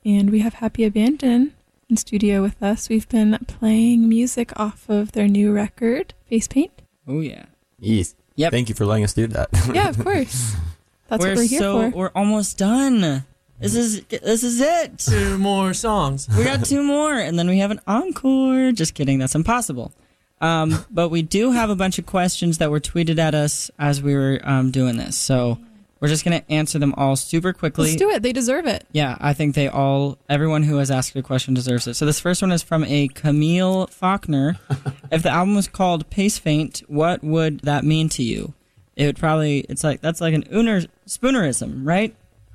and 0.06 0.30
we 0.30 0.39
have 0.39 0.56
Happy 0.56 0.84
Abandon 0.84 1.54
in 1.89 1.97
studio 1.97 2.41
with 2.41 2.62
us. 2.62 2.89
We've 2.89 3.08
been 3.10 3.38
playing 3.47 4.08
music 4.10 4.51
off 4.60 4.89
of 4.89 5.12
their 5.14 5.28
new 5.28 5.51
record, 5.51 6.14
Face 6.30 6.47
Paint. 6.47 6.82
Oh 7.08 7.20
yeah. 7.20 7.45
Yes. 7.80 8.16
Yep. 8.36 8.51
Thank 8.51 8.70
you 8.70 8.76
for 8.76 8.86
letting 8.86 9.04
us 9.04 9.14
do 9.14 9.28
that. 9.28 9.49
Yeah, 9.74 9.89
of 9.89 9.99
course. 9.99 10.56
That's 11.08 11.22
we're 11.22 11.30
what 11.30 11.38
we're 11.38 11.43
here 11.43 11.60
so 11.60 11.91
for. 11.91 11.97
we're 11.97 12.12
almost 12.16 12.58
done. 12.58 13.26
This 13.60 13.76
is 13.76 14.04
this 14.06 14.43
is 14.43 14.60
it. 14.60 14.97
Two 14.97 15.38
more 15.38 15.74
songs. 15.74 16.28
we 16.36 16.43
got 16.43 16.66
two 16.66 16.84
more, 16.84 17.14
and 17.14 17.38
then 17.38 17.47
we 17.47 17.60
have 17.60 17.72
an 17.72 17.80
encore. 17.88 18.72
Just 18.72 18.93
kidding, 18.95 19.20
that's 19.20 19.36
impossible. 19.36 19.93
Um, 20.41 20.86
but 20.91 21.10
we 21.10 21.22
do 21.22 21.51
have 21.51 21.70
a 21.70 21.76
bunch 21.76 21.99
of 21.99 22.06
questions 22.06 22.58
that 22.58 22.72
were 22.72 22.82
tweeted 22.82 23.20
at 23.20 23.36
us 23.36 23.72
as 23.80 24.01
we 24.01 24.16
were 24.16 24.41
um, 24.43 24.72
doing 24.72 24.97
this, 24.97 25.18
so 25.18 25.60
we're 26.04 26.10
just 26.10 26.26
gonna 26.26 26.43
answer 26.49 26.78
them 26.80 26.93
all 26.97 27.16
super 27.16 27.54
quickly. 27.54 27.86
Let's 27.86 27.95
do 27.95 28.10
it. 28.10 28.22
They 28.22 28.34
deserve 28.34 28.66
it. 28.66 28.86
Yeah, 28.91 29.18
I 29.22 29.32
think 29.32 29.56
they 29.56 29.70
all, 29.70 30.18
everyone 30.28 30.64
who 30.64 30.76
has 30.80 30.91
asked 30.91 31.16
a 31.16 31.24
question 31.24 31.54
deserves 31.54 31.88
it. 31.88 31.93
So 31.93 32.06
this 32.06 32.20
first 32.20 32.41
one 32.41 32.51
is 32.51 32.62
from 32.62 32.84
a 32.84 33.08
Camille 33.08 33.88
Faulkner. 33.88 34.58
if 35.14 35.24
the 35.24 35.30
album 35.30 35.56
was 35.56 35.70
called 35.70 36.10
Pace 36.10 36.38
Faint, 36.38 36.84
what 36.88 37.24
would 37.24 37.62
that 37.62 37.86
mean 37.86 38.10
to 38.10 38.22
you? 38.22 38.54
It 38.97 39.05
would 39.05 39.17
probably, 39.17 39.59
it's 39.70 39.82
like, 39.82 40.01
that's 40.01 40.20
like 40.20 40.34
an 40.34 40.43
Uner, 40.51 40.89
spoonerism, 41.08 41.88
right? 41.88 42.13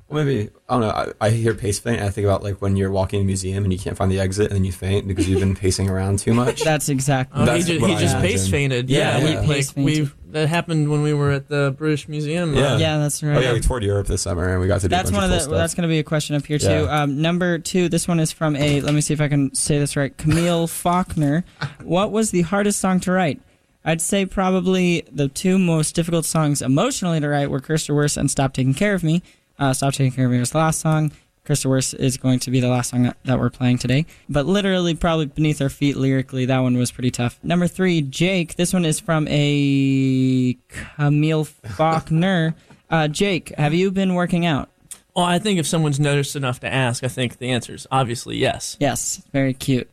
Well, 0.09 0.23
maybe 0.23 0.49
I 0.67 0.73
don't 0.73 0.81
know. 0.81 0.89
I, 0.89 1.27
I 1.27 1.29
hear 1.31 1.53
pace 1.53 1.79
faint. 1.79 1.97
And 1.99 2.07
I 2.07 2.11
think 2.11 2.25
about 2.25 2.43
like 2.43 2.61
when 2.61 2.75
you're 2.75 2.89
walking 2.91 3.19
in 3.19 3.25
a 3.25 3.27
museum 3.27 3.63
and 3.63 3.71
you 3.71 3.77
can't 3.77 3.95
find 3.95 4.11
the 4.11 4.19
exit, 4.19 4.47
and 4.47 4.55
then 4.55 4.63
you 4.63 4.71
faint 4.71 5.07
because 5.07 5.29
you've 5.29 5.39
been 5.39 5.55
pacing 5.55 5.87
around 5.87 6.17
too 6.19 6.33
much. 6.33 6.61
That's 6.63 6.89
exactly. 6.89 7.41
Oh, 7.41 7.45
That's 7.45 7.65
he 7.67 7.73
just, 7.73 7.81
what 7.81 7.89
he 7.91 7.95
I 7.95 7.99
just 7.99 8.17
pace 8.17 8.49
fainted. 8.49 8.89
Yeah, 8.89 9.19
Yeah, 9.19 9.23
we, 9.23 9.31
yeah. 9.33 9.41
like 9.41 9.65
fainted. 9.65 9.75
we 9.85 10.11
that 10.31 10.47
happened 10.49 10.89
when 10.89 11.01
we 11.01 11.13
were 11.13 11.31
at 11.31 11.47
the 11.47 11.73
British 11.77 12.07
Museum. 12.07 12.53
Yeah. 12.53 12.77
Yeah, 12.77 12.97
that's 12.99 13.21
right. 13.23 13.37
oh 13.37 13.39
yeah, 13.39 13.53
we 13.53 13.59
toured 13.59 13.83
Europe 13.83 14.07
this 14.07 14.21
summer 14.21 14.47
and 14.49 14.61
we 14.61 14.67
got 14.67 14.81
to 14.81 14.87
do 14.87 14.89
That's 14.89 15.09
a 15.09 15.13
bunch 15.13 15.21
one 15.23 15.31
of 15.31 15.35
of 15.35 15.41
the. 15.43 15.47
cool 15.49 15.57
That's 15.57 15.73
going 15.73 15.83
to 15.83 15.87
be 15.89 15.99
a 15.99 16.03
question 16.03 16.35
up 16.35 16.45
here 16.45 16.59
too. 16.59 16.67
Yeah. 16.67 17.01
Um, 17.03 17.21
number 17.21 17.59
two. 17.59 17.89
This 17.89 18.07
one 18.07 18.19
is 18.19 18.31
from 18.31 18.55
a. 18.55 18.81
Let 18.81 18.93
me 18.93 19.01
see 19.01 19.13
if 19.13 19.21
I 19.21 19.27
can 19.27 19.53
say 19.55 19.79
this 19.79 19.95
right. 19.95 20.15
Camille 20.17 20.67
Faulkner. 20.83 21.43
What 21.83 22.11
was 22.11 22.31
the 22.31 22.41
hardest 22.43 22.79
song 22.79 22.99
to 23.01 23.11
write? 23.11 23.41
I'd 23.85 24.01
say 24.01 24.25
probably 24.25 25.05
the 25.11 25.29
two 25.29 25.57
most 25.57 25.95
difficult 25.95 26.25
songs 26.25 26.61
emotionally 26.61 27.19
to 27.19 27.27
write 27.29 27.49
were 27.49 27.59
"Kirsta 27.61 27.95
Worse" 27.95 28.17
and 28.17 28.29
"Stop 28.29 28.53
Taking 28.53 28.73
Care 28.73 28.93
of 28.93 29.03
Me." 29.03 29.23
Uh, 29.57 29.73
"Stop 29.73 29.93
Taking 29.93 30.11
Care 30.11 30.25
of 30.25 30.31
Me" 30.31 30.39
was 30.39 30.51
the 30.51 30.57
last 30.57 30.79
song. 30.79 31.11
"Kirsta 31.49 31.65
Worse" 31.65 31.93
is 31.95 32.17
going 32.17 32.39
to 32.39 32.51
be 32.51 32.59
the 32.59 32.67
last 32.69 32.91
song 32.91 33.13
that, 33.25 33.39
we're 33.39 33.49
playing 33.49 33.79
today. 33.79 34.05
But 34.29 34.45
literally, 34.45 34.93
probably 34.93 35.25
beneath 35.25 35.61
our 35.61 35.69
feet 35.69 35.97
lyrically, 35.97 36.45
that 36.45 36.59
one 36.59 36.77
was 36.77 36.91
pretty 36.91 37.11
tough. 37.11 37.39
Number 37.41 37.67
three, 37.67 38.01
Jake. 38.01 38.55
This 38.55 38.71
one 38.73 38.85
is 38.85 38.99
from 38.99 39.27
a 39.29 40.57
Camille 40.95 41.45
Faulkner. 41.45 42.55
Uh, 42.91 43.07
Jake, 43.07 43.49
have 43.55 43.71
you 43.71 43.91
been 43.91 44.15
working 44.15 44.47
out? 44.47 44.67
Well, 45.15 45.23
I 45.23 45.37
think 45.37 45.59
if 45.59 45.67
someone's 45.67 45.99
noticed 45.99 46.35
enough 46.35 46.59
to 46.61 46.73
ask, 46.73 47.03
I 47.03 47.07
think 47.07 47.37
the 47.37 47.51
answer 47.51 47.75
is 47.75 47.85
obviously 47.91 48.37
yes. 48.37 48.77
Yes, 48.79 49.21
very 49.31 49.53
cute. 49.53 49.87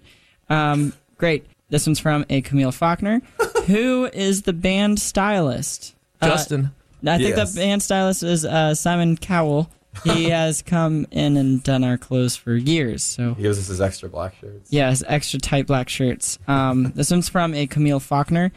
Um, 0.48 0.94
great. 1.18 1.44
This 1.68 1.86
one's 1.86 1.98
from 2.00 2.24
a 2.30 2.40
Camille 2.40 2.72
Faulkner. 2.72 3.20
Who 3.66 4.06
is 4.06 4.42
the 4.44 4.54
band 4.54 4.98
stylist? 4.98 5.94
Uh, 6.22 6.28
Justin. 6.28 6.70
I 7.06 7.18
think 7.18 7.36
Yes. 7.36 7.52
the 7.52 7.60
band 7.60 7.82
stylist 7.82 8.22
is 8.22 8.46
uh, 8.46 8.74
Simon 8.74 9.18
Cowell. 9.18 9.68
He 10.04 10.30
has 10.30 10.62
come 10.62 11.06
in 11.10 11.36
and 11.36 11.62
done 11.62 11.84
our 11.84 11.98
clothes 11.98 12.36
for 12.36 12.54
years. 12.54 13.02
So 13.02 13.34
He 13.34 13.42
gives 13.42 13.58
us 13.58 13.66
his 13.68 13.80
extra 13.80 14.08
black 14.08 14.34
shirts. 14.40 14.72
yeah, 14.72 14.90
his 14.90 15.04
extra 15.06 15.38
tight 15.40 15.66
black 15.66 15.88
shirts. 15.88 16.38
Um, 16.46 16.92
this 16.94 17.10
one's 17.10 17.28
from 17.28 17.54
a 17.54 17.66
Camille 17.66 18.00
Faulkner. 18.00 18.52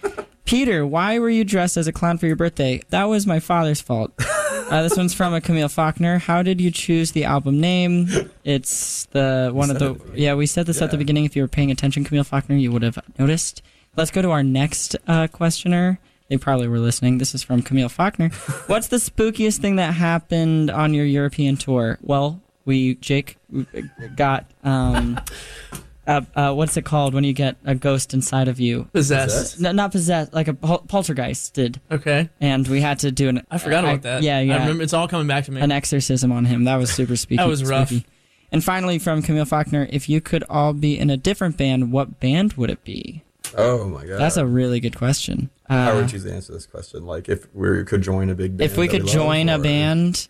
Peter, 0.45 0.85
why 0.85 1.19
were 1.19 1.29
you 1.29 1.43
dressed 1.43 1.77
as 1.77 1.87
a 1.87 1.91
clown 1.91 2.17
for 2.17 2.25
your 2.25 2.35
birthday? 2.35 2.81
That 2.89 3.03
was 3.05 3.27
my 3.27 3.39
father's 3.39 3.81
fault. 3.81 4.11
Uh, 4.69 4.83
this 4.83 4.95
one's 4.95 5.15
from 5.15 5.33
a 5.33 5.41
Camille 5.41 5.67
Faulkner. 5.67 6.19
How 6.19 6.43
did 6.43 6.61
you 6.61 6.69
choose 6.69 7.11
the 7.13 7.23
album 7.23 7.59
name? 7.59 8.07
It's 8.43 9.05
the 9.07 9.49
one 9.51 9.71
of 9.71 9.79
the 9.79 9.99
yeah. 10.13 10.35
We 10.35 10.45
said 10.45 10.67
this 10.67 10.79
at 10.79 10.91
the 10.91 10.97
beginning. 10.97 11.25
If 11.25 11.35
you 11.35 11.41
were 11.41 11.47
paying 11.47 11.71
attention, 11.71 12.03
Camille 12.03 12.23
Faulkner, 12.23 12.55
you 12.55 12.71
would 12.71 12.83
have 12.83 12.99
noticed. 13.17 13.63
Let's 13.95 14.11
go 14.11 14.21
to 14.21 14.29
our 14.29 14.43
next 14.43 14.95
uh, 15.07 15.25
questioner. 15.27 15.99
They 16.29 16.37
probably 16.37 16.67
were 16.67 16.79
listening. 16.79 17.17
This 17.17 17.33
is 17.35 17.41
from 17.43 17.61
Camille 17.63 17.89
Faulkner. 17.89 18.29
What's 18.67 18.87
the 18.87 18.97
spookiest 18.97 19.57
thing 19.59 19.77
that 19.77 19.93
happened 19.93 20.69
on 20.69 20.93
your 20.93 21.05
European 21.05 21.57
tour? 21.57 21.97
Well, 22.01 22.39
we 22.65 22.95
Jake 22.95 23.37
got 24.15 24.45
um, 24.63 25.19
uh, 26.07 26.21
uh, 26.35 26.53
what's 26.53 26.77
it 26.77 26.85
called 26.85 27.13
when 27.15 27.23
you 27.23 27.33
get 27.33 27.55
a 27.65 27.73
ghost 27.73 28.13
inside 28.13 28.47
of 28.47 28.59
you? 28.59 28.83
Possessed. 28.93 29.59
No, 29.59 29.71
not 29.71 29.91
possessed, 29.91 30.33
like 30.33 30.47
a 30.47 30.53
pol- 30.53 30.83
poltergeist 30.87 31.53
did, 31.55 31.81
Okay. 31.91 32.29
and 32.39 32.67
we 32.67 32.79
had 32.81 32.99
to 32.99 33.11
do 33.11 33.27
an. 33.29 33.43
I 33.49 33.57
forgot 33.57 33.85
I- 33.85 33.91
about 33.93 34.01
that. 34.03 34.21
Yeah, 34.23 34.39
yeah, 34.41 34.57
I 34.57 34.59
remember 34.59 34.83
it's 34.83 34.93
all 34.93 35.07
coming 35.07 35.25
back 35.27 35.45
to 35.45 35.51
me. 35.51 35.61
an 35.61 35.71
exorcism 35.71 36.31
on 36.31 36.45
him. 36.45 36.65
That 36.65 36.75
was 36.75 36.91
super 36.91 37.15
spooky. 37.17 37.37
That 37.37 37.47
was 37.47 37.63
rough. 37.63 37.87
spooky. 37.89 38.05
And 38.51 38.63
finally, 38.63 38.99
from 38.99 39.21
Camille 39.23 39.45
Faulkner, 39.45 39.87
if 39.91 40.09
you 40.09 40.21
could 40.21 40.43
all 40.49 40.73
be 40.73 40.97
in 40.97 41.09
a 41.09 41.17
different 41.17 41.57
band, 41.57 41.91
what 41.91 42.19
band 42.19 42.53
would 42.53 42.69
it 42.69 42.83
be? 42.83 43.23
Oh 43.57 43.87
my 43.87 44.05
god. 44.05 44.19
That's 44.19 44.37
a 44.37 44.45
really 44.45 44.79
good 44.79 44.95
question. 44.97 45.49
How 45.67 45.91
Uh, 45.91 45.95
would 46.01 46.11
you 46.11 46.29
answer 46.31 46.53
this 46.53 46.65
question? 46.65 47.05
Like 47.05 47.29
if 47.29 47.47
we 47.53 47.83
could 47.83 48.01
join 48.01 48.29
a 48.29 48.35
big 48.35 48.57
band. 48.57 48.69
if 48.71 48.77
we 48.77 48.87
could 48.87 49.03
love, 49.03 49.11
join 49.13 49.49
a 49.49 49.57
or- 49.57 49.61
band, 49.61 50.27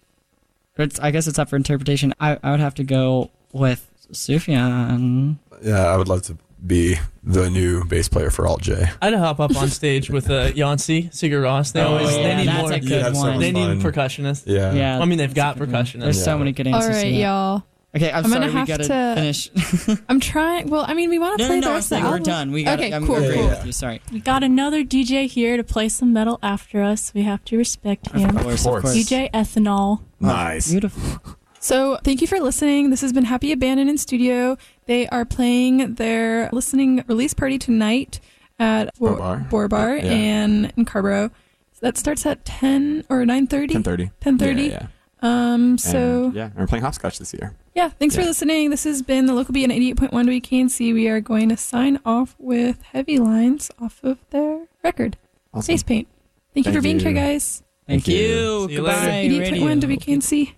it's, 0.77 0.99
I 0.99 1.11
guess 1.11 1.27
it's 1.27 1.37
up 1.39 1.49
for 1.49 1.55
interpretation. 1.57 2.13
I, 2.19 2.37
I 2.43 2.51
would 2.51 2.59
have 2.61 2.75
to 2.75 2.83
go 2.83 3.31
with 3.51 3.85
Sufjan. 4.13 5.37
Yeah, 5.61 5.87
I 5.87 5.97
would 5.97 6.07
love 6.07 6.21
to 6.23 6.37
be 6.65 6.95
the 7.23 7.49
new 7.49 7.83
bass 7.85 8.07
player 8.09 8.29
for 8.29 8.45
Alt 8.47 8.61
J. 8.61 8.85
I'd 9.01 9.13
hop 9.13 9.39
up 9.39 9.55
on 9.55 9.69
stage 9.69 10.09
with 10.09 10.29
uh, 10.29 10.51
Yancey, 10.55 11.03
Sigur 11.09 11.41
Rós. 11.41 11.71
They 11.73 11.81
Oh, 11.81 11.87
always 11.97 12.15
yeah, 12.15 12.23
they 12.23 12.35
need 12.37 12.47
that's 12.47 12.61
more. 12.61 12.71
a 12.73 12.79
good 12.79 13.13
one. 13.15 13.39
they 13.39 13.51
need 13.51 13.79
percussionists. 13.81 14.43
Yeah. 14.45 14.73
Yeah, 14.73 14.99
I 14.99 15.05
mean, 15.05 15.17
they've 15.17 15.33
got 15.33 15.55
that's 15.57 15.63
a 15.63 15.65
good 15.65 15.73
one. 15.73 15.85
percussionists. 15.85 15.99
There's 16.03 16.23
so 16.23 16.37
many 16.37 16.51
good 16.51 16.67
answers. 16.67 16.89
to 16.89 16.93
right, 16.95 17.01
that. 17.11 17.17
y'all. 17.17 17.63
Okay, 17.95 18.11
I'm, 18.11 18.23
I'm 18.25 18.31
gonna 18.31 18.51
sorry. 18.51 18.53
We 18.53 18.59
have 18.59 18.67
gotta 18.67 18.83
to- 18.83 19.15
finish. 19.15 19.99
I'm 20.09 20.19
trying. 20.19 20.69
Well, 20.69 20.85
I 20.87 20.93
mean, 20.93 21.09
we 21.09 21.17
want 21.17 21.39
to 21.39 21.43
no, 21.43 21.47
play 21.49 21.55
no, 21.55 21.61
the 21.61 21.65
no. 21.65 21.71
I'm 21.71 21.75
rest 21.77 21.85
of 21.87 21.89
the 21.89 21.95
saying 22.01 22.11
we're 22.11 22.19
done. 22.19 22.51
We 22.51 22.63
got. 22.63 22.79
Okay, 22.79 22.93
I'm 22.93 23.05
cool, 23.07 23.15
agreeing 23.15 23.39
cool. 23.39 23.49
with 23.49 23.65
you. 23.65 23.71
Sorry. 23.71 23.99
We 24.11 24.19
got 24.19 24.43
another 24.43 24.83
DJ 24.83 25.27
here 25.27 25.57
to 25.57 25.63
play 25.63 25.89
some 25.89 26.13
metal 26.13 26.37
after 26.43 26.83
us. 26.83 27.11
We 27.15 27.23
have 27.23 27.43
to 27.45 27.57
respect 27.57 28.11
him. 28.11 28.37
Of 28.37 28.43
course, 28.43 28.65
of 28.65 28.69
course. 28.71 28.83
course. 28.83 28.95
DJ 28.95 29.31
Ethanol. 29.31 30.01
Nice. 30.19 30.69
Beautiful. 30.69 31.35
So, 31.61 31.97
thank 32.03 32.21
you 32.21 32.27
for 32.27 32.39
listening. 32.39 32.89
This 32.91 33.01
has 33.01 33.11
been 33.11 33.25
Happy 33.25 33.51
Abandon 33.51 33.89
in 33.89 33.97
Studio. 33.97 34.55
They 34.85 35.07
are 35.09 35.25
playing 35.25 35.95
their 35.95 36.49
listening 36.53 37.03
release 37.07 37.33
party 37.33 37.57
tonight 37.57 38.19
at 38.59 38.95
Bowbarr. 38.99 39.49
Boar 39.49 39.67
Bar 39.67 39.97
Yeah. 39.97 40.03
and 40.03 40.71
in 40.77 40.85
Carrboro. 40.85 41.29
So 41.73 41.79
that 41.81 41.97
starts 41.97 42.25
at 42.25 42.45
10 42.45 43.05
or 43.09 43.23
9:30. 43.25 43.71
10:30. 43.71 44.11
10:30. 44.21 44.69
Yeah, 44.69 44.71
yeah. 44.71 44.87
Um. 45.21 45.77
So 45.77 46.25
And, 46.25 46.33
yeah, 46.35 46.45
and 46.45 46.55
we're 46.55 46.67
playing 46.67 46.83
hopscotch 46.83 47.19
this 47.19 47.33
year. 47.33 47.55
Yeah. 47.79 47.89
Thanks 47.89 48.15
for 48.15 48.23
listening. 48.23 48.69
This 48.71 48.83
has 48.83 49.01
been 49.01 49.25
the 49.25 49.33
local 49.33 49.53
beat 49.53 49.63
on 49.63 49.69
88.1 49.69 50.09
WKNC. 50.41 50.93
We 50.93 51.07
are 51.07 51.21
going 51.21 51.47
to 51.47 51.55
sign 51.57 51.99
off 52.05 52.35
with 52.37 52.81
Heavy 52.81 53.19
Lines 53.19 53.71
off 53.79 54.03
of 54.03 54.17
their 54.31 54.67
record, 54.83 55.17
Awesome. 55.53 55.71
Face 55.73 55.83
Paint. 55.83 56.07
Thank 56.53 56.65
you 56.65 56.73
for 56.73 56.81
being 56.81 56.99
you. 56.99 57.05
here, 57.05 57.13
guys. 57.13 57.63
Thank, 57.87 58.03
Thank 58.03 58.07
you. 58.19 58.25
you. 58.25 58.67
See 58.67 58.73
you 58.73 58.77
Goodbye. 58.79 59.05
later. 59.07 59.45
88.1 59.45 59.51
radio. 59.51 59.95
WKNC. 59.97 60.53